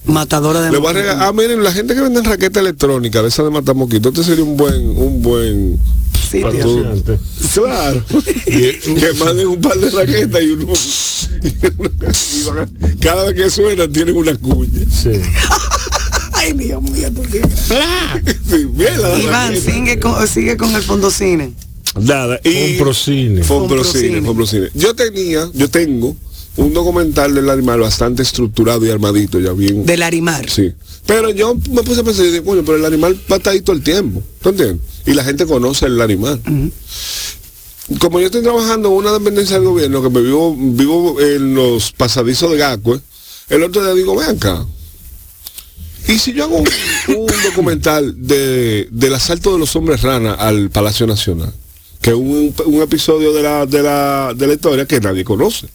matadora 0.05 0.61
de 0.61 0.71
Le 0.71 0.77
voy 0.77 0.89
a 0.91 0.93
regalar, 0.93 1.27
ah, 1.27 1.33
miren, 1.33 1.61
la 1.63 1.73
gente 1.73 1.93
que 1.93 1.99
vende 2.01 2.21
raqueta 2.21 2.61
electrónica, 2.61 3.21
de 3.21 3.27
esa 3.27 3.43
de 3.43 3.49
matamoquito, 3.49 4.09
este 4.09 4.23
sería 4.23 4.43
un 4.45 4.55
buen, 4.55 4.75
un 4.97 5.21
buen, 5.21 5.77
Sí, 6.31 6.39
claro, 6.41 8.01
Y- 8.47 8.93
que 8.95 9.13
manden 9.19 9.47
un 9.47 9.59
par 9.59 9.77
de 9.77 9.89
raquetas 9.89 10.41
y 10.41 10.51
uno, 10.51 10.73
y 11.43 12.95
cada 13.01 13.25
vez 13.25 13.33
que 13.35 13.49
suena 13.49 13.87
tienen 13.91 14.15
una 14.15 14.33
cuña. 14.35 14.85
Sí. 14.89 15.09
Ay, 16.33 16.53
Dios 16.53 16.81
mío, 16.81 17.09
tú 17.13 17.21
qué- 17.29 17.41
Sí, 18.49 18.67
Iván, 19.23 19.55
sigue 19.59 19.99
con, 19.99 20.27
sigue 20.27 20.55
con 20.57 20.73
el 20.75 20.81
fondo 20.81 21.11
cine. 21.11 21.53
Nada, 21.99 22.39
y 22.43 22.75
Fonprocine. 22.77 23.43
Fonprocine. 23.43 24.69
Yo 24.73 24.95
tenía, 24.95 25.49
yo 25.53 25.69
tengo 25.69 26.15
un 26.57 26.73
documental 26.73 27.33
del 27.33 27.49
animal 27.49 27.79
bastante 27.79 28.21
estructurado 28.23 28.85
y 28.85 28.89
armadito, 28.89 29.39
ya 29.39 29.53
bien. 29.53 29.85
Del 29.85 30.01
Arimar. 30.03 30.49
Sí. 30.49 30.71
Pero 31.05 31.29
yo 31.29 31.55
me 31.69 31.83
puse 31.83 32.01
a 32.01 32.03
pensar, 32.03 32.25
y 32.25 32.29
dije, 32.29 32.43
coño, 32.43 32.63
pero 32.65 32.77
el 32.77 32.85
animal 32.85 33.19
va 33.29 33.35
a 33.35 33.37
estar 33.37 33.53
ahí 33.53 33.61
todo 33.61 33.75
el 33.75 33.83
tiempo. 33.83 34.21
¿Tú 34.41 34.49
entiendes? 34.49 34.79
Y 35.05 35.13
la 35.13 35.23
gente 35.23 35.45
conoce 35.45 35.85
el 35.85 35.99
animal. 36.01 36.39
Como 37.99 38.19
yo 38.19 38.27
estoy 38.27 38.41
trabajando 38.41 38.89
en 38.89 38.95
una 38.95 39.11
dependencia 39.11 39.57
del 39.57 39.65
gobierno, 39.65 40.01
que 40.01 40.09
me 40.09 40.21
vivo, 40.21 40.55
vivo 40.57 41.19
en 41.19 41.55
los 41.55 41.91
pasadizos 41.91 42.51
de 42.51 42.57
Gacue, 42.57 42.99
el 43.49 43.63
otro 43.63 43.83
día 43.83 43.93
digo, 43.93 44.15
ven 44.15 44.29
acá. 44.37 44.65
Y 46.07 46.19
si 46.19 46.33
yo 46.33 46.45
hago 46.45 46.57
un, 46.57 46.67
un 47.17 47.43
documental 47.43 48.15
de, 48.17 48.87
del 48.91 49.13
asalto 49.13 49.53
de 49.53 49.59
los 49.59 49.75
hombres 49.75 50.01
rana 50.01 50.33
al 50.33 50.69
Palacio 50.69 51.05
Nacional, 51.05 51.53
que 52.01 52.13
un, 52.13 52.53
un 52.65 52.81
episodio 52.81 53.31
de 53.33 53.43
la, 53.43 53.65
de, 53.65 53.83
la, 53.83 54.33
de 54.35 54.47
la 54.47 54.53
historia 54.53 54.85
que 54.85 54.99
nadie 54.99 55.23
conoce. 55.23 55.67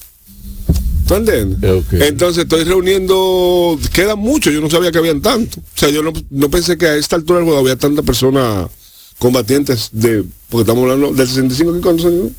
¿Tú 1.07 1.15
entiendes? 1.15 1.85
Entonces 1.93 2.43
estoy 2.43 2.65
reuniendo, 2.65 3.79
quedan 3.93 4.19
mucho, 4.19 4.51
yo 4.51 4.61
no 4.61 4.69
sabía 4.69 4.91
que 4.91 4.99
habían 4.99 5.23
tanto. 5.23 5.61
O 5.61 5.79
sea, 5.79 5.89
yo 5.89 6.03
no, 6.03 6.13
no 6.31 6.51
pensé 6.51 6.77
que 6.77 6.87
a 6.87 6.97
esta 6.97 7.15
altura 7.15 7.39
del 7.39 7.47
juego 7.47 7.61
había 7.61 7.77
tantas 7.77 8.05
personas 8.05 8.69
combatientes 9.19 9.91
de, 9.93 10.25
porque 10.49 10.63
estamos 10.63 10.83
hablando 10.83 11.13
del 11.13 11.29
65 11.29 11.81
que 11.81 11.89
años. 11.89 12.33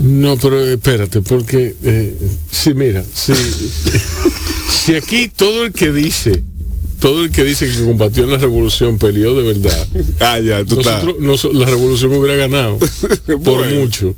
No, 0.00 0.36
pero 0.38 0.64
espérate, 0.64 1.20
porque 1.20 1.76
eh, 1.82 2.16
sí, 2.50 2.72
mira, 2.72 3.04
si, 3.12 3.34
si 4.70 4.94
aquí 4.94 5.28
todo 5.28 5.66
el 5.66 5.72
que 5.72 5.92
dice, 5.92 6.42
todo 7.00 7.24
el 7.24 7.30
que 7.30 7.44
dice 7.44 7.70
que 7.70 7.84
combatió 7.84 8.24
en 8.24 8.30
la 8.32 8.38
revolución 8.38 8.98
peleó 8.98 9.34
de 9.34 9.52
verdad, 9.52 9.86
Ah, 10.20 10.38
ya, 10.40 10.64
tú 10.64 10.76
nosotros, 10.76 11.16
noso- 11.20 11.52
la 11.52 11.66
revolución 11.66 12.12
hubiera 12.14 12.36
ganado 12.36 12.78
por 13.26 13.38
Bueno. 13.38 13.80
mucho, 13.80 14.14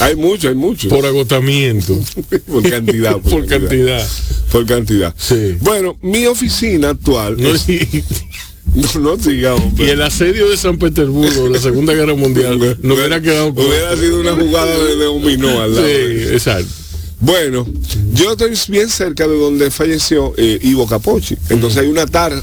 Hay 0.00 0.14
mucho, 0.16 0.48
hay 0.48 0.54
mucho. 0.54 0.88
por 0.88 1.04
agotamiento, 1.06 1.98
por 2.46 2.68
cantidad. 2.68 3.16
por 3.20 3.46
cantidad. 3.46 4.06
Por 4.52 4.64
cantidad. 4.66 5.14
Sí. 5.18 5.56
Bueno, 5.60 5.96
mi 6.02 6.26
oficina 6.26 6.90
actual. 6.90 7.36
No, 7.38 7.48
es- 7.54 7.68
y, 7.68 8.04
no, 8.74 9.00
no 9.00 9.18
siga, 9.22 9.54
hombre. 9.54 9.86
y 9.86 9.90
el 9.90 10.02
asedio 10.02 10.48
de 10.50 10.56
San 10.56 10.76
Petersburgo 10.78 11.44
de 11.44 11.50
la 11.50 11.58
Segunda 11.58 11.94
Guerra 11.94 12.14
Mundial 12.14 12.58
no 12.82 12.94
hubiera 12.94 13.20
quedado 13.20 13.48
Hubiera 13.48 13.96
sido 13.96 14.20
una 14.20 14.32
jugada 14.34 14.76
de, 14.78 14.96
de 14.96 15.04
dominó 15.04 15.60
al 15.62 15.74
lado. 15.74 15.86
Sí, 15.86 15.94
exacto. 16.32 16.68
Bueno, 17.20 17.66
yo 18.14 18.32
estoy 18.32 18.52
bien 18.68 18.88
cerca 18.88 19.26
de 19.26 19.36
donde 19.36 19.70
falleció 19.70 20.34
eh, 20.36 20.58
Ivo 20.62 20.86
Capochi. 20.86 21.36
Entonces 21.50 21.80
hay 21.82 21.88
una 21.88 22.06
tarja. 22.06 22.42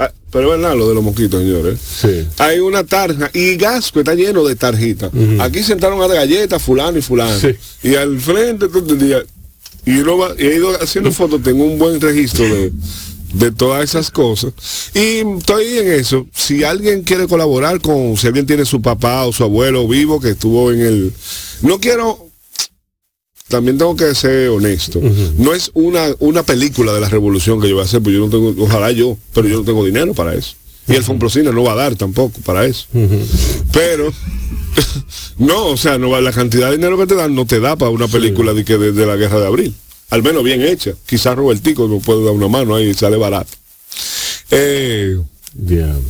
ah, 0.00 0.10
Pero 0.32 0.52
es 0.52 0.60
verdad 0.60 0.76
lo 0.76 0.88
de 0.88 0.94
los 0.96 1.04
mosquitos, 1.04 1.40
señores. 1.42 1.78
Sí. 2.00 2.26
Hay 2.38 2.58
una 2.58 2.84
tarja 2.84 3.30
y 3.32 3.56
Gasco 3.56 4.00
está 4.00 4.14
lleno 4.14 4.44
de 4.44 4.56
tarjitas. 4.56 5.10
Aquí 5.40 5.62
sentaron 5.62 6.02
a 6.02 6.06
galletas, 6.08 6.60
fulano 6.60 6.98
y 6.98 7.02
fulano. 7.02 7.38
Sí. 7.38 7.48
Y 7.82 7.94
al 7.94 8.18
frente 8.18 8.68
todo 8.68 8.92
el 8.94 8.98
día. 8.98 9.22
Y 9.84 9.98
uno 9.98 10.18
va- 10.18 10.34
y 10.36 10.42
he 10.44 10.56
ido 10.56 10.70
haciendo 10.82 11.12
fotos, 11.12 11.40
tengo 11.44 11.62
un 11.64 11.78
buen 11.78 12.00
registro 12.00 12.44
de, 12.44 12.72
de 13.34 13.52
todas 13.52 13.84
esas 13.84 14.10
cosas. 14.10 14.52
Y 14.92 15.18
estoy 15.38 15.78
en 15.78 15.92
eso. 15.92 16.26
Si 16.34 16.64
alguien 16.64 17.04
quiere 17.04 17.28
colaborar 17.28 17.80
con, 17.80 18.16
si 18.16 18.26
alguien 18.26 18.46
tiene 18.46 18.64
su 18.64 18.82
papá 18.82 19.24
o 19.26 19.32
su 19.32 19.44
abuelo 19.44 19.86
vivo 19.86 20.20
que 20.20 20.30
estuvo 20.30 20.72
en 20.72 20.80
el. 20.80 21.12
No 21.62 21.78
quiero 21.78 22.25
también 23.48 23.78
tengo 23.78 23.96
que 23.96 24.14
ser 24.14 24.50
honesto. 24.50 25.00
No 25.38 25.54
es 25.54 25.70
una, 25.74 26.06
una 26.18 26.42
película 26.42 26.92
de 26.92 27.00
la 27.00 27.08
revolución 27.08 27.60
que 27.60 27.68
yo 27.68 27.76
voy 27.76 27.82
a 27.82 27.86
hacer, 27.86 28.02
pues 28.02 28.14
yo 28.14 28.20
no 28.20 28.30
tengo, 28.30 28.54
ojalá 28.64 28.90
yo, 28.90 29.16
pero 29.32 29.48
yo 29.48 29.58
no 29.58 29.64
tengo 29.64 29.84
dinero 29.84 30.14
para 30.14 30.34
eso. 30.34 30.54
Y 30.88 30.94
el 30.94 31.02
Fonprocina 31.02 31.50
no 31.50 31.64
va 31.64 31.72
a 31.72 31.76
dar 31.76 31.96
tampoco 31.96 32.40
para 32.42 32.64
eso. 32.64 32.86
Pero, 33.72 34.12
no, 35.38 35.66
o 35.66 35.76
sea, 35.76 35.98
no 35.98 36.10
va, 36.10 36.20
la 36.20 36.32
cantidad 36.32 36.70
de 36.70 36.76
dinero 36.76 36.96
que 36.98 37.06
te 37.06 37.14
dan 37.14 37.34
no 37.34 37.44
te 37.44 37.58
da 37.60 37.76
para 37.76 37.90
una 37.90 38.08
película 38.08 38.54
de, 38.54 38.64
que 38.64 38.78
de, 38.78 38.92
de 38.92 39.06
la 39.06 39.16
guerra 39.16 39.40
de 39.40 39.46
abril. 39.46 39.74
Al 40.10 40.22
menos 40.22 40.44
bien 40.44 40.62
hecha. 40.62 40.92
Quizás 41.06 41.34
Robertico 41.34 41.88
nos 41.88 42.02
puede 42.04 42.24
dar 42.24 42.32
una 42.32 42.48
mano 42.48 42.76
ahí 42.76 42.88
y 42.88 42.94
sale 42.94 43.16
barato. 43.16 43.50
Eh, 44.50 45.18
Diablo. 45.52 46.02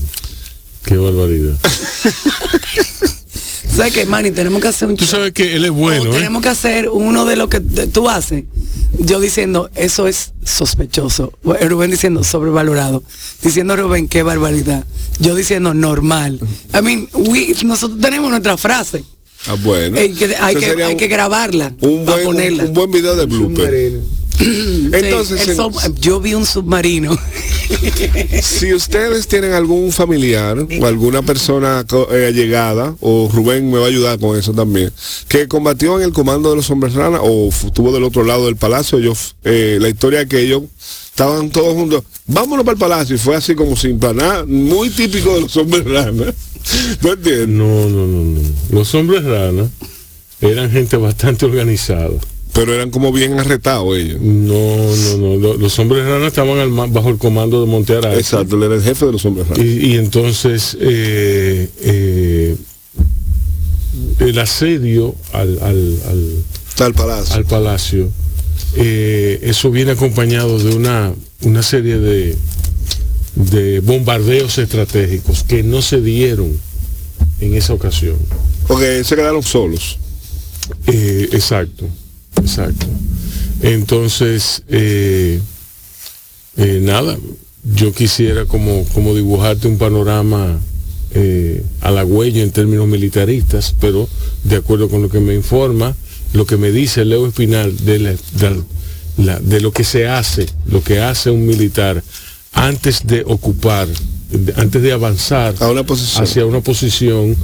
Qué 0.84 0.97
barbaridad. 0.97 1.57
¿Sabes 3.77 3.93
qué, 3.93 4.07
Manny? 4.07 4.31
Tenemos 4.31 4.61
que 4.62 4.68
hacer 4.68 4.89
un 4.89 4.97
Tú 4.97 5.05
show. 5.05 5.18
sabes 5.18 5.33
que 5.33 5.55
él 5.55 5.64
es 5.64 5.70
O 5.70 5.74
bueno, 5.74 6.07
¿eh? 6.07 6.16
tenemos 6.16 6.43
que 6.43 6.49
hacer 6.49 6.89
uno 6.89 7.24
de 7.24 7.37
lo 7.37 7.49
que 7.49 7.61
tú 7.61 8.09
haces. 8.09 8.45
Yo 8.99 9.20
diciendo, 9.20 9.70
eso 9.74 10.07
es 10.07 10.33
sospechoso. 10.45 11.33
Rubén 11.45 11.91
diciendo, 11.91 12.24
sobrevalorado. 12.24 13.03
Diciendo, 13.43 13.77
Rubén, 13.77 14.09
qué 14.09 14.22
barbaridad. 14.22 14.85
Yo 15.18 15.35
diciendo, 15.35 15.74
normal. 15.74 16.41
I 16.72 16.83
mean, 16.83 17.09
we- 17.12 17.55
nosotros 17.64 18.01
tenemos 18.01 18.31
nuestra 18.31 18.57
frase. 18.57 19.05
ah, 19.47 19.57
bueno. 19.62 19.99
Hay 19.99 20.12
que, 20.14 20.35
hay 20.37 20.55
que, 20.57 20.66
hay 20.83 20.93
un- 20.93 20.99
que 20.99 21.09
grabarla. 21.09 21.74
un 21.81 22.05
para 22.07 22.16
buen, 22.16 22.24
ponerla. 22.27 22.64
un 22.64 22.72
buen 22.72 22.91
video 22.91 23.14
de 23.16 23.27
blooper. 23.27 24.01
Entonces, 24.93 25.43
el 25.43 25.51
en- 25.51 25.57
sub- 25.57 25.99
yo 26.01 26.20
vi 26.20 26.34
un 26.34 26.47
submarino. 26.47 27.16
Si 28.43 28.72
ustedes 28.72 29.26
tienen 29.26 29.53
algún 29.53 29.91
familiar 29.91 30.57
o 30.80 30.87
alguna 30.87 31.22
persona 31.22 31.84
eh, 32.12 32.26
allegada, 32.28 32.95
o 33.01 33.28
Rubén 33.32 33.70
me 33.70 33.78
va 33.78 33.87
a 33.87 33.89
ayudar 33.89 34.20
con 34.20 34.39
eso 34.39 34.53
también, 34.53 34.93
que 35.28 35.49
combatió 35.49 35.99
en 35.99 36.05
el 36.05 36.12
comando 36.12 36.51
de 36.51 36.57
los 36.57 36.70
hombres 36.70 36.95
rana 36.95 37.18
o 37.22 37.49
estuvo 37.49 37.93
del 37.93 38.05
otro 38.05 38.22
lado 38.24 38.47
del 38.47 38.57
palacio, 38.57 39.01
yo, 39.01 39.14
eh, 39.45 39.78
la 39.80 39.89
historia 39.89 40.20
es 40.22 40.28
que 40.28 40.41
ellos 40.41 40.62
estaban 41.07 41.51
todos 41.51 41.74
juntos, 41.74 42.05
vámonos 42.26 42.64
para 42.64 42.74
el 42.74 42.78
palacio, 42.78 43.16
y 43.16 43.18
fue 43.18 43.34
así 43.34 43.55
como 43.57 43.74
sin 43.76 43.99
planar, 43.99 44.47
muy 44.47 44.91
típico 44.91 45.34
de 45.34 45.41
los 45.43 45.57
hombres 45.57 45.84
rana. 45.84 46.32
¿No 47.03 47.12
entiendes? 47.12 47.49
No, 47.49 47.89
no, 47.89 48.07
no, 48.07 48.22
no. 48.41 48.41
Los 48.70 48.95
hombres 48.95 49.24
rana 49.24 49.68
eran 50.41 50.70
gente 50.70 50.97
bastante 50.97 51.47
organizada. 51.47 52.11
Pero 52.57 52.74
eran 52.74 52.90
como 52.90 53.12
bien 53.12 53.38
arretados 53.38 53.96
ellos. 53.98 54.18
No, 54.20 54.76
no, 54.96 55.16
no. 55.18 55.36
Lo- 55.36 55.57
Los 55.59 55.78
hombres 55.78 56.04
rana 56.07 56.26
estaban 56.26 56.59
al 56.59 56.70
bajo 56.90 57.11
el 57.11 57.18
comando 57.18 57.61
de 57.61 57.66
Montearay. 57.66 58.18
Exacto, 58.18 58.57
él 58.57 58.62
era 58.64 58.74
el 58.76 58.82
jefe 58.82 59.04
de 59.07 59.12
los 59.12 59.24
hombres 59.26 59.46
rana. 59.46 59.62
Y, 59.62 59.92
y 59.92 59.96
entonces 59.96 60.76
eh, 60.80 61.68
eh, 61.82 62.57
el 64.20 64.38
asedio 64.38 65.14
al, 65.32 65.59
al, 65.62 66.94
palacio. 66.94 67.36
al 67.36 67.44
palacio, 67.44 68.11
eh, 68.76 69.38
eso 69.42 69.70
viene 69.70 69.92
acompañado 69.92 70.59
de 70.59 70.74
una, 70.74 71.12
una 71.42 71.62
serie 71.62 71.98
de, 71.98 72.36
de 73.34 73.80
bombardeos 73.80 74.57
estratégicos 74.59 75.44
que 75.44 75.62
no 75.62 75.82
se 75.82 76.00
dieron 76.00 76.59
en 77.40 77.54
esa 77.54 77.74
ocasión. 77.74 78.16
Porque 78.66 79.04
se 79.04 79.14
quedaron 79.14 79.42
solos. 79.42 79.98
Eh, 80.86 81.28
exacto, 81.32 81.84
exacto. 82.41 82.87
Entonces, 83.62 84.62
eh, 84.68 85.41
eh, 86.57 86.80
nada, 86.82 87.16
yo 87.74 87.93
quisiera 87.93 88.45
como, 88.47 88.84
como 88.95 89.14
dibujarte 89.14 89.66
un 89.68 89.78
panorama 89.78 90.59
eh, 91.12 91.64
halagüeño 91.80 92.43
en 92.43 92.51
términos 92.51 92.87
militaristas, 92.87 93.74
pero 93.80 94.09
de 94.45 94.57
acuerdo 94.57 94.89
con 94.89 95.03
lo 95.03 95.09
que 95.09 95.20
me 95.20 95.34
informa, 95.34 95.95
lo 96.32 96.45
que 96.47 96.57
me 96.57 96.70
dice 96.70 97.05
Leo 97.05 97.26
Espinal 97.26 97.76
de, 97.84 97.99
la- 97.99 98.11
de 98.12 98.62
la- 99.24 99.41
de 99.41 99.61
lo 99.61 99.72
que 99.72 99.84
se 99.84 100.07
hace, 100.09 100.47
lo 100.66 100.82
que 100.82 101.01
hace 101.01 101.30
un 101.30 101.47
militar 101.47 102.03
antes 102.53 103.07
de 103.07 103.22
ocupar, 103.26 103.89
de- 104.30 104.53
antes 104.61 104.82
de 104.82 104.93
avanzar 104.93 105.55
una 105.70 105.84
hacia 106.24 106.45
una 106.47 106.61
posición 106.61 107.34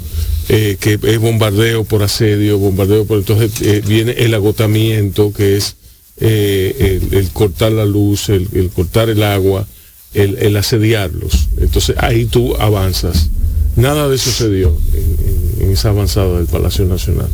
eh, 0.49 0.76
que 0.80 0.99
es 1.03 1.18
bombardeo 1.18 1.84
por 1.84 2.03
asedio, 2.03 2.59
bombardeo 2.59 3.05
por 3.05 3.18
entonces 3.18 3.53
eh, 3.62 3.82
viene 3.86 4.12
el 4.12 4.34
agotamiento 4.34 5.32
que 5.32 5.57
es 5.57 5.76
eh, 6.18 7.01
el, 7.12 7.30
cortar 7.30 7.72
la 7.72 7.84
luz, 7.84 8.28
el, 8.28 8.70
cortar 8.74 9.09
el 9.09 9.22
agua, 9.22 9.66
el, 10.14 10.57
asediarlos. 10.57 11.49
Entonces 11.59 11.97
ahí 11.99 12.26
tú 12.26 12.57
avanzas. 12.57 13.28
Nada 13.76 14.09
de 14.09 14.16
eso 14.16 14.30
se 14.30 14.51
dio 14.51 14.76
en 15.61 15.70
esa 15.70 15.90
avanzada 15.90 16.38
del 16.38 16.47
Palacio 16.47 16.84
Nacional. 16.84 17.28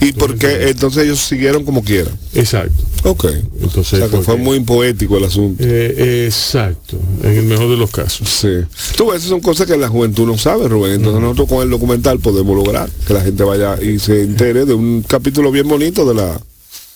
Y 0.00 0.12
porque 0.12 0.68
entonces 0.68 1.04
ellos 1.04 1.20
siguieron 1.20 1.64
como 1.64 1.82
quieran. 1.82 2.16
Exacto. 2.34 2.74
Ok. 3.04 3.24
Entonces, 3.60 3.94
o 3.94 3.96
sea, 3.96 4.06
que 4.06 4.16
fue 4.16 4.24
porque- 4.24 4.42
muy 4.42 4.60
poético 4.60 5.16
el 5.18 5.24
asunto. 5.24 5.62
Eh, 5.66 6.24
exacto, 6.26 6.98
en 7.22 7.30
el 7.38 7.44
mejor 7.44 7.70
de 7.70 7.76
los 7.76 7.90
casos. 7.90 8.28
Sí. 8.28 8.48
Tú 8.96 9.06
ves, 9.06 9.18
esas 9.18 9.30
son 9.30 9.40
cosas 9.40 9.66
que 9.66 9.76
la 9.76 9.88
juventud 9.88 10.26
no 10.26 10.36
sabe, 10.38 10.68
Rubén. 10.68 10.94
Entonces 10.94 11.20
nosotros 11.20 11.48
con 11.48 11.62
el 11.62 11.70
documental 11.70 12.18
podemos 12.18 12.56
lograr 12.56 12.90
que 13.06 13.14
la 13.14 13.20
gente 13.22 13.42
vaya 13.44 13.80
y 13.80 13.98
se 13.98 14.22
entere 14.22 14.64
de 14.64 14.74
un 14.74 15.02
capítulo 15.06 15.50
bien 15.50 15.68
bonito 15.68 16.04
de 16.06 16.14
la... 16.14 16.40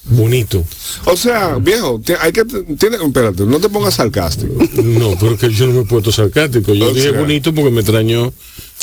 Bonito. 0.05 0.65
O 1.05 1.15
sea, 1.17 1.57
viejo, 1.57 2.01
hay 2.21 2.33
que... 2.33 2.43
Tiene, 2.79 2.97
espérate, 3.05 3.45
no 3.45 3.61
te 3.61 3.69
pongas 3.69 3.95
sarcástico. 3.95 4.53
No, 4.83 5.15
pero 5.21 5.37
que 5.37 5.51
yo 5.53 5.67
no 5.67 5.75
me 5.75 5.81
he 5.81 5.85
puesto 5.85 6.11
sarcástico. 6.11 6.73
Yo 6.73 6.87
O 6.87 6.95
dije 6.95 7.11
sea, 7.11 7.21
bonito 7.21 7.55
porque 7.55 7.71
me 7.71 7.81
extrañó 7.81 8.33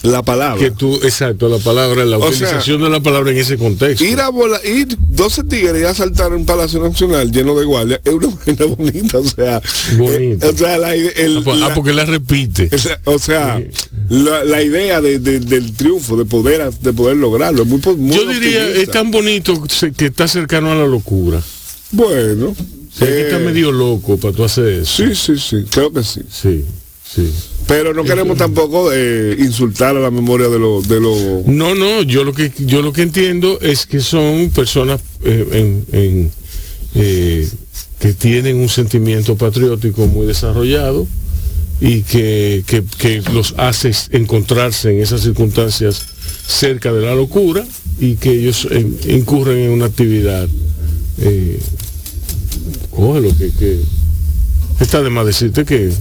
La 0.04 0.22
palabra. 0.22 0.60
que 0.64 0.70
tú, 0.72 0.96
exacto, 1.04 1.50
la 1.50 1.58
palabra, 1.58 2.06
la 2.06 2.18
O 2.18 2.22
sea, 2.32 2.48
utilización 2.48 2.84
de 2.84 2.90
la 2.90 3.00
palabra 3.00 3.32
en 3.32 3.38
ese 3.38 3.58
contexto. 3.58 4.06
Ir 4.06 4.20
a 4.22 4.30
volar, 4.30 4.62
ir 4.64 4.96
12 5.10 5.44
tigres 5.46 5.82
y 5.82 5.86
asaltar 5.86 6.32
un 6.34 6.46
palacio 6.46 6.80
nacional 6.80 7.32
lleno 7.32 7.58
de 7.58 7.66
guardias 7.66 8.00
es 8.06 8.14
una 8.14 8.28
vaina 8.46 8.66
bonita, 8.66 9.18
o 9.18 9.24
sea, 9.24 9.62
Bonito. 9.98 10.46
eh, 10.48 10.50
o 10.54 10.58
sea, 10.58 10.78
la, 10.78 10.94
el- 10.94 11.38
Ah, 11.38 11.42
pues- 11.44 11.58
ah, 11.58 11.68
la- 11.70 11.74
porque 11.74 11.94
la 11.94 12.06
repite. 12.06 12.70
o 13.06 13.18
sea, 13.18 13.60
la, 14.10 14.44
la 14.44 14.62
idea 14.62 15.02
de- 15.02 15.18
de- 15.20 15.40
del 15.40 15.74
triunfo, 15.76 16.16
de 16.16 16.26
poder 16.26 16.72
de 16.72 16.94
poder 16.94 17.18
lograrlo, 17.18 17.64
es 17.64 17.68
muy, 17.68 17.82
muy 17.98 18.16
Yo 18.16 18.26
diría, 18.28 18.60
optimista. 18.60 18.82
es 18.82 18.92
tan 18.92 19.10
bonito 19.12 19.54
que 19.98 20.06
está 20.06 20.28
cercano 20.28 20.72
a 20.72 20.76
la 20.76 20.86
locura. 20.86 21.42
Bueno. 21.92 22.56
Que 23.00 23.30
eh, 23.30 23.40
medio 23.40 23.72
loco 23.72 24.18
para 24.18 24.34
tú 24.34 24.44
hacer 24.44 24.68
eso. 24.70 25.04
Sí, 25.06 25.16
sí, 25.16 25.38
sí, 25.38 25.66
creo 25.70 25.92
que 25.94 26.04
sí. 26.04 26.22
Sí, 26.32 26.66
sí. 27.18 27.34
Pero 27.68 27.94
no 27.94 28.06
queremos 28.06 28.38
tampoco 28.38 28.92
eh, 28.94 29.36
insultar 29.40 29.98
a 29.98 30.00
la 30.00 30.10
memoria 30.10 30.48
de 30.48 30.58
los... 30.58 30.88
De 30.88 31.02
los 31.02 31.46
No, 31.46 31.76
no, 31.76 32.02
yo 32.04 32.24
lo 32.24 32.32
que 32.32 32.50
yo 32.60 32.82
lo 32.82 32.94
que 32.94 33.02
entiendo 33.02 33.60
es 33.60 33.86
que 33.86 34.00
son 34.00 34.50
personas 34.52 35.02
eh, 35.26 35.46
en- 35.52 35.86
en, 35.92 36.32
eh, 36.96 37.46
que 38.00 38.14
tienen 38.14 38.56
un 38.58 38.70
sentimiento 38.70 39.36
patriótico 39.36 40.08
muy 40.08 40.26
desarrollado 40.26 41.06
y 41.82 42.04
que, 42.04 42.64
que- 42.66 42.84
que 42.98 43.22
los 43.34 43.54
hace 43.58 43.92
encontrarse 44.12 44.92
en 44.92 45.02
esas 45.02 45.22
circunstancias 45.22 46.06
cerca 46.48 46.94
de 46.94 47.02
la 47.02 47.16
locura 47.16 47.66
y 48.00 48.16
que 48.16 48.32
ellos 48.32 48.66
incurren 49.10 49.58
en 49.58 49.72
una 49.72 49.88
actividad. 49.88 50.48
Cógelo, 52.92 53.30
que, 53.38 53.52
que 53.52 53.80
está 54.80 55.02
de 55.02 55.10
más 55.10 55.26
decirte 55.26 55.66
que, 55.66 55.92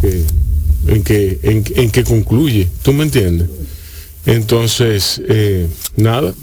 que 0.00 0.24
en 0.88 1.02
que 1.04 1.38
en, 1.42 1.64
en 1.76 1.90
que 1.90 2.04
concluye 2.04 2.68
tú 2.82 2.92
me 2.92 3.04
entiendes 3.04 3.48
entonces 4.26 5.20
eh, 5.28 5.66
nada 5.96 6.34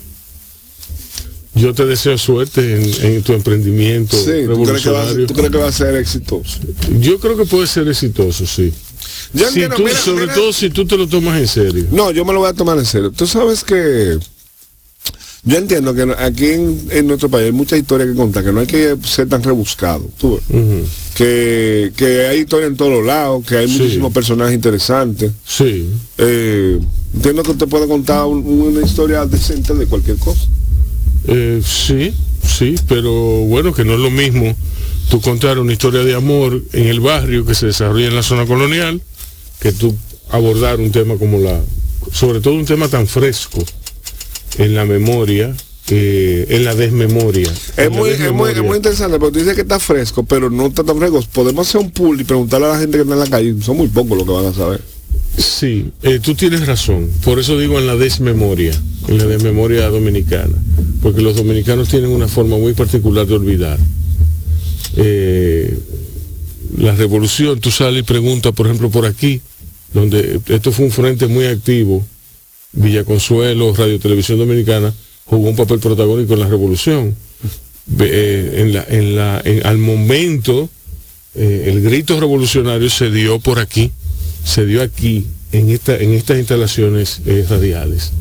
yo 1.55 1.73
te 1.73 1.85
deseo 1.85 2.17
suerte 2.19 2.75
en, 2.75 3.15
en 3.15 3.23
tu 3.23 3.33
emprendimiento 3.33 4.15
sí, 4.15 4.31
¿tú 4.45 4.63
crees, 4.63 4.83
que 4.83 4.89
va, 4.91 5.01
a- 5.01 5.05
revolucionario 5.05 5.27
tú 5.27 5.33
crees 5.33 5.51
que 5.51 5.57
va 5.57 5.67
a 5.67 5.71
ser 5.71 5.95
exitoso? 5.95 6.59
yo 6.99 7.19
creo 7.19 7.35
que 7.37 7.45
puede 7.45 7.65
ser 7.67 7.87
exitoso 7.87 8.45
sí 8.45 8.71
Yo 9.33 9.45
Si 9.45 9.47
entiendo, 9.63 9.75
tú- 9.77 9.83
mira, 9.83 9.97
sobre 9.99 10.21
mira. 10.23 10.35
todo 10.35 10.53
si 10.53 10.69
tú 10.69 10.85
te 10.85 10.97
lo 10.97 11.07
tomas 11.07 11.39
en 11.39 11.47
serio 11.47 11.85
No, 11.91 12.11
yo 12.11 12.23
me 12.25 12.33
lo 12.33 12.39
voy 12.39 12.49
a 12.49 12.53
tomar 12.53 12.77
en 12.77 12.85
serio. 12.85 13.11
Tú 13.11 13.25
sabes 13.25 13.63
que 13.63 14.17
yo 15.43 15.57
entiendo 15.57 15.93
que 15.95 16.03
aquí 16.19 16.45
en, 16.47 16.87
en 16.91 17.07
nuestro 17.07 17.29
país 17.29 17.45
hay 17.45 17.51
muchas 17.53 17.79
historias 17.79 18.09
que 18.09 18.15
contar, 18.15 18.43
que 18.43 18.51
no 18.51 18.59
hay 18.59 18.67
que 18.67 18.95
ser 19.05 19.29
tan 19.29 19.41
rebuscado. 19.41 20.05
tú. 20.19 20.39
Que, 21.17 21.91
que 21.95 22.27
hay 22.27 22.39
historias 22.41 22.69
en 22.69 22.77
todos 22.77 23.03
lados, 23.05 23.43
que 23.45 23.57
hay 23.57 23.67
Sí. 23.67 23.79
muchísimos 23.79 24.13
personajes 24.13 24.53
interesantes. 24.53 25.31
sí 25.45 25.89
Eh, 26.17 26.79
entiendo 27.15 27.41
que 27.43 27.51
usted 27.51 27.67
puede 27.67 27.87
contar 27.87 28.25
un- 28.25 28.45
una 28.45 28.85
historia 28.85 29.25
decente 29.25 29.73
de 29.73 29.85
cualquier 29.87 30.17
cosa. 30.17 30.45
Eh, 31.27 31.61
sí, 31.65 32.13
sí, 32.47 32.75
pero 32.87 33.11
bueno, 33.11 33.73
que 33.73 33.83
no 33.83 33.93
es 33.95 33.99
lo 33.99 34.11
mismo 34.11 34.55
tú 35.09 35.19
contar 35.21 35.57
una 35.59 35.73
historia 35.73 36.03
de 36.03 36.13
amor 36.13 36.61
en 36.73 36.87
el 36.87 36.99
barrio 36.99 37.45
que 37.45 37.55
se 37.55 37.65
desarrolla 37.67 38.07
en 38.07 38.15
la 38.15 38.23
zona 38.23 38.45
colonial, 38.45 39.01
que 39.59 39.71
tú 39.71 39.95
abordar 40.29 40.79
un 40.79 40.91
tema 40.91 41.15
como 41.17 41.39
la, 41.39 41.59
sobre 42.11 42.41
todo 42.41 42.53
un 42.53 42.65
tema 42.65 42.87
tan 42.89 43.07
fresco 43.07 43.63
en 44.57 44.75
la 44.75 44.85
memoria, 44.85 45.55
eh, 45.89 46.45
en 46.49 46.65
la 46.65 46.75
desmemoria. 46.75 47.51
Es 47.51 47.77
la 47.77 47.89
muy, 47.89 48.09
es, 48.09 48.31
muy, 48.31 48.51
es 48.51 48.61
muy 48.61 48.77
interesante, 48.77 49.19
porque 49.19 49.33
tú 49.33 49.39
dices 49.39 49.55
que 49.55 49.61
está 49.61 49.79
fresco, 49.79 50.23
pero 50.23 50.49
no 50.49 50.67
está 50.67 50.83
tan 50.83 50.97
fresco. 50.97 51.23
Podemos 51.31 51.67
hacer 51.67 51.81
un 51.81 51.91
pool 51.91 52.19
y 52.19 52.23
preguntarle 52.23 52.67
a 52.67 52.69
la 52.71 52.79
gente 52.79 52.97
que 52.97 53.03
está 53.03 53.13
en 53.13 53.19
la 53.19 53.29
calle. 53.29 53.55
Son 53.61 53.77
muy 53.77 53.87
pocos 53.87 54.17
los 54.17 54.27
que 54.27 54.33
van 54.33 54.45
a 54.45 54.53
saber. 54.53 54.81
Sí, 55.37 55.91
eh, 56.01 56.19
tú 56.21 56.33
tienes 56.35 56.65
razón. 56.65 57.09
Por 57.23 57.39
eso 57.39 57.57
digo 57.59 57.77
en 57.79 57.87
la 57.87 57.95
desmemoria, 57.95 58.73
en 59.07 59.17
la 59.17 59.25
desmemoria 59.25 59.87
dominicana. 59.89 60.55
Porque 61.01 61.21
los 61.21 61.35
dominicanos 61.35 61.87
tienen 61.89 62.09
una 62.09 62.27
forma 62.27 62.57
muy 62.57 62.73
particular 62.73 63.27
de 63.27 63.35
olvidar. 63.35 63.79
Eh, 64.97 65.77
la 66.77 66.95
revolución, 66.95 67.59
tú 67.59 67.71
sales 67.71 68.01
y 68.01 68.03
preguntas, 68.03 68.51
por 68.53 68.65
ejemplo, 68.65 68.89
por 68.89 69.05
aquí, 69.05 69.41
donde 69.93 70.41
esto 70.47 70.71
fue 70.71 70.85
un 70.85 70.91
frente 70.91 71.27
muy 71.27 71.45
activo, 71.45 72.05
Villa 72.73 73.03
Consuelo, 73.03 73.73
Radio 73.73 73.99
Televisión 73.99 74.39
Dominicana, 74.39 74.93
jugó 75.27 75.49
un 75.49 75.55
papel 75.55 75.79
protagónico 75.79 76.33
en 76.33 76.39
la 76.39 76.47
revolución. 76.47 77.15
Eh, 77.99 78.53
en 78.57 78.73
la, 78.73 78.85
en 78.89 79.15
la, 79.15 79.37
al 79.63 79.77
momento, 79.77 80.69
eh, 81.35 81.65
el 81.67 81.81
grito 81.81 82.19
revolucionario 82.19 82.89
se 82.89 83.09
dio 83.11 83.39
por 83.39 83.59
aquí, 83.59 83.91
se 84.43 84.65
dio 84.65 84.81
aquí, 84.81 85.25
en, 85.53 85.69
esta, 85.69 85.95
en 85.97 86.11
estas 86.13 86.37
instalaciones 86.39 87.21
eh, 87.25 87.45
radiales. 87.49 88.11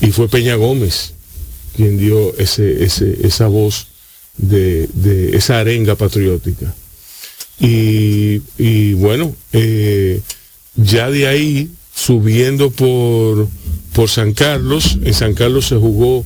Y 0.00 0.06
fue 0.12 0.28
Peña 0.28 0.54
Gómez 0.54 1.12
quien 1.76 1.98
dio 1.98 2.34
ese, 2.38 2.82
ese- 2.84 3.18
esa 3.26 3.46
voz 3.48 3.88
de, 4.36 4.88
de 4.94 5.36
esa 5.36 5.58
arenga 5.60 5.94
patriótica. 5.96 6.74
Y, 7.60 8.40
y 8.56 8.94
bueno, 8.94 9.34
ya 10.76 11.10
de 11.10 11.26
ahí, 11.26 11.70
subiendo 11.94 12.70
por, 12.70 13.48
por 13.92 14.08
San 14.08 14.32
Carlos, 14.32 14.98
en 15.02 15.14
San 15.14 15.34
Carlos 15.34 15.66
se 15.66 15.76
jugó 15.76 16.24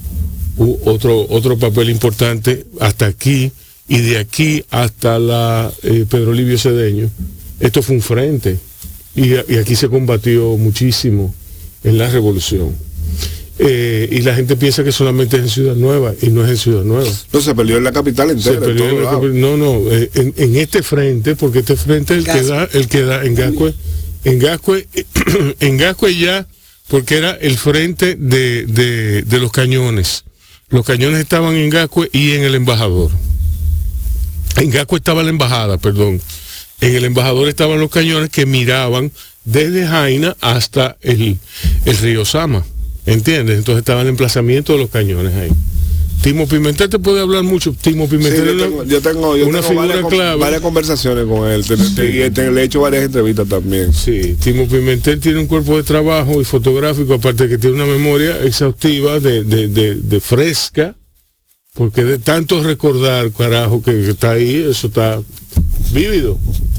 otro, 0.85 1.27
otro 1.29 1.59
papel 1.59 1.91
importante 1.91 2.67
hasta 2.81 3.07
aquí, 3.07 3.53
y 3.89 3.99
de 3.99 4.19
aquí 4.19 4.65
hasta 4.71 5.19
la 5.19 5.73
eh, 5.83 6.05
Pedro 6.09 6.33
Livio 6.33 6.59
Cedeño, 6.59 7.11
esto 7.61 7.83
fue 7.83 7.97
un 7.97 8.03
frente, 8.03 8.59
y, 9.15 9.33
y 9.33 9.57
aquí 9.61 9.77
se 9.77 9.89
combatió 9.89 10.57
muchísimo 10.57 11.35
en 11.85 11.99
la 11.99 12.09
revolución. 12.09 12.75
Eh, 13.59 14.09
y 14.11 14.23
la 14.23 14.35
gente 14.35 14.57
piensa 14.57 14.83
que 14.83 14.93
solamente 14.93 15.37
es 15.37 15.43
en 15.43 15.49
Ciudad 15.49 15.77
Nueva, 15.77 16.15
y 16.21 16.31
no 16.31 16.45
es 16.45 16.51
en 16.51 16.57
Ciudad 16.57 16.85
Nueva. 16.85 17.11
No 17.33 17.41
se 17.41 17.55
peleó 17.55 17.77
en 17.77 17.85
la 17.85 17.93
capital 17.93 18.31
entera. 18.31 18.61
peleó 18.61 18.89
en 18.89 19.05
la 19.05 19.13
no, 19.13 19.57
no, 19.57 19.91
eh, 19.91 20.11
en, 20.15 20.35
en 20.37 20.57
este 20.57 20.83
frente, 20.83 21.37
porque 21.37 21.61
este 21.61 21.77
frente 21.77 22.17
es 22.17 22.27
el 22.27 22.33
que 22.33 22.43
da, 22.43 22.69
el 22.73 22.89
que 22.89 23.03
da 23.03 23.25
en 23.25 23.35
Gascue, 23.35 23.75
en 24.25 24.39
Gascue, 24.39 24.89
en 25.61 25.77
Gascue 25.77 26.17
ya, 26.17 26.47
porque 26.89 27.17
era 27.17 27.33
el 27.33 27.57
frente 27.57 28.17
de, 28.17 28.67
de- 28.67 29.39
los 29.41 29.53
cañones. 29.53 30.25
Los 30.69 30.87
cañones 30.87 31.21
estaban 31.21 31.55
en 31.55 31.71
Gascue 31.71 32.09
y 32.13 32.33
en 32.33 32.45
el 32.45 32.55
embajador. 32.55 33.11
En 34.57 34.71
Gascue 34.71 34.99
estaba 34.99 35.23
la 35.23 35.31
embajada, 35.31 35.79
perdón. 35.79 36.21
En 36.81 36.95
el 36.95 37.05
embajador 37.05 37.49
estaban 37.49 37.79
los 37.81 37.91
cañones 37.91 38.31
que 38.31 38.47
miraban 38.47 39.13
desde 39.45 39.87
Jaina 39.87 40.37
hasta 40.41 40.97
el, 41.01 41.39
el 41.85 41.99
río 41.99 42.25
Sama. 42.25 42.65
¿Entiendes? 43.07 43.59
Entonces 43.59 43.81
estaba 43.81 44.03
el 44.03 44.09
emplazamiento 44.09 44.73
de 44.75 44.79
los 44.79 44.91
cañones 44.91 45.35
ahí. 45.35 45.51
Timo 46.23 46.47
Pimentel 46.47 46.89
te 46.89 46.99
puede 47.01 47.21
hablar 47.21 47.43
mucho. 47.43 47.73
Timo 47.81 48.05
Sí, 48.07 48.17
Pimentel 48.17 48.45
yo 48.45 48.65
tengo, 48.65 48.77
una- 48.83 48.91
yo 48.91 49.01
tengo, 49.03 49.37
yo 49.37 49.47
una 49.49 49.59
tengo 49.61 49.69
figura 49.71 49.87
varias, 49.89 50.03
con- 50.03 50.11
clave. 50.13 50.41
varias 50.41 50.61
conversaciones 50.61 51.25
con 51.27 51.49
él. 51.51 51.67
Te- 51.67 51.77
te- 51.77 52.27
y 52.27 52.31
te- 52.31 52.51
le 52.53 52.61
he 52.61 52.65
hecho 52.65 52.81
varias 52.81 53.05
entrevistas 53.05 53.49
también. 53.49 53.93
Sí, 53.93 54.37
Timo 54.43 54.69
Pimentel 54.69 55.19
tiene 55.19 55.41
un 55.41 55.47
cuerpo 55.49 55.77
de 55.77 55.83
trabajo 55.83 56.41
y 56.41 56.45
fotográfico, 56.45 57.15
aparte 57.15 57.49
que 57.49 57.59
tiene 57.59 57.75
una 57.77 57.87
memoria 57.87 58.41
exhaustiva 58.45 59.19
de, 59.19 59.43
de- 59.43 59.67
de- 59.69 59.95
de 59.97 60.21
fresca, 60.21 60.95
porque 61.75 62.05
de 62.05 62.19
tanto 62.19 62.63
recordar, 62.63 63.33
carajo, 63.33 63.83
que, 63.83 63.91
que 63.93 64.11
está 64.11 64.31
ahí, 64.33 64.65
eso 64.71 64.87
está 64.87 65.21
vívido, 65.93 66.39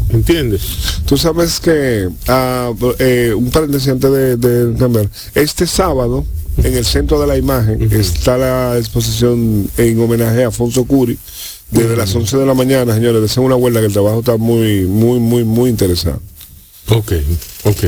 ¿entiendes? 0.10 0.62
Tú 1.06 1.18
sabes 1.18 1.60
que, 1.60 2.08
ah, 2.28 2.72
eh, 3.00 3.34
un 3.36 3.50
paréntesis 3.52 3.90
antes 3.90 4.10
de, 4.12 4.38
de 4.38 4.78
cambiar, 4.78 5.10
este 5.36 5.68
sábado, 5.68 6.26
en 6.58 6.74
el 6.76 6.86
centro 6.86 7.20
de 7.20 7.28
la 7.28 7.38
imagen, 7.38 7.82
está 7.92 8.38
la 8.38 8.78
exposición 8.78 9.70
en 9.78 10.00
homenaje 10.00 10.44
a 10.44 10.48
Afonso 10.48 10.86
Curi, 10.86 11.18
desde 11.72 11.96
las 11.98 12.14
11 12.14 12.38
de 12.38 12.46
la 12.46 12.54
mañana, 12.54 12.94
señores, 12.94 13.22
deseen 13.22 13.46
una 13.46 13.56
vuelta 13.56 13.80
que 13.80 13.88
el 13.88 13.94
trabajo 13.94 14.20
está 14.20 14.38
muy, 14.38 14.86
muy, 14.86 15.20
muy, 15.20 15.44
muy 15.44 15.70
interesante. 15.70 16.24
Ok, 16.90 17.14
ok. 17.64 17.84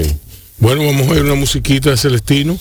Bueno, 0.59 0.85
vamos 0.85 1.07
a 1.07 1.13
ver 1.13 1.23
una 1.23 1.35
musiquita 1.35 1.91
de 1.91 1.97
Celestino. 1.97 2.57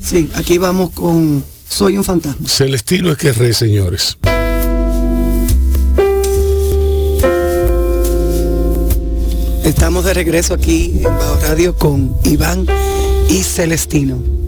Sí, 0.00 0.28
aquí 0.34 0.58
vamos 0.58 0.90
con 0.90 1.44
Soy 1.68 1.96
un 1.96 2.04
fantasma. 2.04 2.46
Celestino 2.46 3.10
es 3.10 3.18
que 3.18 3.32
re, 3.32 3.52
señores. 3.54 4.18
Estamos 9.64 10.04
de 10.04 10.14
regreso 10.14 10.54
aquí 10.54 10.92
en 10.96 11.04
Bajo 11.04 11.38
Radio 11.42 11.76
con 11.76 12.16
Iván 12.24 12.66
y 13.28 13.42
Celestino. 13.42 14.45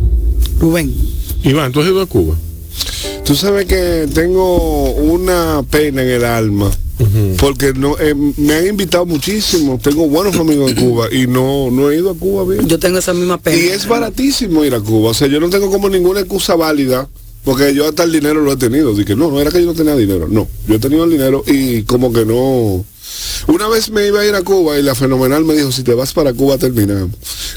Rubén, 0.59 0.95
Iván, 1.45 1.73
¿tú 1.73 1.81
has 1.81 1.87
ido 1.87 2.01
a 2.01 2.07
Cuba? 2.07 2.37
Tú 3.25 3.35
sabes 3.35 3.67
que 3.67 4.09
tengo 4.13 4.93
una 4.93 5.63
pena 5.71 6.03
en 6.03 6.09
el 6.09 6.25
alma. 6.25 6.71
Porque 7.39 7.73
no 7.75 7.97
eh, 7.99 8.13
me 8.15 8.55
han 8.55 8.67
invitado 8.67 9.07
muchísimo, 9.07 9.79
tengo 9.81 10.09
buenos 10.09 10.35
amigos 10.35 10.73
en 10.73 10.77
Cuba 10.77 11.07
y 11.13 11.29
no, 11.29 11.71
no 11.71 11.91
he 11.91 11.97
ido 11.97 12.11
a 12.11 12.15
Cuba 12.15 12.45
bien. 12.45 12.67
yo 12.67 12.79
tengo 12.79 12.99
esa 12.99 13.15
misma 13.15 13.39
pena. 13.39 13.57
Y 13.57 13.69
es 13.69 13.87
baratísimo 13.87 14.65
ir 14.65 14.75
a 14.75 14.81
Cuba. 14.81 15.11
O 15.11 15.15
sea, 15.15 15.29
yo 15.29 15.39
no 15.39 15.49
tengo 15.49 15.71
como 15.71 15.89
ninguna 15.89 16.21
excusa 16.21 16.57
válida. 16.57 17.09
Porque 17.45 17.73
yo 17.73 17.89
hasta 17.89 18.03
el 18.03 18.13
dinero 18.13 18.43
lo 18.43 18.53
he 18.53 18.57
tenido. 18.57 18.95
Dije, 18.95 19.15
no, 19.15 19.31
no 19.31 19.41
era 19.41 19.51
que 19.51 19.61
yo 19.61 19.67
no 19.67 19.75
tenía 19.75 19.95
dinero. 19.95 20.27
No, 20.29 20.49
yo 20.67 20.75
he 20.75 20.79
tenido 20.79 21.05
el 21.05 21.11
dinero 21.11 21.45
y 21.47 21.83
como 21.85 22.13
que 22.13 22.27
no. 22.27 22.85
Una 23.47 23.69
vez 23.69 23.91
me 23.91 24.07
iba 24.07 24.21
a 24.21 24.27
ir 24.27 24.35
a 24.35 24.43
Cuba 24.43 24.79
y 24.79 24.83
la 24.83 24.95
fenomenal 24.95 25.45
me 25.45 25.55
dijo, 25.55 25.73
si 25.73 25.83
te 25.83 25.95
vas 25.95 26.13
para 26.13 26.33
Cuba 26.35 26.59
terminamos. 26.59 27.11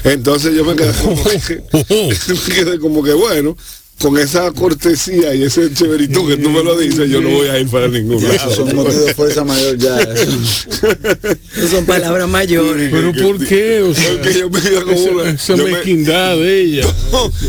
Entonces 0.04 0.54
yo 0.54 0.64
me 0.64 0.74
quedé 0.76 0.92
como 1.02 1.22
que, 1.24 1.62
me 2.28 2.54
quedé 2.54 2.78
como 2.78 3.02
que 3.02 3.12
bueno, 3.12 3.56
con 4.00 4.18
esa 4.18 4.50
cortesía 4.50 5.32
y 5.32 5.44
ese 5.44 5.72
chéverito 5.72 6.26
que 6.26 6.36
tú 6.36 6.50
me 6.50 6.64
lo 6.64 6.76
dices, 6.76 7.08
yo 7.08 7.20
no 7.20 7.30
voy 7.30 7.46
a 7.46 7.58
ir 7.60 7.68
para 7.68 7.86
ningún 7.86 8.18
Ya, 8.20 8.34
esos 8.34 8.56
son 8.56 8.66
lado. 8.66 8.82
motivos 8.82 9.06
de 9.06 9.14
fuerza 9.14 9.44
mayor 9.44 9.78
ya. 9.78 9.96
Esas 11.56 11.70
son 11.70 11.86
palabras 11.86 12.28
mayores. 12.28 12.90
Pero 12.90 13.12
¿por 13.12 13.46
qué? 13.46 13.80
O 13.82 13.94
sea, 13.94 14.10
Porque 14.14 14.34
yo 14.38 14.50
me 14.50 14.60
con 14.82 14.92
esa, 14.94 15.10
una- 15.10 15.30
esa 15.30 15.54
yo 15.54 15.64
me- 15.64 15.70
mezquindad 15.72 16.36
de 16.36 16.60
ella. 16.62 16.86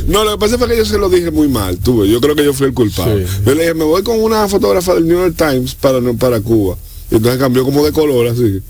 No, 0.08 0.24
lo 0.24 0.34
que 0.34 0.38
pasa 0.38 0.58
fue 0.60 0.68
que 0.68 0.78
yo 0.78 0.86
se 0.86 0.98
lo 1.00 1.10
dije 1.10 1.32
muy 1.32 1.48
mal, 1.48 1.78
tuve. 1.80 2.08
Yo 2.08 2.22
creo 2.22 2.36
que 2.36 2.44
yo 2.46 2.54
fui 2.54 2.68
el 2.68 2.74
culpable. 2.74 3.26
Sí. 3.26 3.34
Yo 3.48 3.56
le 3.56 3.62
dije, 3.62 3.74
me 3.74 3.86
voy 3.86 4.04
con 4.04 4.22
una 4.22 4.48
fotógrafa 4.48 4.94
del 4.94 5.08
New 5.08 5.18
York 5.18 5.36
Times 5.36 5.74
para, 5.74 6.00
para 6.14 6.40
Cuba. 6.42 6.78
Entonces 7.14 7.40
cambió 7.40 7.64
como 7.64 7.86
de 7.86 7.92
color 7.92 8.28
así. 8.28 8.62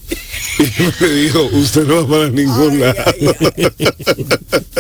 Y 0.60 1.04
me 1.04 1.10
dijo, 1.10 1.44
usted 1.54 1.84
no 1.86 2.04
va 2.04 2.08
para 2.08 2.30
ningún 2.30 2.80
lado. 2.80 2.94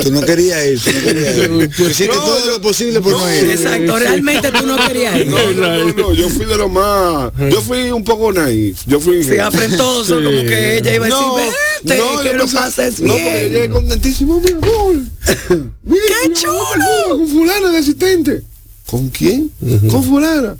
Tú 0.03 0.11
no 0.11 0.21
querías 0.21 0.81
tú 0.83 0.91
no 0.91 1.01
querías 1.05 1.37
ir. 1.37 1.69
Tú 1.75 1.83
hiciste 1.85 2.07
No, 2.13 2.21
todo 2.21 2.39
yo- 2.45 2.51
lo 2.51 2.61
posible 2.61 2.99
por 3.01 3.13
no, 3.13 3.33
ir. 3.35 3.49
Exacto, 3.51 3.97
realmente 3.97 4.51
tú 4.51 4.65
no 4.65 4.75
querías 4.87 5.17
ir. 5.19 5.27
No, 5.27 5.37
no, 5.53 5.77
no, 5.85 5.93
no, 5.93 6.13
yo 6.13 6.29
fui 6.29 6.45
de 6.45 6.57
lo 6.57 6.67
más. 6.69 7.31
Yo 7.49 7.61
fui 7.61 7.89
un 7.91 8.03
poco 8.03 8.31
naif. 8.33 8.81
Yo 8.85 8.99
fui. 8.99 9.23
Sí, 9.23 9.37
afrentoso, 9.37 10.15
como 10.15 10.29
que 10.29 10.77
ella 10.77 10.95
iba 10.95 11.05
a 11.05 11.09
decir, 11.09 11.23
No, 11.25 11.35
vete, 11.35 11.97
no, 11.97 12.21
que 12.21 12.29
pensé- 12.37 12.53
pases 12.55 12.99
No, 12.99 13.13
porque 13.13 13.23
bien. 13.39 13.51
llegué 13.53 13.69
contentísimo, 13.69 14.41
mi 14.41 14.51
amor. 14.51 14.95
Mira, 15.83 16.03
¡Qué 16.23 16.29
mi 16.29 16.45
amor, 16.45 16.65
chulo! 16.75 17.17
Con 17.17 17.27
fulana 17.29 17.71
de 17.71 17.77
asistente. 17.77 18.41
¿Con 18.85 19.09
quién? 19.09 19.49
Con 19.89 20.03
fulana. 20.03 20.55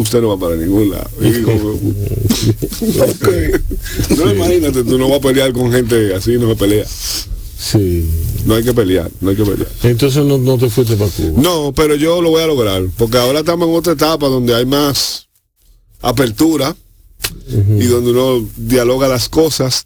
Usted 0.00 0.20
no 0.20 0.28
va 0.28 0.38
para 0.38 0.54
ningún 0.56 0.90
lado. 0.90 1.10
Y 1.20 1.30
digo, 1.30 1.52
ok. 3.00 3.28
No, 4.16 4.32
imagínate, 4.32 4.84
tú 4.84 4.96
no 4.98 5.08
vas 5.08 5.18
a 5.18 5.22
pelear 5.22 5.52
con 5.52 5.72
gente 5.72 6.14
así, 6.14 6.32
no 6.38 6.48
se 6.48 6.56
pelea. 6.56 6.86
Sí. 6.86 8.08
No 8.46 8.54
hay 8.54 8.62
que 8.62 8.72
pelear, 8.72 9.10
no 9.20 9.30
hay 9.30 9.36
que 9.36 9.44
pelear. 9.44 9.68
Entonces 9.82 10.24
no, 10.24 10.38
no 10.38 10.56
te 10.56 10.70
fuiste 10.70 10.96
para 10.96 11.10
Cuba. 11.10 11.42
No, 11.42 11.72
pero 11.74 11.96
yo 11.96 12.22
lo 12.22 12.30
voy 12.30 12.42
a 12.42 12.46
lograr, 12.46 12.84
porque 12.96 13.18
ahora 13.18 13.40
estamos 13.40 13.68
en 13.68 13.74
otra 13.74 13.92
etapa 13.94 14.28
donde 14.28 14.54
hay 14.54 14.64
más 14.66 15.26
apertura 16.00 16.76
y 17.78 17.84
donde 17.86 18.12
uno 18.12 18.48
dialoga 18.56 19.08
las 19.08 19.28
cosas. 19.28 19.84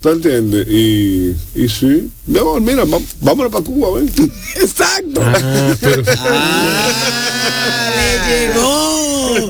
¿Tú 0.00 0.10
entiendes? 0.10 0.68
Y, 0.68 1.34
y 1.56 1.68
sí, 1.68 2.08
mi 2.26 2.38
amor, 2.38 2.60
mira, 2.60 2.84
va- 2.84 3.00
vámonos 3.20 3.50
para 3.50 3.64
Cuba, 3.64 3.98
ven. 3.98 4.08
Exacto. 4.54 5.20
Ah, 5.24 5.74
pero, 5.80 6.02
Ah, 6.18 7.90
le 7.96 8.46
llegó. 8.54 8.97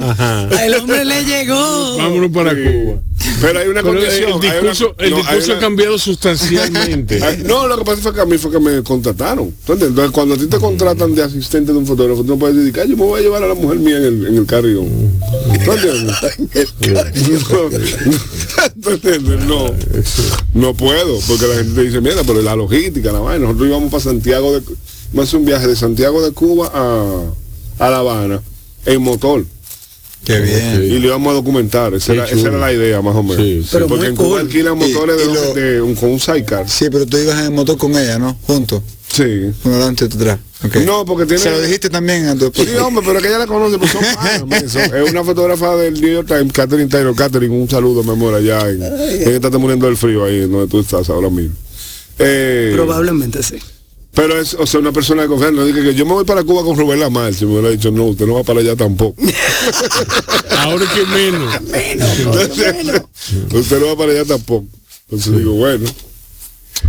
Ajá. 0.02 0.48
El 0.64 0.74
hombre 0.74 1.04
le 1.04 1.24
llegó. 1.24 1.96
Vámonos 1.96 2.30
para 2.32 2.50
Cuba. 2.54 3.00
Pero 3.40 3.58
hay 3.60 3.68
una 3.68 3.82
Pero 3.82 3.94
condición. 3.94 4.28
el 4.28 4.32
una- 4.34 4.40
discurso, 4.52 4.94
el 4.98 5.10
no, 5.10 5.16
discurso 5.18 5.50
ha 5.52 5.54
una- 5.54 5.60
cambiado 5.60 5.98
sustancialmente. 5.98 7.20
Ay, 7.22 7.42
No, 7.46 7.68
lo 7.68 7.78
que 7.78 7.84
pasa 7.84 8.00
fue 8.02 8.14
que 8.14 8.20
a 8.20 8.24
mí 8.26 8.38
fue 8.38 8.50
que 8.50 8.58
me 8.58 8.82
contrataron. 8.82 9.50
¿tú 9.64 9.72
entiendes? 9.72 9.88
Entonces, 9.90 10.12
cuando 10.12 10.34
a 10.34 10.38
ti 10.38 10.46
te 10.46 10.58
contratan 10.58 11.14
de 11.14 11.22
asistente 11.22 11.72
de 11.72 11.78
un 11.78 11.86
fotógrafo, 11.86 12.22
tú 12.22 12.28
no 12.28 12.38
puedes 12.38 12.56
decir, 12.56 12.78
"Ay, 12.80 12.90
yo 12.90 12.96
me 12.96 13.04
voy 13.04 13.20
a 13.20 13.22
llevar 13.22 13.42
a 13.42 13.48
la 13.48 13.54
mujer 13.54 13.78
mía 13.78 13.98
en 13.98 14.04
el, 14.04 14.26
en 14.26 14.36
el 14.36 14.46
carro. 14.46 14.68
¿Tú 14.68 15.72
entiendes? 15.72 16.16
No, 17.50 17.70
¿Tú 18.82 18.90
entiendes? 18.90 19.44
No, 19.46 19.66
no 20.54 20.74
puedo, 20.74 21.18
porque 21.26 21.46
la 21.46 21.54
gente 21.56 21.74
te 21.74 21.82
dice, 21.84 22.00
mira, 22.00 22.22
pero 22.26 22.42
la 22.42 22.56
logística, 22.56 23.12
la 23.12 23.20
vaina. 23.20 23.46
Nosotros 23.46 23.68
íbamos 23.68 23.90
para 23.90 24.02
Santiago 24.02 24.52
de 24.52 24.60
vamos 24.60 24.76
a 25.18 25.22
hacer 25.22 25.38
un 25.40 25.46
viaje 25.46 25.66
de 25.66 25.76
Santiago 25.76 26.22
de 26.22 26.32
Cuba 26.32 26.70
a, 26.74 27.84
a 27.84 27.90
La 27.90 27.98
Habana 27.98 28.40
en 28.86 29.02
motor. 29.02 29.44
Qué 30.24 30.40
bien. 30.40 30.82
Y 30.84 30.98
lo 30.98 31.06
íbamos 31.08 31.30
a 31.30 31.34
documentar. 31.34 31.94
Esa, 31.94 32.12
era, 32.12 32.24
esa 32.26 32.34
chulo. 32.36 32.48
era 32.48 32.58
la 32.58 32.72
idea, 32.72 33.00
más 33.00 33.16
o 33.16 33.22
menos. 33.22 33.36
Sí, 33.38 33.62
sí. 33.62 33.68
Pero 33.72 33.86
porque 33.86 34.06
en 34.06 34.16
Cuba 34.16 34.28
cool. 34.28 34.40
alquilan 34.40 34.76
motores 34.76 35.16
y 35.16 35.18
de, 35.28 35.34
lo- 35.34 35.54
de 35.54 35.80
un, 35.80 35.94
con 35.94 36.10
un 36.10 36.20
sidecar. 36.20 36.68
Sí, 36.68 36.86
pero 36.90 37.06
tú 37.06 37.16
ibas 37.16 37.38
en 37.38 37.44
el 37.46 37.50
motor 37.52 37.78
con 37.78 37.92
ella, 37.96 38.18
¿no? 38.18 38.36
Juntos. 38.46 38.82
Sí. 39.10 39.22
Uno 39.64 39.78
delante 39.78 40.04
y 40.04 40.06
atrás. 40.06 40.38
No, 40.84 41.04
porque 41.06 41.24
tiene- 41.24 41.42
Se 41.42 41.50
lo 41.50 41.60
dijiste 41.62 41.88
también 41.88 42.26
a 42.26 42.36
tu 42.36 42.46
esposa. 42.46 42.68
Sí, 42.70 42.76
hombre, 42.76 43.02
pero 43.06 43.20
que 43.22 43.28
ella 43.28 43.38
la 43.38 43.46
conoce, 43.46 43.78
pues 43.78 43.90
son 43.92 44.02
panas, 44.14 44.74
Es 44.76 45.10
una 45.10 45.24
fotógrafa 45.24 45.76
del 45.76 45.94
New 45.98 46.12
York 46.12 46.28
Times, 46.28 46.52
Catherine 46.52 46.88
Taylor. 46.90 47.14
Catherine, 47.14 47.54
un 47.54 47.70
saludo, 47.70 48.02
mi 48.02 48.10
amor, 48.10 48.34
allá 48.34 48.68
en... 48.68 48.82
Ella 48.82 49.36
está 49.36 49.56
muriendo 49.56 49.86
del 49.86 49.96
frío 49.96 50.24
ahí, 50.24 50.40
donde 50.40 50.66
tú 50.66 50.80
estás 50.80 51.08
ahora 51.08 51.30
mismo. 51.30 51.54
Eh, 52.18 52.72
Probablemente 52.74 53.42
sí. 53.42 53.56
Pero 54.18 54.40
es, 54.40 54.54
o 54.54 54.66
sea, 54.66 54.80
una 54.80 54.90
persona 54.90 55.22
de 55.22 55.28
confianza. 55.28 55.60
No 55.60 55.64
dije 55.64 55.80
que 55.80 55.94
yo 55.94 56.04
me 56.04 56.12
voy 56.12 56.24
para 56.24 56.42
Cuba 56.42 56.64
con 56.64 56.76
Rubén 56.76 56.98
Lamar. 56.98 57.32
Si 57.32 57.46
me 57.46 57.52
hubiera 57.52 57.70
dicho, 57.70 57.92
no, 57.92 58.04
usted 58.06 58.26
no 58.26 58.34
va 58.34 58.42
para 58.42 58.58
allá 58.58 58.74
tampoco. 58.74 59.22
Ahora 60.58 60.84
que 60.92 61.04
menos. 61.06 61.54
Entonces, 61.72 63.02
usted 63.54 63.80
no 63.80 63.86
va 63.86 63.96
para 63.96 64.10
allá 64.12 64.24
tampoco. 64.24 64.66
Entonces 65.08 65.36
digo, 65.38 65.52
bueno. 65.52 65.88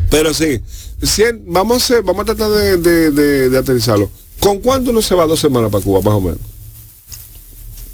Pero 0.10 0.34
sí, 0.34 0.60
cien- 1.02 1.44
vamos 1.46 1.94
vamos 2.04 2.22
a 2.24 2.26
tratar 2.26 2.50
de, 2.50 2.78
de, 2.78 3.12
de- 3.12 3.50
de 3.52 3.58
aterrizarlo. 3.60 4.10
¿Con 4.40 4.60
cuánto 4.60 4.90
uno 4.90 5.02
se 5.04 5.14
va 5.14 5.28
dos 5.28 5.40
semanas 5.40 5.70
para 5.72 5.84
Cuba, 5.84 6.02
más 6.02 6.14
o 6.16 6.22
menos? 6.22 6.40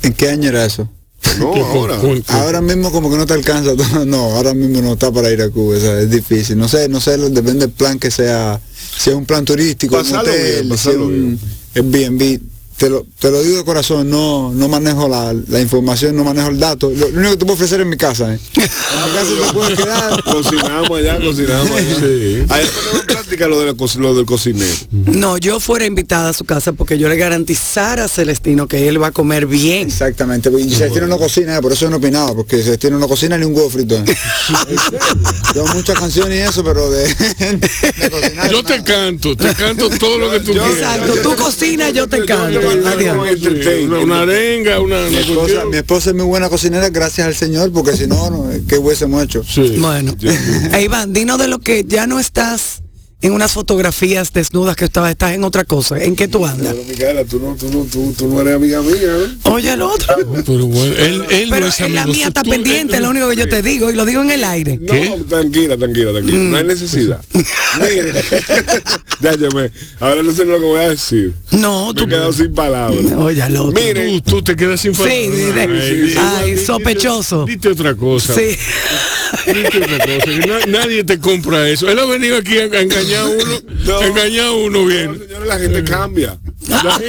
¿En 0.02 0.14
qué 0.14 0.30
año 0.30 0.48
era 0.48 0.64
eso? 0.64 0.88
No, 1.40 1.54
ahora. 1.66 1.98
con- 1.98 2.22
con- 2.22 2.36
Ahora 2.36 2.62
mismo 2.62 2.92
como 2.92 3.10
que 3.12 3.18
no 3.18 3.26
te 3.26 3.34
alcanza. 3.34 3.72
No, 4.06 4.18
ahora 4.36 4.54
mismo 4.54 4.82
no 4.82 4.94
está 4.94 5.12
para 5.12 5.32
ir 5.32 5.42
a 5.42 5.50
Cuba. 5.50 5.78
o 5.78 5.80
sea, 5.80 6.00
es 6.00 6.10
difícil. 6.10 6.58
No 6.58 6.68
sé, 6.68 6.88
no 6.90 7.00
sé, 7.02 7.18
depende 7.18 7.66
del 7.68 7.72
plan 7.72 8.00
que 8.00 8.12
sea. 8.12 8.60
Si 8.98 9.10
es 9.10 9.16
un 9.16 9.26
plan 9.26 9.44
turístico, 9.44 9.96
un 9.98 10.04
Pasarlo 10.04 10.32
hotel, 10.32 10.64
bien, 10.66 10.78
si 10.78 10.90
es 10.90 10.96
un 10.96 11.40
Airbnb. 11.76 12.40
Te 12.78 12.90
lo, 12.90 13.06
te 13.20 13.32
lo 13.32 13.42
digo 13.42 13.60
de 13.60 13.64
corazón, 13.64 14.10
no, 14.10 14.52
no 14.54 14.68
manejo 14.68 15.08
la, 15.08 15.34
la 15.48 15.62
información, 15.62 16.14
no 16.14 16.26
manejo 16.26 16.50
el 16.50 16.60
dato. 16.60 16.90
Lo, 16.90 17.08
lo 17.10 17.20
único 17.20 17.32
que 17.32 17.38
te 17.38 17.46
puedo 17.46 17.54
ofrecer 17.54 17.80
es 17.80 17.88
mi 17.88 17.96
casa. 17.96 18.34
¿eh? 18.34 18.40
En 18.56 19.12
mi 19.12 19.18
casa 19.18 19.48
te 19.48 19.54
puedes 19.54 19.80
quedar. 19.80 20.24
Cocinamos 20.24 20.90
allá, 20.92 21.20
cocinamos 21.20 21.72
allá. 21.72 21.96
Sí. 22.00 22.46
En 22.46 23.06
práctica 23.08 23.48
lo, 23.48 23.60
de 23.60 23.66
la 23.68 23.74
lo 23.98 24.16
del 24.16 24.26
cocinero. 24.26 24.74
No, 24.92 25.38
yo 25.38 25.60
fuera 25.60 25.86
invitada 25.86 26.30
a 26.30 26.34
su 26.34 26.44
casa 26.44 26.74
porque 26.74 26.98
yo 26.98 27.08
le 27.08 27.16
garantizara 27.16 28.06
a 28.06 28.08
Celestino 28.10 28.68
que 28.68 28.90
él 28.90 29.02
va 29.02 29.08
a 29.08 29.12
comer 29.12 29.48
bien. 29.48 29.88
Exactamente, 29.88 30.50
y 30.60 30.76
Celestino 30.76 31.08
no 31.08 31.18
cocina, 31.18 31.62
por 31.62 31.72
eso 31.72 31.86
yo 31.86 31.90
no 31.90 31.98
opinaba, 31.98 32.36
porque 32.36 32.62
Celestino 32.62 33.00
no 33.00 33.08
cocina 33.08 33.38
ni 33.38 33.46
un 33.46 33.56
huevo 33.56 33.70
frito. 33.70 33.96
¿eh? 33.96 34.04
Yo 35.56 35.66
muchas 35.68 35.98
canciones 35.98 36.38
y 36.38 36.42
eso, 36.42 36.64
pero 36.64 36.90
de, 36.92 37.08
de 37.08 38.10
cocinar. 38.10 38.52
Yo 38.52 38.64
te 38.64 38.84
canto, 38.84 39.36
te 39.36 39.54
canto 39.54 39.90
todo 39.90 40.18
lo 40.18 40.32
que 40.32 40.40
tú 40.42 40.52
quieras. 40.52 40.72
Exacto, 40.72 41.14
tú 41.24 41.36
cocinas, 41.36 41.94
yo 41.94 42.08
te 42.08 42.26
canto. 42.26 42.65
Una, 42.66 44.00
una 44.00 44.22
arenga, 44.22 44.80
una, 44.80 45.10
Mi 45.10 45.18
esposa, 45.18 45.66
mi 45.66 45.78
esposa 45.78 46.10
es 46.10 46.16
muy 46.16 46.26
buena 46.26 46.50
cocinera, 46.50 46.90
gracias 46.90 47.28
al 47.28 47.36
Señor, 47.36 47.72
porque 47.72 47.96
si 47.96 48.08
no, 48.08 48.30
no 48.30 48.50
¿qué 48.68 48.78
hubiésemos 48.78 49.24
hecho? 49.24 49.44
Sí. 49.44 49.78
Bueno, 49.80 50.16
Iván, 50.82 51.14
dinos 51.14 51.40
de 51.40 51.48
lo 51.48 51.60
que 51.60 51.84
ya 51.86 52.08
no 52.08 52.20
estás 52.20 52.82
en 53.26 53.34
unas 53.34 53.54
fotografías 53.54 54.32
desnudas 54.34 54.76
que 54.76 54.86
estabas, 54.86 55.12
estás 55.12 55.34
en 55.34 55.44
otra 55.44 55.64
cosa. 55.66 55.98
¿En 56.04 56.16
qué 56.16 56.28
tú 56.28 56.46
andas? 56.46 56.74
Pero 56.74 56.88
Micaela, 56.88 57.26
tú 57.26 57.40
no, 57.40 57.56
tú 57.56 57.70
no, 57.72 57.84
tú, 57.92 58.14
tú 58.18 58.28
no 58.28 58.42
eres 58.42 58.56
amiga 58.56 58.82
mía, 58.82 59.00
¿no? 59.44 59.52
Oye, 59.54 59.74
el 59.74 59.82
otro. 59.82 60.14
Pero 60.46 60.66
bueno, 60.68 60.94
él, 60.98 61.26
él 61.30 61.48
Pero 61.50 61.62
no 61.66 61.68
es 61.68 61.80
en 61.80 61.96
la 61.96 62.04
amigo. 62.04 62.16
mía 62.18 62.28
está 62.28 62.44
Tú- 62.44 62.52
pendiente, 62.52 62.98
él- 62.98 63.04
lo 63.04 63.10
único 63.10 63.28
que 63.30 63.36
yo 63.36 63.50
te 63.50 63.62
digo, 63.62 63.90
y 63.90 63.96
lo 63.96 64.06
digo 64.06 64.22
en 64.22 64.32
el 64.32 64.44
aire. 64.44 64.78
No, 64.80 64.94
¿Qué? 64.94 65.24
tranquila, 65.28 65.76
tranquila, 65.78 66.12
tranquila. 66.12 66.38
No 66.38 66.58
hay 66.58 66.64
necesidad. 66.66 67.22
Mire, 67.80 68.14
ya 69.22 69.36
yo 69.36 69.50
me, 69.52 69.72
ahora 70.00 70.22
no 70.24 70.32
sé 70.32 70.46
lo 70.46 70.60
que 70.60 70.66
voy 70.66 70.80
a 70.82 70.90
decir. 70.90 71.34
No, 71.52 71.88
Me 71.88 71.94
tú. 71.96 72.04
he 72.04 72.08
quedado 72.08 72.34
sin 72.34 72.54
palabras. 72.54 73.06
Oye, 73.18 73.42
al 73.42 73.58
otro. 73.58 73.72
Mire, 73.82 74.22
Tú, 74.22 74.36
tú 74.36 74.42
te 74.44 74.56
quedas 74.56 74.82
sin 74.82 74.94
Sí, 74.94 75.02
palabras. 75.02 75.84
sí, 75.84 76.10
sí. 76.12 76.16
Ay, 76.20 76.52
dite- 76.52 76.66
sospechoso. 76.66 77.46
Dite 77.46 77.70
otra 77.70 77.96
cosa. 77.96 78.36
Sí. 78.36 78.56
Nadie 80.68 81.04
te 81.04 81.20
compra 81.20 81.68
eso. 81.70 81.90
Él 81.90 82.00
ha 82.00 82.06
venido 82.06 82.38
aquí 82.38 82.58
a, 82.58 82.66
engañar 82.66 83.22
a 83.22 83.26
uno. 83.26 83.62
No. 83.86 84.00
a 84.00 84.06
engañar 84.06 84.46
a 84.46 84.52
uno 84.52 84.82
no, 84.82 84.86
bien. 84.86 85.20
señores, 85.20 85.48
la 85.48 85.60
gente 85.60 85.84
cambia. 85.84 86.38
La 86.68 87.00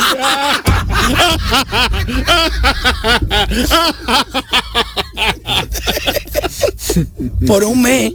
Por 7.47 7.65
un 7.65 7.83
mes. 7.83 8.13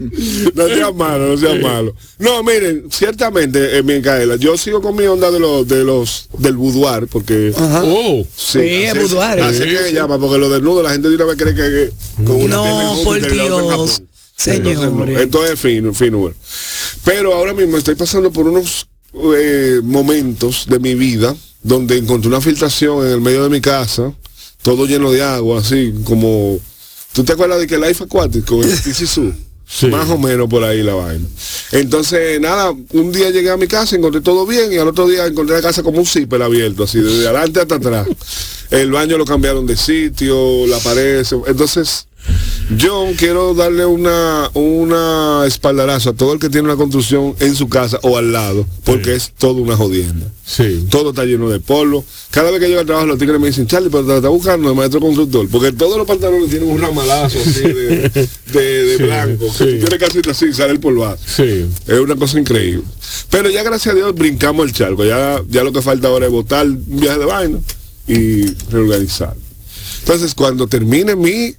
No 0.54 0.68
sea 0.68 0.92
malo, 0.92 1.28
no 1.30 1.38
sea 1.38 1.56
malo. 1.56 1.96
No, 2.20 2.44
miren, 2.44 2.86
ciertamente, 2.92 3.78
eh, 3.78 3.84
Micaela, 3.84 4.36
yo 4.38 4.58
sigo 4.58 4.82
con 4.82 4.96
mi 4.96 5.06
onda 5.06 5.32
de 5.32 5.40
los, 5.40 5.68
de 5.68 5.84
los, 5.84 6.28
del 6.38 6.58
boudoir, 6.58 7.08
porque 7.08 7.54
Ajá. 7.56 7.84
Oh, 7.86 8.26
Sí, 8.36 8.60
es 8.60 8.92
así 8.92 9.00
boudoir. 9.00 9.40
Así 9.42 9.58
Sí, 9.58 9.64
que 9.70 9.78
se 9.78 9.90
sí. 9.90 9.96
llama, 9.96 10.20
porque 10.20 10.38
lo 10.38 10.50
desnudo 10.50 10.84
la 10.84 10.92
gente 10.92 11.10
de 11.10 11.16
una 11.16 11.26
vez 11.26 11.36
cree 11.38 11.54
que, 11.56 11.62
que 12.18 12.24
con 12.26 12.36
una 12.42 12.56
No, 12.58 12.98
por 13.04 13.20
Dios. 13.20 13.70
Japón. 13.70 13.90
Señores. 14.36 14.80
Entonces, 14.80 15.14
no, 15.14 15.20
Esto 15.20 15.46
es 15.46 15.60
fino, 15.60 15.94
fino. 15.94 16.34
Pero 17.06 17.34
ahora 17.34 17.54
mismo 17.54 17.78
estoy 17.78 17.96
pasando 17.96 18.32
por 18.32 18.48
unos 18.48 18.88
eh, 19.36 19.80
momentos 19.84 20.66
de 20.68 20.80
mi 20.80 20.96
vida 20.96 21.36
donde 21.64 21.98
encontré 21.98 22.28
una 22.30 22.42
filtración 22.42 23.06
en 23.06 23.14
el 23.14 23.22
medio 23.22 23.44
de 23.44 23.50
mi 23.50 23.62
casa, 23.62 24.12
todo 24.64 24.86
lleno 24.88 25.12
de 25.12 25.22
agua, 25.22 25.60
así 25.60 25.94
como... 26.06 26.60
¿Tú 27.14 27.24
te 27.24 27.34
acuerdas 27.34 27.60
de 27.60 27.68
que 27.68 27.78
Life 27.78 28.04
Aquatic 28.04 28.46
con 28.46 28.64
el 28.64 28.82
Tizizú? 28.84 29.34
Sí. 29.74 29.88
Más 29.88 30.10
o 30.10 30.18
menos 30.18 30.50
por 30.50 30.64
ahí 30.66 30.84
la 30.84 30.94
vaina. 30.96 31.26
Entonces, 31.72 32.42
nada, 32.42 32.72
un 32.72 33.12
día 33.14 33.30
llegué 33.30 33.52
a 33.52 33.56
mi 33.58 33.68
casa, 33.68 33.96
encontré 33.96 34.20
todo 34.20 34.46
bien 34.46 34.72
y 34.74 34.76
al 34.78 34.90
otro 34.90 35.08
día 35.08 35.26
encontré 35.26 35.56
la 35.56 35.62
casa 35.62 35.82
como 35.82 36.00
un 36.00 36.06
zipper 36.06 36.42
abierto, 36.42 36.84
así, 36.84 37.00
desde 37.00 37.26
adelante 37.26 37.62
hasta 37.62 37.76
atrás. 37.76 38.08
El 38.70 38.92
baño 38.92 39.18
lo 39.18 39.24
cambiaron 39.24 39.66
de 39.66 39.78
sitio, 39.78 40.68
la 40.68 40.78
pared, 40.80 41.24
se- 41.24 41.38
entonces 41.48 42.06
Yo 42.78 43.08
quiero 43.18 43.54
darle 43.54 43.86
una, 43.86 44.50
una 44.54 45.44
espaldarazo 45.46 46.12
a 46.12 46.14
todo 46.14 46.34
el 46.34 46.40
que 46.40 46.50
tiene 46.50 46.68
una 46.70 46.78
construcción 46.78 47.36
en 47.40 47.54
su 47.56 47.68
casa 47.68 48.00
o 48.02 48.18
al 48.18 48.32
lado, 48.32 48.66
porque 48.86 49.14
es 49.16 49.32
todo 49.38 49.56
una 49.56 49.76
jodienda. 49.76 50.28
Sí. 50.46 50.86
Todo 50.90 51.10
está 51.10 51.26
lleno 51.26 51.50
de 51.50 51.60
polvo. 51.60 52.06
Cada 52.30 52.50
vez 52.50 52.60
que 52.62 52.68
llego 52.68 52.80
al 52.80 52.86
trabajo 52.86 53.08
los 53.08 53.18
tigres 53.20 53.40
me 53.42 53.48
dicen, 53.48 53.68
Charlie, 53.68 53.90
pero 53.90 54.06
te 54.06 54.16
está 54.16 54.30
buscando 54.30 54.70
el 54.70 54.76
maestro 54.76 55.02
constructor, 55.02 55.48
porque 55.50 55.74
todos 55.74 55.98
los 55.98 56.08
pantalones 56.08 56.50
tienen 56.50 56.70
un 56.70 56.80
ramalazo 56.80 57.40
así 57.40 57.62
de, 57.62 58.10
de- 58.10 58.10
de 58.54 58.98
Sí, 58.98 59.04
blanco, 59.04 59.46
que 59.58 59.66
tú 59.66 59.86
tienes 59.88 60.00
casi 60.00 60.20
así, 60.30 60.54
sale 60.54 60.72
el 60.72 60.80
polvazo. 60.80 61.24
Sí. 61.28 61.66
Es 61.88 62.00
una 62.00 62.16
cosa 62.16 62.40
increíble. 62.40 62.84
Pero 63.30 63.50
ya 63.50 63.64
gracias 63.64 63.94
a 63.94 63.98
Dios 63.98 64.16
brincamos 64.16 64.66
el 64.66 64.72
charco. 64.74 65.04
Ya, 65.04 65.42
ya 65.50 65.64
lo 65.64 65.74
que 65.74 65.82
falta 65.82 66.08
ahora 66.08 66.28
es 66.28 66.32
botar 66.32 66.66
un 66.66 66.84
viaje 66.88 67.20
de 67.20 67.26
vaina 67.26 67.58
y 68.08 68.46
reorganizar. 68.72 69.36
Entonces, 70.00 70.34
cuando 70.34 70.68
termine 70.68 71.16
mi, 71.16 71.54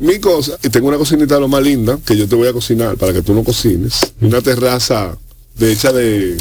mi 0.00 0.18
cosa, 0.18 0.58
y 0.62 0.68
tengo 0.68 0.88
una 0.88 0.98
cocinita 0.98 1.38
lo 1.38 1.48
más 1.48 1.62
linda, 1.62 1.98
que 2.04 2.16
yo 2.16 2.28
te 2.28 2.36
voy 2.36 2.48
a 2.48 2.52
cocinar 2.52 2.96
para 2.96 3.12
que 3.12 3.22
tú 3.22 3.34
no 3.34 3.44
cocines, 3.44 4.00
una 4.20 4.40
terraza 4.40 5.16
de 5.56 5.72
hecha 5.72 5.92
de, 5.92 6.36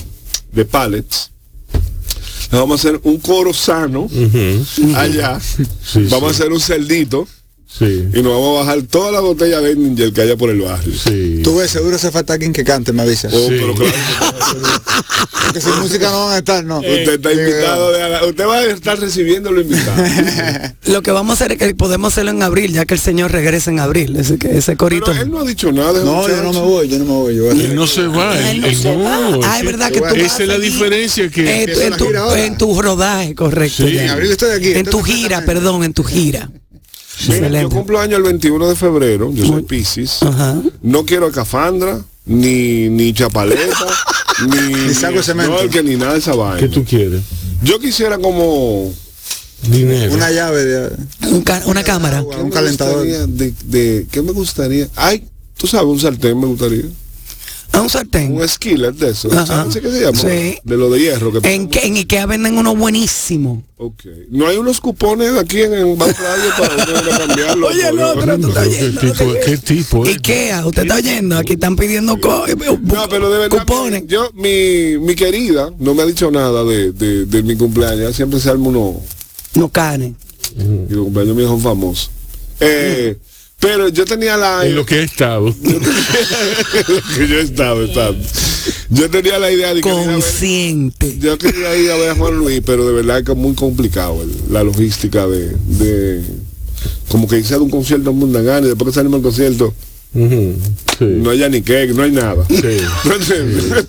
de 0.52 0.66
pallets. 0.66 1.32
Le 2.52 2.60
vamos 2.60 2.80
a 2.80 2.88
hacer 2.88 3.02
un 3.04 3.18
coro 3.18 3.54
sano 3.54 4.10
allá. 4.96 5.40
Sí, 5.40 6.08
vamos 6.10 6.20
sí. 6.20 6.26
a 6.26 6.30
hacer 6.30 6.52
un 6.52 6.62
celdito 6.62 7.28
Sí. 7.70 8.08
y 8.14 8.22
nos 8.22 8.32
vamos 8.34 8.58
a 8.58 8.66
bajar 8.66 8.82
toda 8.84 9.12
la 9.12 9.20
botella 9.20 9.60
de 9.60 9.76
Ninja 9.76 10.10
que 10.12 10.22
haya 10.22 10.38
por 10.38 10.50
el 10.50 10.62
barrio. 10.62 10.94
Sí. 10.98 11.42
Tú 11.44 11.58
ves, 11.58 11.70
seguro 11.72 11.98
hace 11.98 12.12
falta 12.12 12.34
alguien 12.34 12.54
que 12.54 12.64
cante, 12.64 12.94
me 12.94 13.02
avisa. 13.04 13.28
Oh, 13.32 13.48
Sí. 13.50 13.58
pero 13.60 13.74
claro. 13.76 13.94
Porque 15.44 15.62
sin 15.62 15.80
música 15.80 16.10
no 16.10 16.26
van 16.26 16.36
a 16.36 16.38
estar, 16.40 16.64
¿no. 16.64 16.80
Usted 16.80 17.10
está 17.16 17.32
invitado, 17.32 17.92
de- 17.92 18.30
usted 18.30 18.46
va 18.48 18.56
a 18.58 18.64
estar 18.66 19.00
recibiendo 19.00 19.52
lo 19.52 19.62
invitado. 19.62 20.04
Lo 20.86 21.02
que 21.02 21.12
vamos 21.12 21.32
a 21.32 21.34
hacer 21.46 21.52
es 21.54 21.58
que 21.58 21.76
podemos 21.76 22.14
hacerlo 22.14 22.32
en 22.32 22.42
abril, 22.44 22.72
ya 22.74 22.86
que 22.86 22.94
el 22.94 23.00
señor 23.00 23.32
regrese 23.32 23.70
en 23.70 23.80
abril. 23.80 24.16
Ese, 24.16 24.38
que- 24.38 24.58
ese 24.58 24.76
corito. 24.78 25.06
Pero 25.08 25.22
él 25.22 25.32
no 25.32 25.40
ha 25.40 25.44
dicho 25.46 25.72
nada. 25.72 26.04
No, 26.04 26.28
yo 26.28 26.42
no 26.44 26.54
me 26.54 26.60
voy, 26.62 26.88
yo 26.88 27.00
no 27.00 27.06
me 27.06 27.12
voy. 27.12 27.36
Yo 27.36 27.44
voy 27.46 27.62
Él 27.62 27.76
no 27.76 27.86
se 27.88 28.08
va. 28.08 28.38
Él 28.40 28.46
él- 28.48 28.62
no 28.62 28.68
él 28.68 28.76
se 28.76 28.96
va. 28.96 29.20
no, 29.32 29.40
Ah, 29.44 29.60
es 29.60 29.66
verdad 29.66 29.92
que 29.92 30.00
tú 30.00 30.04
vas 30.06 30.14
Esa 30.16 30.44
es 30.44 30.48
la 30.50 30.58
diferencia 30.60 31.30
que... 31.30 31.64
Eh, 31.64 31.64
en, 31.86 31.92
la 31.92 31.98
tu, 31.98 32.06
en 32.36 32.58
tu 32.58 32.82
rodaje, 32.82 33.36
correcto. 33.36 33.86
Sí. 33.88 33.98
En 33.98 34.10
abril 34.10 34.32
estoy 34.32 34.52
aquí, 34.52 34.72
En 34.74 34.86
tu 34.86 35.02
gira, 35.04 35.44
perdón, 35.46 35.84
en 35.84 35.94
tu 35.94 36.04
gira. 36.04 36.50
Mira, 37.28 37.62
yo 37.62 37.70
cumplo 37.70 38.00
año 38.00 38.18
el 38.18 38.24
21 38.24 38.70
de 38.70 38.76
febrero, 38.76 39.32
yo 39.34 39.46
soy 39.46 39.64
Piscis. 39.64 40.20
No 40.82 41.06
quiero 41.06 41.32
cafandra, 41.32 42.02
ni, 42.26 42.90
ni 42.90 43.14
chapaleta, 43.14 43.88
ni, 44.50 44.74
Ni 44.88 44.94
saco 44.94 45.18
de 45.18 45.24
cemento. 45.24 45.64
no, 45.64 45.70
que 45.70 45.82
ni 45.84 45.96
nada 45.96 46.14
de 46.14 46.20
esa 46.20 46.36
vaina. 46.36 46.60
¿Qué 46.60 46.68
tú 46.68 46.84
quieres? 46.86 47.22
Yo 47.64 47.80
quisiera 47.80 48.18
como 48.20 48.94
Dinero. 49.70 50.14
Una 50.14 50.30
llave 50.30 50.64
de... 50.64 50.92
Un 51.32 51.42
ca- 51.42 51.64
una 51.66 51.84
cámara. 51.84 52.20
Agua. 52.20 52.36
¿qué 52.36 52.42
Un 52.44 52.50
calentador. 52.52 53.06
De, 53.08 53.54
de- 53.66 54.06
¿Qué 54.12 54.22
me 54.22 54.32
gustaría? 54.32 54.88
Ay, 54.96 55.24
tú 55.58 55.66
sabes, 55.66 55.88
un 55.88 56.00
sartén 56.00 56.40
me 56.40 56.46
gustaría. 56.46 56.86
A 57.78 57.82
un 57.82 57.90
sartén. 57.92 58.34
Un 58.34 58.48
skillet 58.48 58.92
de 58.94 59.12
eso. 59.12 59.30
Ajá. 59.32 59.46
¿Sabes 59.46 59.78
qué 59.78 59.92
se 59.92 60.02
llama? 60.02 60.18
Sí. 60.20 60.58
De 60.64 60.78
lo 60.78 60.90
de 60.90 61.00
hierro. 61.00 61.32
Que 61.42 61.54
En, 61.54 61.68
que- 61.70 61.86
en 61.86 61.96
Ikea 61.96 62.26
venden 62.26 62.58
uno 62.58 62.76
buenísimo. 62.76 63.64
Ok. 63.78 64.04
No 64.32 64.48
hay 64.48 64.58
unos 64.58 64.82
cupones 64.82 65.38
aquí 65.38 65.62
en, 65.62 65.74
en 65.76 65.96
Banco 65.98 66.16
para 66.58 66.74
uno 66.76 67.18
cambiarlo. 67.28 67.68
Oye, 67.70 67.88
el 67.88 68.00
otro, 68.00 68.40
tú 68.40 68.48
estás 68.48 68.68
¿Qué 68.68 68.76
oyendo. 68.86 69.02
tipo, 69.02 69.34
¿Qué 69.46 69.58
tipo 69.58 70.06
es? 70.08 70.16
Ikea, 70.16 70.66
usted 70.66 70.82
está 70.82 70.96
oyendo, 70.96 71.38
aquí 71.38 71.54
están 71.54 71.76
pidiendo 71.76 72.20
co- 72.20 72.46
No, 72.82 73.08
pero 73.10 73.30
de 73.30 73.38
verdad, 73.40 73.60
cupones. 73.60 74.04
yo, 74.08 74.32
mi, 74.34 74.98
mi 74.98 75.14
querida, 75.14 75.70
no 75.78 75.94
me 75.94 76.02
ha 76.02 76.06
dicho 76.08 76.32
nada 76.32 76.64
de, 76.64 76.92
de, 76.94 77.26
de 77.28 77.44
mi 77.44 77.56
cumpleaños, 77.56 78.16
siempre 78.16 78.40
se 78.40 78.50
arma 78.50 78.70
uno, 78.70 79.00
No 79.54 79.70
canen. 79.70 80.16
mi 80.56 80.96
cumpleaños 80.96 81.36
mío 81.36 81.48
son 81.48 81.62
famosos. 81.62 82.10
Eh, 82.60 83.18
pero 83.60 83.90
yo 83.90 84.06
tenía 84.06 84.38
la... 84.38 84.66
En 84.66 84.76
lo 84.76 84.86
que 84.86 84.96
ha 84.96 85.04
estado. 85.04 85.54
que 87.16 87.28
yo 87.28 87.40
estaba, 87.40 87.82
estaba. 87.84 88.16
Yo 88.90 89.10
tenía 89.10 89.40
la 89.40 89.52
idea 89.52 89.74
de 89.74 89.82
que... 89.82 89.90
a 89.90 89.94
ver- 89.96 90.06
Consciente. 90.06 91.18
yo 91.20 91.38
quería 91.38 91.76
ir 91.76 91.92
a 91.92 91.96
ver 91.96 92.10
a 92.12 92.16
Juan 92.16 92.36
Luis, 92.38 92.62
pero 92.66 92.86
de 92.86 92.94
verdad 92.94 93.24
que 93.24 93.32
es 93.32 93.38
muy 93.38 93.54
complicado 93.56 94.22
el- 94.22 94.54
la 94.54 94.64
logística 94.64 95.28
de, 95.28 95.50
de... 95.80 96.22
Como 97.10 97.28
que 97.28 97.36
a 97.36 97.58
un 97.60 97.70
concierto 97.70 98.10
en 98.12 98.18
Mundangana 98.18 98.66
y 98.68 98.70
después 98.70 98.90
que 98.90 98.96
salimos 98.96 99.22
del 99.22 99.24
concierto, 99.32 99.74
Sí. 100.18 101.06
no 101.06 101.30
hay 101.30 101.38
ya 101.38 101.48
ni 101.50 101.62
cake, 101.62 101.94
no 101.94 102.02
hay 102.04 102.12
nada. 102.12 102.44
Sí. 102.50 102.56
¿No 103.06 103.14
entiendes? 103.16 103.86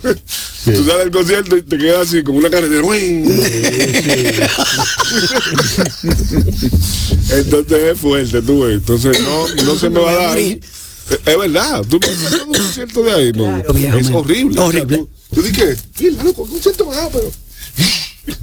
Tú 0.64 0.85
sales 0.85 0.99
del 0.99 1.11
concierto 1.11 1.57
y 1.57 1.62
te 1.62 1.79
quedas 1.79 2.07
así 2.09 2.22
como 2.22 2.39
una 2.39 2.51
carretera. 2.51 2.83
Entonces 7.31 7.83
es 7.93 7.99
fuerte, 7.99 8.43
tú 8.43 8.61
ves. 8.61 8.74
Entonces 8.74 9.20
no, 9.20 9.49
no 9.64 9.76
se 9.79 9.89
me 9.91 10.01
va 10.01 10.11
a 10.11 10.14
dar. 10.14 10.39
Es 10.39 10.61
verdad, 11.24 11.83
tú 11.89 11.99
me 12.01 12.43
un 12.45 12.53
concierto 12.55 13.03
de 13.03 13.12
ahí, 13.12 13.33
no. 13.33 13.45
Claro, 13.45 13.72
viejo, 13.72 13.99
es 13.99 14.05
man. 14.11 14.14
horrible. 14.16 14.51
O 14.61 14.70
sea, 14.70 14.83
Horrible. 14.83 14.97
tú, 14.99 15.09
tú 15.35 15.43
dices, 15.43 15.79
mira, 15.99 16.22
loco, 16.24 16.43
un 16.43 16.51
concierto 16.51 16.87
va, 16.87 17.09
pero. 17.11 17.31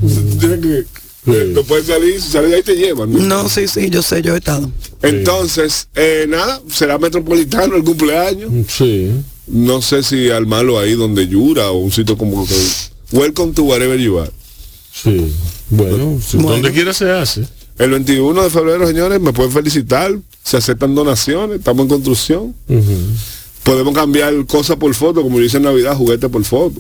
Tienes 0.39 0.59
que. 0.61 1.04
Sí. 1.25 1.31
No 1.53 1.63
puedes 1.63 1.87
salir, 1.87 2.21
si 2.21 2.29
sales 2.31 2.51
de 2.51 2.55
ahí 2.57 2.63
te 2.63 2.75
llevan. 2.75 3.11
¿no? 3.11 3.19
No, 3.19 3.49
sí, 3.49 3.67
sí, 3.67 3.89
yo 3.89 4.01
sé, 4.03 4.21
yo 4.21 4.35
he 4.35 4.37
estado. 4.37 4.69
Entonces, 5.01 5.87
eh, 5.95 6.25
nada, 6.29 6.61
será 6.71 6.97
metropolitano 6.99 7.75
el 7.75 7.83
cumpleaños. 7.83 8.51
Sí. 8.69 9.11
No 9.47 9.81
sé 9.81 10.03
si 10.03 10.29
armarlo 10.29 10.77
ahí 10.79 10.93
donde 10.93 11.27
Yura 11.27 11.71
o 11.71 11.77
un 11.79 11.91
sitio 11.91 12.17
como 12.17 12.45
que. 12.47 12.55
Welcome 13.11 13.53
to 13.53 13.63
wherever 13.63 13.97
you 13.99 14.19
are. 14.19 14.31
Sí. 14.93 15.31
Bueno, 15.69 16.19
si 16.25 16.37
Bueno. 16.37 16.51
donde 16.53 16.71
quiera 16.71 16.93
se 16.93 17.09
hace. 17.11 17.47
El 17.77 17.89
21 17.91 18.43
de 18.43 18.49
febrero, 18.49 18.87
señores, 18.87 19.19
me 19.19 19.33
pueden 19.33 19.51
felicitar. 19.51 20.15
Se 20.43 20.57
aceptan 20.57 20.95
donaciones, 20.95 21.57
estamos 21.59 21.83
en 21.83 21.89
construcción. 21.89 22.55
Podemos 23.63 23.93
cambiar 23.95 24.45
cosas 24.45 24.77
por 24.77 24.93
foto, 24.93 25.21
como 25.23 25.39
dice 25.39 25.57
en 25.57 25.63
Navidad, 25.63 25.95
juguetes 25.97 26.29
por 26.29 26.43
foto. 26.43 26.79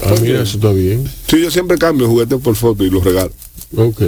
Ah, 0.00 0.14
mira, 0.20 0.42
eso 0.42 0.56
está 0.56 0.72
bien. 0.72 1.08
Sí, 1.28 1.40
yo 1.42 1.50
siempre 1.50 1.76
cambio 1.78 2.06
juguetes 2.08 2.38
por 2.40 2.56
foto 2.56 2.84
y 2.84 2.90
los 2.90 3.04
regalo. 3.04 3.32
Ok. 3.76 4.00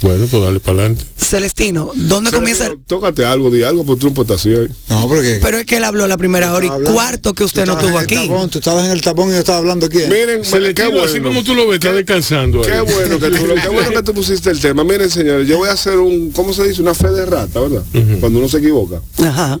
Bueno, 0.00 0.26
pues 0.30 0.40
dale 0.44 0.60
para 0.60 0.78
adelante. 0.78 1.04
Celestino, 1.16 1.90
¿dónde 1.96 2.30
comienza? 2.30 2.66
el- 2.68 2.78
Tócate 2.86 3.24
algo, 3.24 3.50
di 3.50 3.64
algo, 3.64 3.84
pues 3.84 3.98
tú 3.98 4.14
así 4.32 4.50
ahí. 4.50 4.68
No, 4.88 5.08
porque... 5.08 5.40
Pero 5.42 5.58
es 5.58 5.66
que 5.66 5.78
él 5.78 5.82
habló 5.84 6.06
la 6.06 6.16
primera 6.16 6.54
hora 6.54 6.66
y 6.66 6.68
Hablando. 6.68 6.92
cuarto 6.94 7.34
que 7.34 7.42
usted 7.42 7.66
no 7.66 7.76
tuvo 7.76 7.98
aquí. 7.98 8.14
tapón, 8.14 8.48
tú 8.48 8.58
estabas 8.58 8.84
en 8.86 8.92
el 8.92 9.00
tapón 9.00 9.30
y 9.30 9.32
yo 9.32 9.38
estaba 9.38 9.58
hablando 9.58 9.86
aquí. 9.86 9.98
Miren, 9.98 10.42
qué 10.42 10.44
Selectivo, 10.44 11.02
así 11.02 11.14
como 11.18 11.30
bueno. 11.30 11.42
tú 11.44 11.54
lo 11.56 11.66
ves, 11.66 11.80
está 11.80 11.92
descansando 11.92 12.60
ahí. 12.62 12.70
Qué 12.70 12.80
bueno 12.80 13.18
que 13.18 13.30
tú, 13.30 13.46
lo- 13.48 13.54
qué 13.56 13.68
bueno 13.68 13.90
que 13.90 14.02
tú 14.04 14.14
pusiste 14.14 14.50
el 14.50 14.60
tema. 14.60 14.84
Miren, 14.84 15.10
señores, 15.10 15.48
yo 15.48 15.58
voy 15.58 15.68
a 15.68 15.72
hacer 15.72 15.98
un, 15.98 16.30
¿cómo 16.30 16.52
se 16.52 16.68
dice? 16.68 16.80
Una 16.80 16.94
fe 16.94 17.10
de 17.10 17.26
rata, 17.26 17.58
¿verdad? 17.58 17.82
Cuando 18.20 18.38
uno 18.38 18.48
se 18.48 18.58
equivoca. 18.58 19.02
Ajá. 19.18 19.58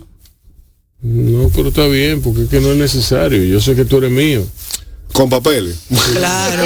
No, 1.02 1.48
pero 1.54 1.68
está 1.70 1.86
bien, 1.88 2.20
porque 2.22 2.42
es 2.42 2.48
que 2.48 2.60
no 2.60 2.70
es 2.70 2.76
necesario. 2.76 3.42
Yo 3.44 3.60
sé 3.60 3.74
que 3.74 3.84
tú 3.84 3.98
eres 3.98 4.10
mío. 4.12 4.44
Con 5.12 5.28
papeles. 5.30 5.76
Claro. 6.12 6.62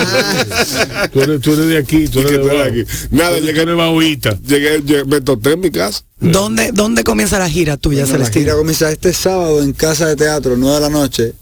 Tú 1.13 1.21
eres, 1.23 1.41
tú 1.41 1.53
eres 1.55 1.67
de 1.69 1.79
aquí, 1.79 2.09
tú 2.09 2.19
Y 2.19 2.23
eres 2.23 2.33
que 2.33 2.39
de 2.39 2.43
tú 2.45 2.49
eres 2.51 2.61
abajo. 2.61 2.71
aquí. 2.71 2.85
Nada, 3.17 3.39
llegué, 3.39 3.65
bahuita. 3.65 4.39
llegué, 4.47 4.81
llegué- 4.83 5.05
me 5.05 5.21
toté 5.21 5.53
en 5.53 5.61
mi 5.61 5.71
casa. 5.71 6.03
¿Dónde, 6.21 6.71
¿Dónde 6.73 7.05
comienza 7.05 7.39
la 7.39 7.49
gira 7.49 7.77
tuya, 7.77 8.05
Bueno, 8.05 8.19
la 8.19 8.31
gira 8.31 8.55
comienza 8.55 8.91
este 8.91 9.13
sábado 9.13 9.63
en 9.63 9.73
Casa 9.73 10.07
de 10.09 10.17
Teatro, 10.17 10.57
9 10.57 10.75
de 10.77 10.81
la 10.81 10.89
noche. 10.91 11.35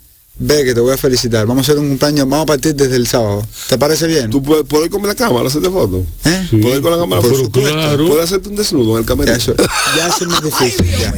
Ve 0.43 0.65
que 0.65 0.73
te 0.73 0.81
voy 0.81 0.95
a 0.95 0.97
felicitar. 0.97 1.47
Vamos 1.47 1.69
a 1.69 1.71
hacer 1.73 1.79
un 1.79 1.89
cumpleaños, 1.91 2.27
vamos 2.27 2.45
a 2.45 2.47
partir 2.47 2.75
desde 2.75 2.97
el 2.97 3.07
sábado. 3.07 3.47
¿Te 3.69 3.77
parece 3.77 4.07
bien? 4.07 4.31
¿Tú 4.31 4.43
puedes, 4.43 4.65
puedes 4.65 4.87
ir 4.87 4.91
con 4.91 5.07
la 5.07 5.15
cámara, 5.15 5.49
hacerte 5.49 5.69
fotos? 5.69 6.01
¿Eh? 6.25 6.47
Sí. 6.49 6.57
¿Puedes 6.57 6.79
ir 6.79 6.83
con 6.83 6.93
la 6.93 6.99
cámara? 6.99 7.21
Por 7.21 7.37
supuesto. 7.37 7.71
claro. 7.71 8.07
¿Puedes 8.09 8.25
hacerte 8.25 8.49
un 8.49 8.57
desnudo 8.57 8.93
en 8.95 9.01
el 9.01 9.05
camerino? 9.05 9.37
eso, 9.37 9.55
ya 9.97 10.07
eso 10.09 10.17
es 10.25 10.27
más 10.29 10.43
difícil. 10.43 10.87
ya. 10.99 11.13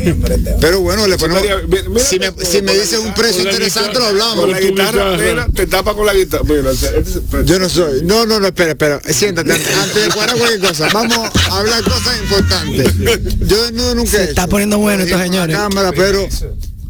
Pero 0.60 0.80
bueno, 0.80 1.06
le 1.06 1.16
ponemos... 1.18 1.40
María, 1.40 1.56
mira- 1.68 1.88
mira 1.88 2.04
Si 2.04 2.18
me, 2.18 2.32
si 2.44 2.62
me 2.62 2.72
dices 2.74 2.98
un 2.98 3.14
precio 3.14 3.42
interesante, 3.44 3.96
lo 4.00 4.06
hablamos. 4.06 4.34
Con 4.40 4.50
la 4.50 4.60
guitarra, 4.60 5.16
mira, 5.16 5.46
te 5.54 5.66
tapa 5.68 5.94
con 5.94 6.04
la 6.04 6.14
guitarra. 6.14 6.42
Mira, 6.44 6.72
este 6.72 6.98
es- 6.98 7.20
Yo 7.46 7.60
no 7.60 7.68
soy. 7.68 8.02
No, 8.02 8.26
no, 8.26 8.40
no, 8.40 8.46
espera, 8.48 8.70
espera. 8.72 9.00
Siéntate. 9.08 9.52
Antes 9.52 10.02
de 10.02 10.08
cuadrar 10.12 10.36
cualquier 10.36 10.60
cosa, 10.68 10.88
vamos 10.92 11.18
a 11.48 11.58
hablar 11.58 11.84
cosas 11.84 12.18
importantes. 12.22 12.92
Yo 13.48 13.62
desnudo 13.62 13.94
nunca 13.94 14.10
Se 14.10 14.16
he 14.16 14.24
está 14.24 14.42
hecho. 14.42 14.50
poniendo 14.50 14.78
bueno 14.78 15.04
estos 15.04 15.20
señores. 15.20 15.56
cámara, 15.56 15.92
pero 15.94 16.26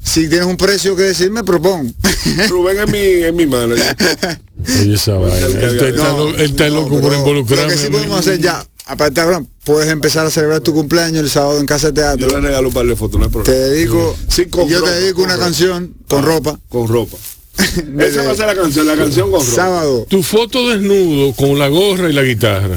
si 0.04 0.28
tienes 0.28 0.46
un 0.46 0.56
precio 0.56 0.94
que 0.96 1.02
decirme, 1.04 1.44
propón. 1.44 1.94
Rubén 2.48 2.78
es 2.78 2.88
mi, 2.90 2.98
es 2.98 3.32
mi 3.34 3.46
mano. 3.46 3.74
Oye, 3.74 4.94
esa 4.94 5.14
vaina. 5.14 5.38
Él 5.46 6.36
está, 6.40 6.68
loco 6.68 7.00
por 7.00 7.12
involucrarme. 7.14 7.64
Lo 7.64 7.70
que 7.70 7.76
sí 7.78 7.90
podemos 7.90 8.18
hacer 8.20 8.38
ya, 8.40 8.64
aparte 8.86 9.20
ahora, 9.20 9.42
puedes 9.64 9.88
empezar 9.90 10.26
a 10.26 10.30
celebrar 10.30 10.60
tu 10.60 10.72
cumpleaños 10.74 11.22
el 11.22 11.30
sábado 11.30 11.58
en 11.60 11.66
Casa 11.66 11.90
de 11.90 12.00
Yo 12.00 12.10
le 12.12 12.16
Teatro. 12.18 12.40
regalo 12.40 12.68
un 12.68 12.74
par 12.74 12.86
de 12.86 12.96
fotos, 12.96 13.18
no 13.20 13.26
hay 13.26 13.30
Te 13.30 13.34
problema. 13.34 13.64
dedico, 13.66 14.16
Sí, 14.28 14.46
con 14.46 14.68
yo 14.68 14.78
ropa, 14.80 14.90
te 14.92 15.00
dedico 15.00 15.14
con 15.16 15.24
una 15.24 15.34
ropa. 15.34 15.44
canción 15.46 15.94
con 16.08 16.24
ropa. 16.24 16.60
Con 16.68 16.88
ropa. 16.88 17.16
Esa 17.98 18.22
va 18.24 18.30
a 18.32 18.34
ser 18.34 18.46
la 18.46 18.54
canción, 18.54 18.86
la 18.86 18.96
canción 18.96 19.30
con 19.30 19.40
ropa. 19.40 19.52
Sábado. 19.54 20.06
Tu 20.08 20.22
foto 20.22 20.68
desnudo 20.70 21.32
con 21.34 21.58
la 21.58 21.68
gorra 21.68 22.08
y 22.10 22.12
la 22.12 22.22
guitarra. 22.22 22.76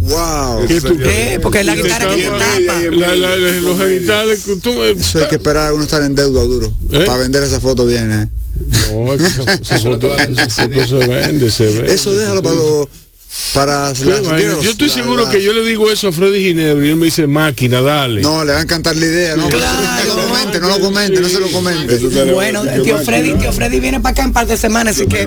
Wow. 0.00 0.66
¿Qué 0.66 0.80
tú 0.80 0.96
Eh, 1.04 1.38
porque 1.42 1.60
es 1.60 1.66
la 1.66 1.74
te 1.74 1.82
guitarra 1.82 2.14
que 2.14 2.22
tapa- 2.24 2.38
tapa. 2.38 2.80
La- 2.92 3.14
la- 3.14 3.36
la- 3.36 3.60
los 3.60 3.78
genitales, 3.78 4.44
tú 4.62 4.72
me- 4.74 4.90
Eso 4.90 5.18
hay 5.20 5.28
que 5.28 5.36
esperar 5.36 5.68
a 5.68 5.74
uno 5.74 5.84
estar 5.84 6.02
en 6.02 6.14
deuda 6.14 6.42
duro. 6.42 6.72
¿Eh? 6.92 7.04
Para 7.06 7.18
vender 7.18 7.42
esa 7.42 7.60
foto 7.60 7.86
bien, 7.86 8.12
¿eh? 8.12 8.28
No, 8.92 9.14
es 9.14 9.20
que 9.22 9.26
esa, 9.28 9.52
esa 9.54 9.78
foto, 9.90 10.16
esa 10.16 10.48
foto 10.68 10.86
se 10.86 11.06
vende, 11.08 11.50
se 11.50 11.64
vende. 11.66 11.94
Eso 11.94 12.12
déjalo 12.14 12.42
para 12.42 12.54
los 12.54 12.86
para 13.52 13.88
las 13.90 14.00
Yo 14.00 14.70
estoy 14.70 14.88
la 14.88 14.94
seguro 14.94 15.28
que 15.28 15.42
yo 15.42 15.52
le 15.52 15.64
digo 15.64 15.90
eso 15.90 16.08
a 16.08 16.12
Freddy 16.12 16.42
Ginebra 16.44 16.86
y 16.86 16.90
él 16.90 16.96
me 16.96 17.06
dice 17.06 17.26
máquina, 17.26 17.80
dale. 17.80 18.20
No, 18.20 18.44
le 18.44 18.52
va 18.52 18.58
a 18.58 18.62
encantar 18.62 18.96
la 18.96 19.04
idea, 19.06 19.36
no, 19.36 19.48
Claro. 19.48 20.06
no 20.06 20.16
lo 20.16 20.22
comente, 20.28 20.60
no 20.60 20.68
lo 20.68 20.80
comente, 20.80 21.20
no 21.20 21.28
se 21.28 21.40
lo 21.40 21.48
comente. 21.48 21.98
Bueno, 22.32 22.62
tío 22.82 22.98
Freddy, 22.98 23.34
tío 23.34 23.52
Freddy 23.52 23.80
viene 23.80 24.00
para 24.00 24.12
acá 24.12 24.24
en 24.24 24.32
par 24.32 24.46
de 24.46 24.56
semanas, 24.56 24.96
así 24.96 25.06
que... 25.06 25.26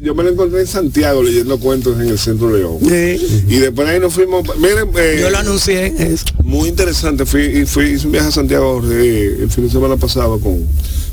yo 0.00 0.14
me 0.14 0.22
lo 0.22 0.30
encontré 0.30 0.60
en 0.60 0.66
Santiago 0.66 1.22
leyendo 1.22 1.58
cuentos 1.58 2.00
en 2.00 2.08
el 2.08 2.18
Centro 2.18 2.50
León. 2.56 2.78
Sí, 2.82 3.44
Y 3.48 3.56
después 3.56 3.88
ahí 3.88 3.98
nos 4.00 4.14
fuimos. 4.14 4.44
Miren, 4.58 4.90
eh, 4.96 5.18
yo 5.20 5.30
lo 5.30 5.38
anuncié. 5.38 5.86
eso. 5.98 6.24
muy 6.44 6.68
interesante. 6.68 7.26
Fui, 7.26 7.42
y 7.42 7.66
fui, 7.66 7.90
hice 7.92 8.06
un 8.06 8.12
viaje 8.12 8.28
a 8.28 8.32
Santiago 8.32 8.82
eh, 8.90 9.38
el 9.42 9.50
fin 9.50 9.66
de 9.66 9.70
semana 9.72 9.96
pasado 9.96 10.38
con, 10.40 10.66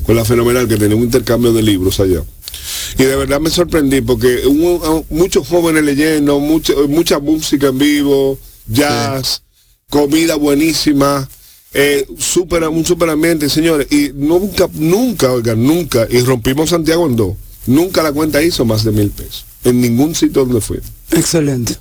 con 0.05 0.15
la 0.15 0.23
Fenomenal, 0.25 0.67
que 0.67 0.77
tenía 0.77 0.95
un 0.95 1.03
intercambio 1.03 1.51
de 1.53 1.61
libros 1.63 1.99
allá. 1.99 2.21
Y 2.97 3.03
de 3.03 3.15
verdad 3.15 3.39
me 3.39 3.49
sorprendí 3.49 4.01
porque 4.01 4.41
hubo 4.45 4.97
uh, 4.97 5.05
muchos 5.09 5.47
jóvenes 5.47 5.83
leyendo, 5.83 6.39
mucho, 6.39 6.88
mucha 6.88 7.19
música 7.19 7.67
en 7.67 7.77
vivo, 7.77 8.38
jazz, 8.67 9.41
comida 9.89 10.35
buenísima, 10.35 11.27
eh, 11.73 12.05
un 12.09 12.85
super 12.85 13.09
ambiente, 13.09 13.49
señores. 13.49 13.88
Y 13.91 14.11
nunca, 14.13 14.69
nunca, 14.73 15.31
oigan, 15.31 15.63
nunca, 15.63 16.07
y 16.09 16.21
rompimos 16.21 16.69
Santiago 16.69 17.05
en 17.07 17.15
dos. 17.15 17.35
Nunca 17.67 18.01
la 18.01 18.13
cuenta 18.13 18.41
hizo 18.41 18.65
más 18.65 18.83
de 18.83 18.91
mil 18.91 19.09
pesos. 19.09 19.45
En 19.63 19.81
ningún 19.81 20.15
sitio 20.15 20.45
donde 20.45 20.61
fui. 20.61 20.79
Excelente. 21.11 21.75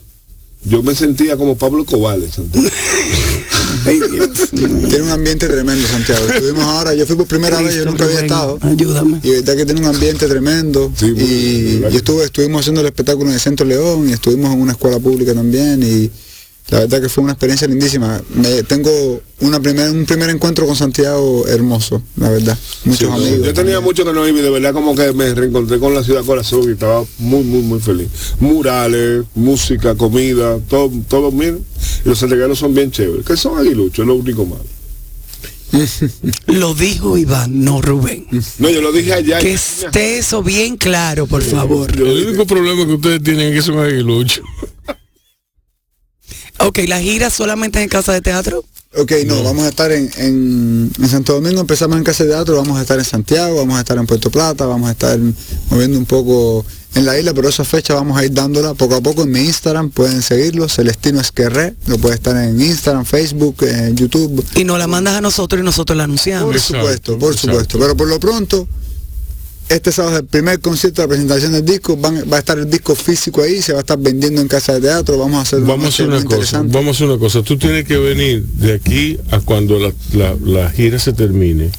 Yo 0.65 0.83
me 0.83 0.95
sentía 0.95 1.37
como 1.37 1.57
Pablo 1.57 1.85
Cobal 1.85 2.23
en 2.25 2.33
Santiago. 2.33 2.69
Tiene 4.89 5.03
un 5.03 5.11
ambiente 5.11 5.47
tremendo, 5.47 5.87
Santiago. 5.87 6.27
Estuvimos 6.29 6.65
ahora, 6.65 6.95
yo 6.95 7.07
fui 7.07 7.15
por 7.17 7.27
primera 7.27 7.61
vez, 7.61 7.77
yo 7.77 7.85
nunca 7.85 8.05
había 8.05 8.21
estado. 8.21 8.59
Ayúdame. 8.61 9.21
Y 9.23 9.31
verdad 9.31 9.57
que 9.57 9.65
tiene 9.65 9.81
un 9.81 9.87
ambiente 9.87 10.27
tremendo. 10.27 10.93
Sí, 10.97 11.15
y 11.17 11.97
estuve, 11.97 12.25
estuvimos 12.25 12.61
haciendo 12.61 12.81
el 12.81 12.87
espectáculo 12.89 13.29
en 13.29 13.35
el 13.35 13.41
Centro 13.41 13.65
León 13.67 14.09
y 14.09 14.13
estuvimos 14.13 14.53
en 14.53 14.61
una 14.61 14.73
escuela 14.73 14.99
pública 14.99 15.35
también 15.35 15.83
y 15.83 16.11
la 16.69 16.81
verdad 16.81 17.01
que 17.01 17.09
fue 17.09 17.23
una 17.23 17.35
experiencia 17.35 17.69
lindísima. 17.69 18.21
Me, 18.35 18.65
tengo 18.65 18.91
una 19.41 19.61
primer, 19.61 19.91
un 19.91 20.05
primer 20.05 20.31
encuentro 20.31 20.67
con 20.67 20.75
Santiago 20.75 21.47
hermoso, 21.47 22.03
la 22.17 22.31
verdad. 22.31 22.59
Muchos 22.85 23.11
amigos. 23.11 23.31
Yo 23.31 23.55
tenía 23.55 23.55
también. 23.55 23.85
mucho 23.85 24.05
que 24.05 24.13
no 24.13 24.27
iba 24.27 24.39
y 24.41 24.43
de 24.43 24.51
verdad 24.51 24.73
como 24.73 24.97
que 24.97 25.13
me 25.13 25.33
reencontré 25.33 25.79
con 25.79 25.95
la 25.95 26.03
ciudad 26.03 26.25
corazón 26.25 26.65
y 26.69 26.73
estaba 26.73 27.05
muy, 27.19 27.45
muy, 27.45 27.63
muy 27.63 27.79
feliz. 27.79 28.09
Murales, 28.41 29.25
música, 29.37 29.95
comida, 29.95 30.59
todo, 30.69 30.91
todo 31.09 31.31
bien. 31.31 31.65
Y 32.05 32.09
los 32.09 32.19
santiagueros 32.19 32.59
son 32.59 32.75
bien 32.75 32.91
chéveres. 32.91 33.25
Que 33.25 33.37
son 33.37 33.59
aguiluchos, 33.59 34.01
es 34.01 34.07
lo 34.07 34.17
único 34.17 34.45
malo. 34.45 34.65
Lo 36.47 36.75
dijo 36.75 37.19
Iván, 37.19 37.65
no 37.65 37.83
Rubén. 37.83 38.27
No, 38.59 38.71
yo 38.71 38.81
lo 38.81 38.93
dije 38.93 39.13
allá. 39.13 39.41
Que 39.41 39.53
esté 39.55 40.19
eso 40.19 40.43
bien 40.43 40.77
claro, 40.77 41.27
por 41.27 41.43
favor. 41.43 41.91
El 41.93 42.29
único 42.29 42.47
problema 42.47 42.87
que 42.87 42.95
ustedes 42.95 43.23
tienen 43.23 43.49
es 43.49 43.55
que 43.57 43.63
son 43.63 43.79
aguiluchos. 43.79 44.45
Ok, 46.59 46.79
la 46.87 47.01
gira 47.01 47.31
solamente 47.31 47.79
es 47.79 47.85
en 47.85 47.89
casa 47.89 48.13
de 48.13 48.21
teatro. 48.21 48.65
Ok, 48.99 49.13
no, 49.27 49.43
vamos 49.43 49.65
a 49.65 49.69
estar 49.69 49.93
en, 49.93 50.11
en, 50.17 50.91
en 50.99 51.09
Santo 51.09 51.35
Domingo, 51.35 51.61
empezamos 51.61 51.99
en 51.99 52.05
Casa 52.05 52.25
de 52.25 52.31
Teatro, 52.31 52.57
vamos 52.57 52.79
a 52.79 52.83
estar 52.83 52.99
en 52.99 53.05
Santiago, 53.05 53.57
vamos 53.57 53.77
a 53.77 53.81
estar 53.81 53.99
en 53.99 54.07
Puerto 54.07 54.31
Plata, 54.31 54.65
vamos 54.65 54.89
a 54.89 54.93
estar 54.93 55.19
moviendo 55.69 55.99
un 55.99 56.07
poco 56.07 56.65
en 56.95 57.05
la 57.05 57.19
isla, 57.19 57.35
pero 57.35 57.51
esa 57.51 57.65
fecha 57.65 57.93
vamos 57.93 58.17
a 58.17 58.25
ir 58.25 58.33
dándola 58.33 58.73
poco 58.73 58.95
a 58.95 59.03
poco 59.03 59.25
en 59.25 59.33
mi 59.33 59.41
Instagram, 59.41 59.91
pueden 59.91 60.23
seguirlo, 60.23 60.67
Celestino 60.69 61.21
Esquerré, 61.21 61.75
lo 61.87 61.99
puede 61.99 62.15
estar 62.15 62.37
en 62.43 62.59
Instagram, 62.59 63.05
Facebook, 63.05 63.57
en 63.65 63.97
YouTube, 63.97 64.43
Y 64.55 64.65
nos 64.65 64.79
la 64.79 64.87
mandas 64.87 65.15
a 65.15 65.21
nosotros 65.21 65.61
y 65.61 65.65
nosotros 65.65 65.95
la 65.95 66.05
por 66.05 66.11
anunciamos. 66.11 66.55
Exacto, 66.55 66.79
supuesto, 66.79 67.19
por 67.19 67.37
supuesto, 67.37 67.79
pero 67.79 67.97
por 67.99 68.09
lo 68.09 68.19
pronto, 68.19 68.67
este 69.69 69.91
sábado 69.93 70.15
es 70.17 70.21
el 70.23 70.27
primer 70.29 70.61
concierto 70.61 71.03
de 71.03 71.09
presentación 71.09 71.53
del 71.53 71.65
disco, 71.65 71.97
van- 71.97 72.25
va 72.33 72.37
a 72.37 72.41
estar 72.41 72.59
el 72.59 72.71
disco 72.71 72.95
físico 72.95 73.43
ahí, 73.43 73.61
se 73.63 73.73
va 73.73 73.79
a 73.79 73.81
estar 73.81 73.99
vendiendo 73.99 74.41
en 74.41 74.49
Casa 74.49 74.75
de 74.75 74.81
Teatro, 74.83 75.19
vamos 75.19 75.39
a 75.39 75.41
hacer 75.43 75.61
Vamos 75.61 75.77
una 76.09 76.17
cosa, 76.17 76.35
interesante. 76.37 76.73
vamos 76.77 76.89
a 76.89 76.91
hacer 76.97 77.07
una 77.09 77.19
cosa. 77.19 77.43
Tú 77.43 77.59
tienes 77.59 77.85
que 77.85 77.97
venir 77.97 78.45
de 78.45 78.75
aquí 78.75 79.19
a 79.31 79.41
cuando 79.41 79.79
la, 79.79 79.93
la- 80.13 80.37
la 80.45 80.71
gira 80.71 80.99
se 80.99 81.13
termine, 81.13 81.71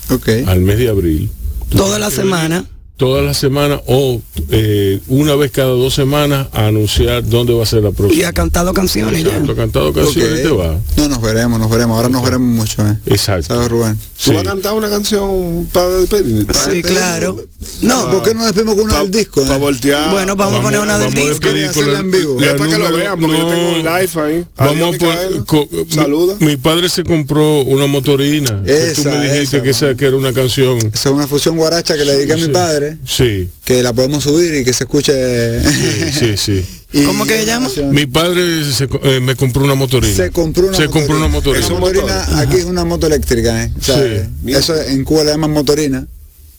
al 0.48 0.62
mes 0.62 0.78
de 0.78 0.90
abril. 0.90 1.30
Toda 1.70 2.00
la 2.00 2.10
venir 2.12 2.66
semana. 2.98 3.08
Toda 3.08 3.22
la 3.22 3.34
semana 3.34 3.82
o 3.88 4.22
eh, 4.50 5.00
una 5.08 5.36
vez 5.36 5.52
cada 5.52 5.70
dos 5.70 5.94
semanas 5.94 6.48
a 6.52 6.68
anunciar 6.68 7.24
dónde 7.28 7.54
va 7.54 7.64
a 7.64 7.66
ser 7.66 7.84
la 7.84 7.90
Y 7.90 7.94
próxima. 7.94 8.28
ha 8.28 8.34
cantado 8.34 8.74
canciones 8.74 9.24
ya. 9.24 9.30
Exacto, 9.30 9.56
cantado 9.56 9.94
canciones 9.94 10.42
te 10.42 10.50
va. 10.50 10.80
No, 10.98 11.08
nos 11.08 11.22
veremos, 11.22 11.60
nos 11.60 11.70
veremos, 11.70 11.96
ahora 11.96 12.10
nos 12.10 12.24
veremos 12.24 12.48
mucho, 12.48 12.86
eh. 12.88 12.98
Exacto. 13.06 13.54
¿Sabes, 13.54 13.70
Rubén? 13.70 13.96
¿Tú 13.96 14.02
Sí. 14.18 14.32
vas 14.32 14.42
a 14.42 14.44
cantar 14.50 14.74
una 14.74 14.90
canción 14.90 15.68
para 15.72 15.90
despedir? 15.90 16.48
Sí, 16.72 16.82
claro. 16.82 17.38
No, 17.82 18.10
¿Por 18.12 18.24
qué 18.24 18.34
no 18.34 18.46
despedimos 18.46 18.76
con 18.76 18.86
una 18.86 19.00
del 19.02 19.12
disco? 19.12 19.42
Para 19.44 19.56
eh? 19.56 19.60
voltear. 19.60 20.12
bueno, 20.12 20.36
vamos, 20.36 20.60
a 20.60 20.64
poner 20.64 20.80
una 20.80 20.98
del 20.98 21.14
vamos 21.14 21.24
a 21.24 21.30
disco. 21.30 21.50
hacerla 21.70 21.94
la- 21.94 22.00
en 22.00 22.12
vivo. 22.12 22.40
la 22.40 22.48
Es 22.48 22.54
para 22.54 22.70
que 22.72 22.78
lo 22.78 22.92
vean, 22.98 23.20
porque 23.20 23.38
yo 23.38 23.48
tengo 23.48 23.70
un 23.70 23.78
live 23.78 24.22
ahí. 24.22 24.46
Vamos 24.58 24.96
a 24.96 24.98
poner- 24.98 25.46
co- 25.46 25.70
Saluda. 25.90 26.36
Mi, 26.40 26.48
mi 26.48 26.58
padre 26.58 26.90
se 26.90 27.04
compró 27.04 27.62
una 27.62 27.86
motorina. 27.88 28.64
que 28.66 28.94
tú 28.96 29.02
Esa, 29.02 29.10
me 29.12 29.22
dijiste 29.32 29.58
esa, 29.58 29.64
que, 29.64 29.70
esa, 29.70 29.96
que 29.96 30.06
era 30.06 30.18
una 30.18 30.34
canción. 30.34 30.78
Esa 30.78 31.10
es 31.10 31.16
una 31.16 31.28
fusión 31.28 31.56
guaracha 31.58 31.96
que 31.96 32.04
le 32.06 32.14
dediqué 32.16 32.34
a 32.34 32.38
mi 32.38 32.44
Sí. 32.44 32.50
Sí, 33.06 33.50
que 33.66 33.82
la 33.84 33.94
podemos 33.94 34.24
subir 34.24 34.54
y 34.56 34.64
que 34.66 34.74
se 34.74 34.84
escuche. 34.86 35.62
sí, 36.12 36.38
sí. 36.38 36.66
Y 36.94 37.04
¿Cómo 37.04 37.26
que 37.26 37.40
se 37.40 37.46
llama? 37.46 37.70
Mi 37.92 38.06
padre 38.06 38.64
se 38.72 38.88
eh, 39.04 39.20
me 39.20 39.36
compró 39.36 39.62
una 39.66 39.76
motorina. 39.76 40.16
Se 40.16 40.32
compró 40.32 40.68
una 40.70 40.78
Se 40.78 40.86
motorina. 40.88 40.92
compró 41.06 41.18
una 41.18 41.28
motorina. 41.28 41.66
Esa 41.66 41.74
motorina 41.76 42.40
aquí 42.40 42.56
es 42.56 42.64
una 42.64 42.86
moto 42.86 43.08
eléctrica, 43.08 43.62
¿eh? 43.66 43.72
O 43.78 43.84
sea, 43.84 43.98
Sí. 43.98 44.54
Eso 44.54 44.82
en 44.82 45.04
Cuba 45.04 45.26
le 45.26 45.32
llaman 45.32 45.52
motorina. 45.52 46.08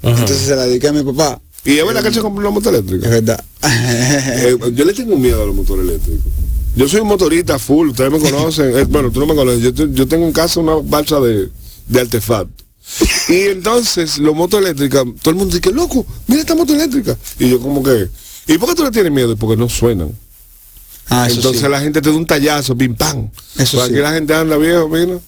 Ajá. 0.03 0.11
Entonces 0.21 0.37
se 0.47 0.55
la 0.55 0.67
dediqué 0.67 0.89
a 0.89 0.93
mi 0.93 1.03
papá. 1.03 1.41
Y 1.65 1.79
es 1.79 1.87
verdad 1.87 2.03
que 2.03 2.09
él 2.09 2.15
se 2.15 2.21
compró 2.21 2.41
una 2.43 2.51
moto 2.51 2.69
Es 2.71 2.77
eléctrica. 2.77 3.09
verdad. 3.09 3.43
Eh, 3.65 4.57
yo 4.75 4.85
le 4.85 4.93
tengo 4.93 5.17
miedo 5.17 5.43
a 5.43 5.47
los 5.47 5.55
motores 5.57 5.87
eléctricos. 5.89 6.21
Yo 6.77 6.87
soy 6.89 7.01
un 7.01 7.09
motorista 7.09 7.59
full, 7.59 7.89
ustedes 7.89 8.13
me 8.13 8.19
conocen. 8.21 8.77
Eh, 8.77 8.85
bueno, 8.85 9.11
tú 9.11 9.21
no 9.21 9.27
me 9.27 9.35
conoces. 9.35 9.63
Yo, 9.63 9.87
yo 9.87 10.07
tengo 10.07 10.27
en 10.27 10.33
casa 10.33 10.61
una 10.61 10.75
balsa 10.75 11.21
de, 11.21 11.49
de 11.89 12.01
artefacto. 12.01 12.65
Y 13.29 13.49
entonces, 13.49 14.19
los 14.19 14.35
motos 14.35 14.61
eléctricas, 14.61 15.05
todo 15.23 15.31
el 15.31 15.37
mundo 15.37 15.55
dice, 15.55 15.73
loco, 15.73 16.07
mira 16.27 16.41
esta 16.41 16.55
moto 16.55 16.75
eléctrica. 16.75 17.17
Y 17.39 17.51
yo 17.51 17.61
como 17.61 17.83
que, 17.83 18.09
¿y 18.47 18.59
por 18.59 18.69
qué 18.69 18.75
tú 18.75 18.85
le 18.85 18.91
tienes 18.91 19.13
miedo? 19.13 19.37
Porque 19.37 19.57
no 19.57 19.69
suenan. 19.69 20.13
Ah, 21.11 21.27
entonces 21.31 21.63
sí. 21.63 21.69
la 21.69 21.81
gente 21.81 22.03
te 22.03 22.11
da 22.11 22.17
un 22.17 22.27
tallazo, 22.27 22.77
pim 22.77 22.95
pam. 22.95 23.31
Eso 23.57 23.77
Pues 23.79 23.89
sí. 23.89 23.93
Aquí 23.93 23.95
la 23.95 24.13
gente 24.13 24.35
anda 24.35 24.57
viejo, 24.57 24.89
mira. 24.89 25.19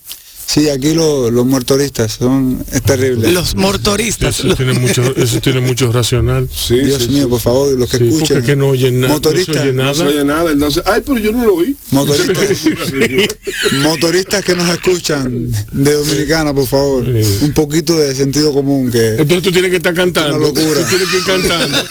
Sí, 0.47 0.69
aquí 0.69 0.95
lo- 0.95 1.31
los 1.31 1.47
muertoristas 1.47 2.13
son 2.13 2.65
es 2.73 2.83
terrible. 2.83 3.31
Los 3.33 3.55
motoristas. 3.55 4.41
Eso 4.41 4.55
tiene 4.57 4.73
mucho, 4.73 5.15
eso 5.17 5.41
tiene 5.41 5.61
mucho 5.61 5.93
racional. 5.93 6.49
Sí, 6.55 6.77
Dios 6.79 7.03
sí, 7.05 7.09
mío, 7.11 7.25
sí. 7.25 7.31
por 7.31 7.41
favor, 7.41 7.73
los 7.79 7.89
que 7.89 7.99
Sí, 7.99 8.05
escuchen. 8.09 8.37
porque 8.39 8.47
que 8.47 8.57
no 8.57 8.69
oyen 8.69 9.01
nada. 9.01 9.13
Motoristas, 9.15 9.57
no 9.57 9.63
se 9.63 9.69
oye 9.69 9.73
No 9.75 9.83
nada. 9.85 9.95
se 9.95 10.03
oye 10.05 10.25
nada. 10.25 10.51
Entonces, 10.53 10.83
ay, 10.87 11.03
pero 11.07 11.19
yo 11.19 11.33
no 11.33 11.45
lo 11.45 11.55
oí. 11.55 11.77
Motoristas, 11.93 12.65
motoristas 13.83 14.45
que 14.45 14.55
nos 14.57 14.69
escuchan 14.69 15.51
de 15.73 15.93
Dominicana, 15.95 16.53
por 16.55 16.67
favor. 16.67 17.05
Sí. 17.05 17.39
Un 17.45 17.53
poquito 17.53 17.97
de 17.99 18.15
sentido 18.15 18.53
común 18.53 18.91
que 18.91 19.11
Entonces 19.11 19.43
tú 19.43 19.53
tienes 19.53 19.71
que 19.71 19.77
estar 19.77 19.95
cantando. 19.95 20.37
Una 20.37 20.47
locura. 20.49 20.81
Tú 20.81 20.87
tienes 20.89 21.09
que 21.09 21.17
ir 21.19 21.25
cantando. 21.25 21.79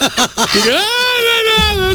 Y 0.52 0.58
"Ah, 0.70 1.76
na, 1.76 1.94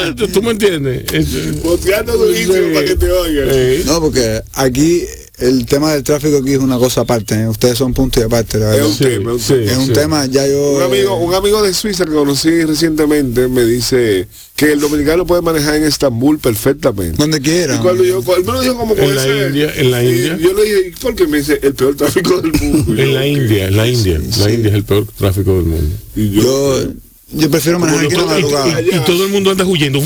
na, 0.00 0.06
na". 0.10 0.14
¿Tú- 0.16 0.28
¿Tú 0.28 0.42
me 0.42 0.50
entiendes? 0.52 1.04
Es- 1.12 1.62
Boteando 1.62 2.16
durísimo 2.16 2.54
Sí. 2.54 2.60
para 2.74 2.86
que 2.86 2.96
te 2.96 3.10
oigan. 3.10 3.48
Eh, 3.50 3.82
No, 3.86 4.00
porque 4.00 4.42
aquí 4.54 5.02
el 5.38 5.64
tema 5.64 5.92
del 5.94 6.02
tráfico 6.02 6.36
aquí 6.38 6.52
es 6.52 6.58
una 6.58 6.76
cosa 6.78 7.00
aparte. 7.02 7.34
¿eh? 7.34 7.48
Ustedes 7.48 7.78
son 7.78 7.94
punto 7.94 8.20
y 8.20 8.24
aparte, 8.24 8.58
la 8.58 8.66
Es 8.66 8.72
verdad. 8.76 8.86
un 8.88 8.94
Sí, 8.94 9.04
tema, 9.04 9.30
es 9.30 9.34
un 9.36 9.40
sí. 9.40 9.54
tema. 9.54 9.70
Es 9.72 9.78
un 9.78 9.92
tema, 9.94 10.26
ya 10.26 10.46
yo... 10.46 10.72
Un 10.72 10.82
amigo, 10.82 11.16
un 11.16 11.34
amigo 11.34 11.62
de 11.62 11.72
Suiza 11.72 12.04
que 12.04 12.12
conocí 12.12 12.62
recientemente 12.64 13.48
me 13.48 13.64
dice 13.64 14.28
que 14.54 14.72
el 14.72 14.80
dominicano 14.80 15.26
puede 15.26 15.40
manejar 15.40 15.76
en 15.76 15.84
Estambul 15.84 16.38
perfectamente. 16.38 17.16
Donde 17.16 17.40
quiera. 17.40 17.76
Y 17.76 17.78
cuando 17.78 18.04
yo, 18.04 18.22
cuando 18.22 18.52
me 18.52 18.58
lo 18.58 18.62
dijo 18.62 18.76
como 18.76 18.94
En 18.94 19.14
la 19.16 19.22
ese- 19.24 19.46
India, 19.48 19.72
en 19.76 19.90
la 19.90 20.04
India. 20.04 20.36
Yo 20.38 20.52
le 20.52 20.62
dije, 20.64 20.88
¿y 20.88 20.90
por 21.00 21.14
qué 21.14 21.26
me 21.26 21.38
dice 21.38 21.58
el 21.62 21.72
peor 21.74 21.96
tráfico 21.96 22.40
del 22.42 22.52
mundo? 22.52 22.94
En 23.02 23.14
la. 23.14 23.26
India, 23.26 23.68
en 23.68 23.76
la 23.78 23.86
India. 23.88 24.20
La 24.40 24.50
India 24.52 24.68
es 24.68 24.74
el 24.74 24.84
peor 24.84 25.06
tráfico 25.16 25.54
del 25.56 25.64
mundo. 25.64 25.96
Y 26.14 26.30
yo, 26.32 26.42
Yo, 26.82 26.88
yo 27.32 27.50
prefiero 27.50 27.78
manejar 27.78 28.04
aquí 28.06 28.14
en 28.14 28.20
la 28.20 28.26
Todo- 28.26 28.38
y, 28.38 28.42
madrugada. 28.42 28.80
y- 28.82 28.96
y 28.96 28.98
todo 29.00 29.24
el 29.24 29.30
mundo 29.30 29.50
anda 29.50 29.64
huyendo. 29.64 30.00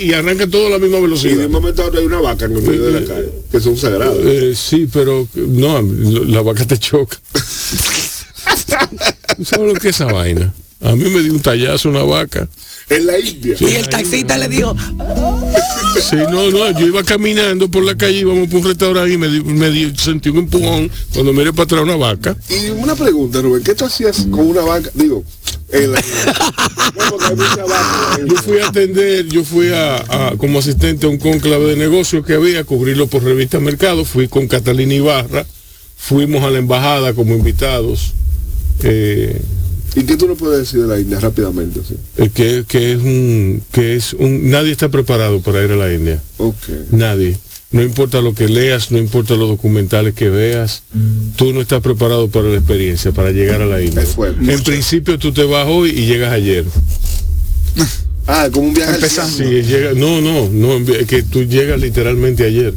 Y 0.00 0.12
arranca 0.14 0.46
todo 0.48 0.66
a 0.66 0.70
la 0.70 0.78
misma 0.78 0.96
y 0.96 1.00
de 1.00 1.06
velocidad. 1.06 1.46
un 1.46 1.52
momento 1.52 1.82
a 1.82 1.86
otro 1.86 2.00
hay 2.00 2.06
una 2.06 2.20
vaca 2.20 2.46
en 2.46 2.56
el 2.56 2.62
medio 2.62 2.82
de 2.86 3.00
la 3.00 3.06
calle, 3.06 3.28
que 3.52 3.60
son 3.60 3.76
sagradas. 3.76 4.16
Eh, 4.24 4.52
sí, 4.56 4.88
pero 4.92 5.28
no, 5.34 5.80
la 5.82 6.42
vaca 6.42 6.64
te 6.66 6.76
choca. 6.78 7.18
¿Sabes 9.44 9.72
lo 9.72 9.74
que 9.74 9.88
es 9.88 9.94
esa 9.96 10.06
vaina? 10.06 10.52
A 10.80 10.96
mí 10.96 11.04
me 11.08 11.20
dio 11.22 11.32
un 11.32 11.40
tallazo 11.40 11.88
una 11.90 12.02
vaca. 12.02 12.48
En 12.88 13.06
la 13.06 13.18
India. 13.18 13.54
Y 13.60 13.64
el 13.76 13.88
taxista 13.88 14.36
le 14.36 14.48
dijo, 14.48 14.74
Sí, 16.10 16.16
no, 16.16 16.50
no, 16.50 16.78
yo 16.78 16.86
iba 16.86 17.02
caminando 17.04 17.70
por 17.70 17.84
la 17.84 17.94
calle, 17.96 18.18
íbamos 18.20 18.48
por 18.48 18.60
un 18.60 18.66
restaurante 18.66 19.12
y 19.12 19.18
me, 19.18 19.28
me 19.28 19.70
di- 19.70 19.92
sentí 19.96 20.30
un 20.30 20.38
empujón 20.38 20.90
cuando 21.14 21.32
miré 21.32 21.52
para 21.52 21.64
atrás 21.64 21.82
una 21.82 21.96
vaca. 21.96 22.36
Y 22.50 22.70
una 22.70 22.96
pregunta, 22.96 23.40
Rubén, 23.40 23.62
¿qué 23.62 23.74
tú 23.74 23.84
hacías 23.84 24.26
con 24.30 24.40
una 24.48 24.62
vaca? 24.62 24.90
Digo, 24.94 25.22
en 25.72 25.92
la 25.92 26.00
No. 26.00 26.06
Yo 28.26 28.36
fui 28.42 28.58
a 28.60 28.68
atender, 28.68 29.26
yo 29.26 29.44
fui 29.44 29.68
a, 29.68 29.96
a- 30.28 30.36
como 30.36 30.58
asistente 30.58 31.06
a 31.06 31.08
un 31.08 31.18
conclave 31.18 31.64
de 31.66 31.76
negocios 31.76 32.24
que 32.26 32.34
había, 32.34 32.64
cubrirlo 32.64 33.06
por 33.06 33.22
revista 33.24 33.58
Mercado, 33.60 34.04
fui 34.04 34.28
con 34.28 34.48
Catalina 34.48 34.94
Ibarra, 34.94 35.46
fuimos 35.96 36.42
a 36.44 36.50
la 36.50 36.58
embajada 36.58 37.14
como 37.14 37.34
invitados, 37.34 38.12
eh, 38.82 39.40
¿Y 39.94 40.04
qué 40.04 40.16
tú 40.16 40.26
no 40.26 40.36
puedes 40.36 40.60
decir 40.60 40.80
de 40.80 40.86
la 40.86 40.98
India 40.98 41.20
rápidamente? 41.20 41.80
Eh, 42.16 42.30
que, 42.34 42.64
que 42.66 42.92
es 42.92 42.98
un 43.02 43.62
que 43.72 43.94
es 43.96 44.14
un 44.14 44.50
nadie 44.50 44.72
está 44.72 44.88
preparado 44.88 45.42
para 45.42 45.62
ir 45.62 45.70
a 45.70 45.76
la 45.76 45.92
India 45.92 46.18
Ok. 46.38 46.56
nadie 46.92 47.36
no 47.72 47.82
importa 47.82 48.20
lo 48.20 48.34
que 48.34 48.48
leas 48.48 48.90
no 48.90 48.98
importa 48.98 49.34
los 49.34 49.48
documentales 49.48 50.14
que 50.14 50.28
veas 50.28 50.82
tú 51.36 51.52
no 51.52 51.60
estás 51.62 51.80
preparado 51.80 52.28
para 52.28 52.48
la 52.48 52.56
experiencia 52.58 53.12
para 53.12 53.30
llegar 53.30 53.62
a 53.62 53.66
la 53.66 53.78
fuerte. 54.02 54.52
en 54.52 54.62
principio 54.62 55.18
tú 55.18 55.32
te 55.32 55.44
vas 55.44 55.66
hoy 55.68 55.90
y 55.90 56.06
llegas 56.06 56.32
ayer 56.32 56.64
Ah, 58.26 58.48
como 58.52 58.68
un 58.68 58.74
viaje 58.74 58.94
Empezando. 58.94 59.36
cielo. 59.36 59.50
Sí, 59.50 59.62
llega, 59.68 59.92
no, 59.94 60.20
no, 60.20 60.48
no, 60.48 60.92
es 60.94 61.06
que 61.06 61.22
tú 61.22 61.42
llegas 61.42 61.80
literalmente 61.80 62.44
ayer. 62.44 62.74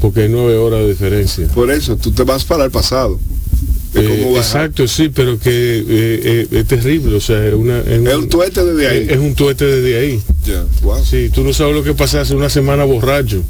Porque 0.00 0.22
hay 0.22 0.28
nueve 0.28 0.56
horas 0.56 0.80
de 0.80 0.88
diferencia. 0.90 1.46
Por 1.48 1.70
eso, 1.70 1.96
tú 1.96 2.12
te 2.12 2.22
vas 2.22 2.44
para 2.44 2.64
el 2.64 2.70
pasado. 2.70 3.18
Eh, 3.94 4.34
exacto, 4.36 4.86
sí, 4.86 5.10
pero 5.12 5.38
que 5.38 5.50
eh, 5.50 5.84
eh, 5.88 6.46
es 6.52 6.66
terrible, 6.66 7.16
o 7.16 7.20
sea, 7.20 7.44
es, 7.44 7.54
una, 7.54 7.80
es, 7.80 8.06
Es 8.06 8.14
un 8.14 8.28
tuete 8.28 8.64
desde 8.64 8.86
ahí. 8.88 9.06
Es, 9.10 9.18
un 9.18 9.34
tuete 9.34 9.64
desde 9.66 9.98
ahí. 9.98 10.22
Ya, 10.46 10.64
wow. 10.82 11.04
Sí, 11.04 11.28
tú 11.34 11.42
no 11.42 11.52
sabes 11.52 11.74
lo 11.74 11.82
que 11.82 11.94
pasa 11.94 12.20
hace 12.20 12.34
una 12.34 12.48
semana 12.48 12.84
borracho. 12.84 13.42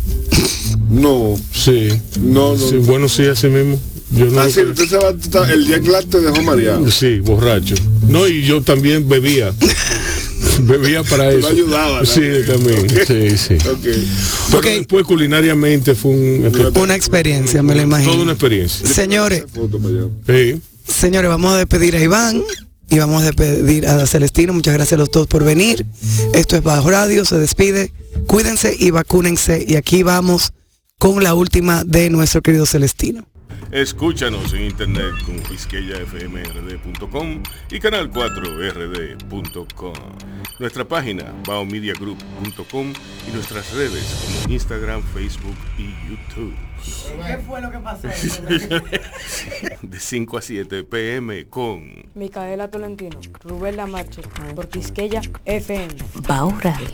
No, 0.89 1.37
Sí. 1.53 1.89
no, 2.21 2.53
no. 2.53 2.59
Sí, 2.59 2.77
bueno, 2.79 3.09
sí, 3.09 3.25
así 3.27 3.49
mismo. 3.49 3.79
Yo 4.13 4.27
no 4.27 4.41
Ah, 4.41 4.51
sí, 4.51 4.61
usted 4.63 4.89
se 4.89 4.97
va, 4.97 5.11
el 5.53 5.67
jet 5.67 5.87
lag 5.87 6.05
te 6.07 6.21
dejó 6.21 6.43
mareado. 6.43 6.91
Sí, 6.91 7.21
borracho. 7.21 7.75
No, 8.09 8.27
y 8.27 8.43
yo 8.43 8.61
también 8.63 9.09
bebía. 9.09 9.53
bebía 10.63 11.03
para 11.05 11.31
eso. 11.31 11.49
¿no? 11.53 12.05
Sí, 12.05 12.21
también. 12.47 12.89
Sí, 13.07 13.39
sí. 13.39 13.57
Pero 13.63 14.59
Ok. 14.59 14.65
después 14.65 15.07
culinariamente 15.07 15.95
fue 15.95 16.11
un 16.11 16.73
Una 16.77 16.95
experiencia, 16.97 17.63
me 17.63 17.75
lo 17.75 17.83
imagino. 17.83 18.11
toda 18.13 18.23
una 18.25 18.33
experiencia. 18.33 18.87
Señores. 18.89 19.45
Sí. 20.27 20.61
señores, 20.87 21.31
vamos 21.31 21.53
a 21.55 21.59
despedir 21.59 21.95
a 21.97 22.01
Iván 22.03 22.43
y 22.89 22.99
vamos 22.99 23.23
a 23.23 23.27
despedir 23.27 23.87
a 23.87 24.05
Celestino. 24.07 24.53
Muchas 24.53 24.75
gracias 24.75 24.95
a 24.95 24.99
los 24.99 25.11
dos 25.11 25.27
por 25.29 25.45
venir. 25.45 25.87
Esto 26.35 26.57
es 26.57 26.63
Bajo 26.63 26.91
Radio, 26.91 27.25
se 27.25 27.39
despide. 27.39 27.93
Cuídense 28.27 28.75
y 28.79 28.91
vacúnense. 28.91 29.65
Y 29.67 29.77
aquí 29.77 30.03
vamos 30.03 30.53
con 30.99 31.23
la 31.23 31.35
última 31.35 31.85
de 31.85 32.11
nuestro 32.11 32.43
querido 32.43 32.67
Celestino. 32.67 33.25
Escúchanos 33.71 34.53
en 34.53 34.63
internet 34.63 35.15
con 35.25 35.41
quisqueyafmrd.com 35.45 37.43
y 37.71 37.79
canal 37.79 38.11
4rd.com. 38.11 39.95
Nuestra 40.59 40.85
página 40.85 41.33
baomediagroup.com 41.47 42.93
y 43.29 43.31
nuestras 43.33 43.73
redes 43.73 44.43
como 44.43 44.53
Instagram, 44.55 45.03
Facebook 45.15 45.57
y 45.79 45.95
YouTube. 46.09 46.57
¿Qué 47.27 47.39
fue 47.39 47.61
lo 47.61 47.71
que 47.71 47.79
pasó? 47.79 48.09
De 49.83 50.01
5 50.01 50.39
a 50.39 50.43
7 50.43 50.83
pm 50.83 51.47
con 51.47 52.11
Micaela 52.15 52.69
Tolentino, 52.71 53.21
Rubén 53.45 53.77
Lamarche, 53.77 54.23
por 54.57 54.69
Quisqueya 54.69 55.21
FM. 55.45 55.95
Bao 56.27 56.51
Radio. 56.61 56.89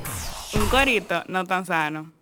Un 0.54 0.66
corito 0.68 1.24
no 1.28 1.44
tan 1.44 1.64
sano. 1.64 2.15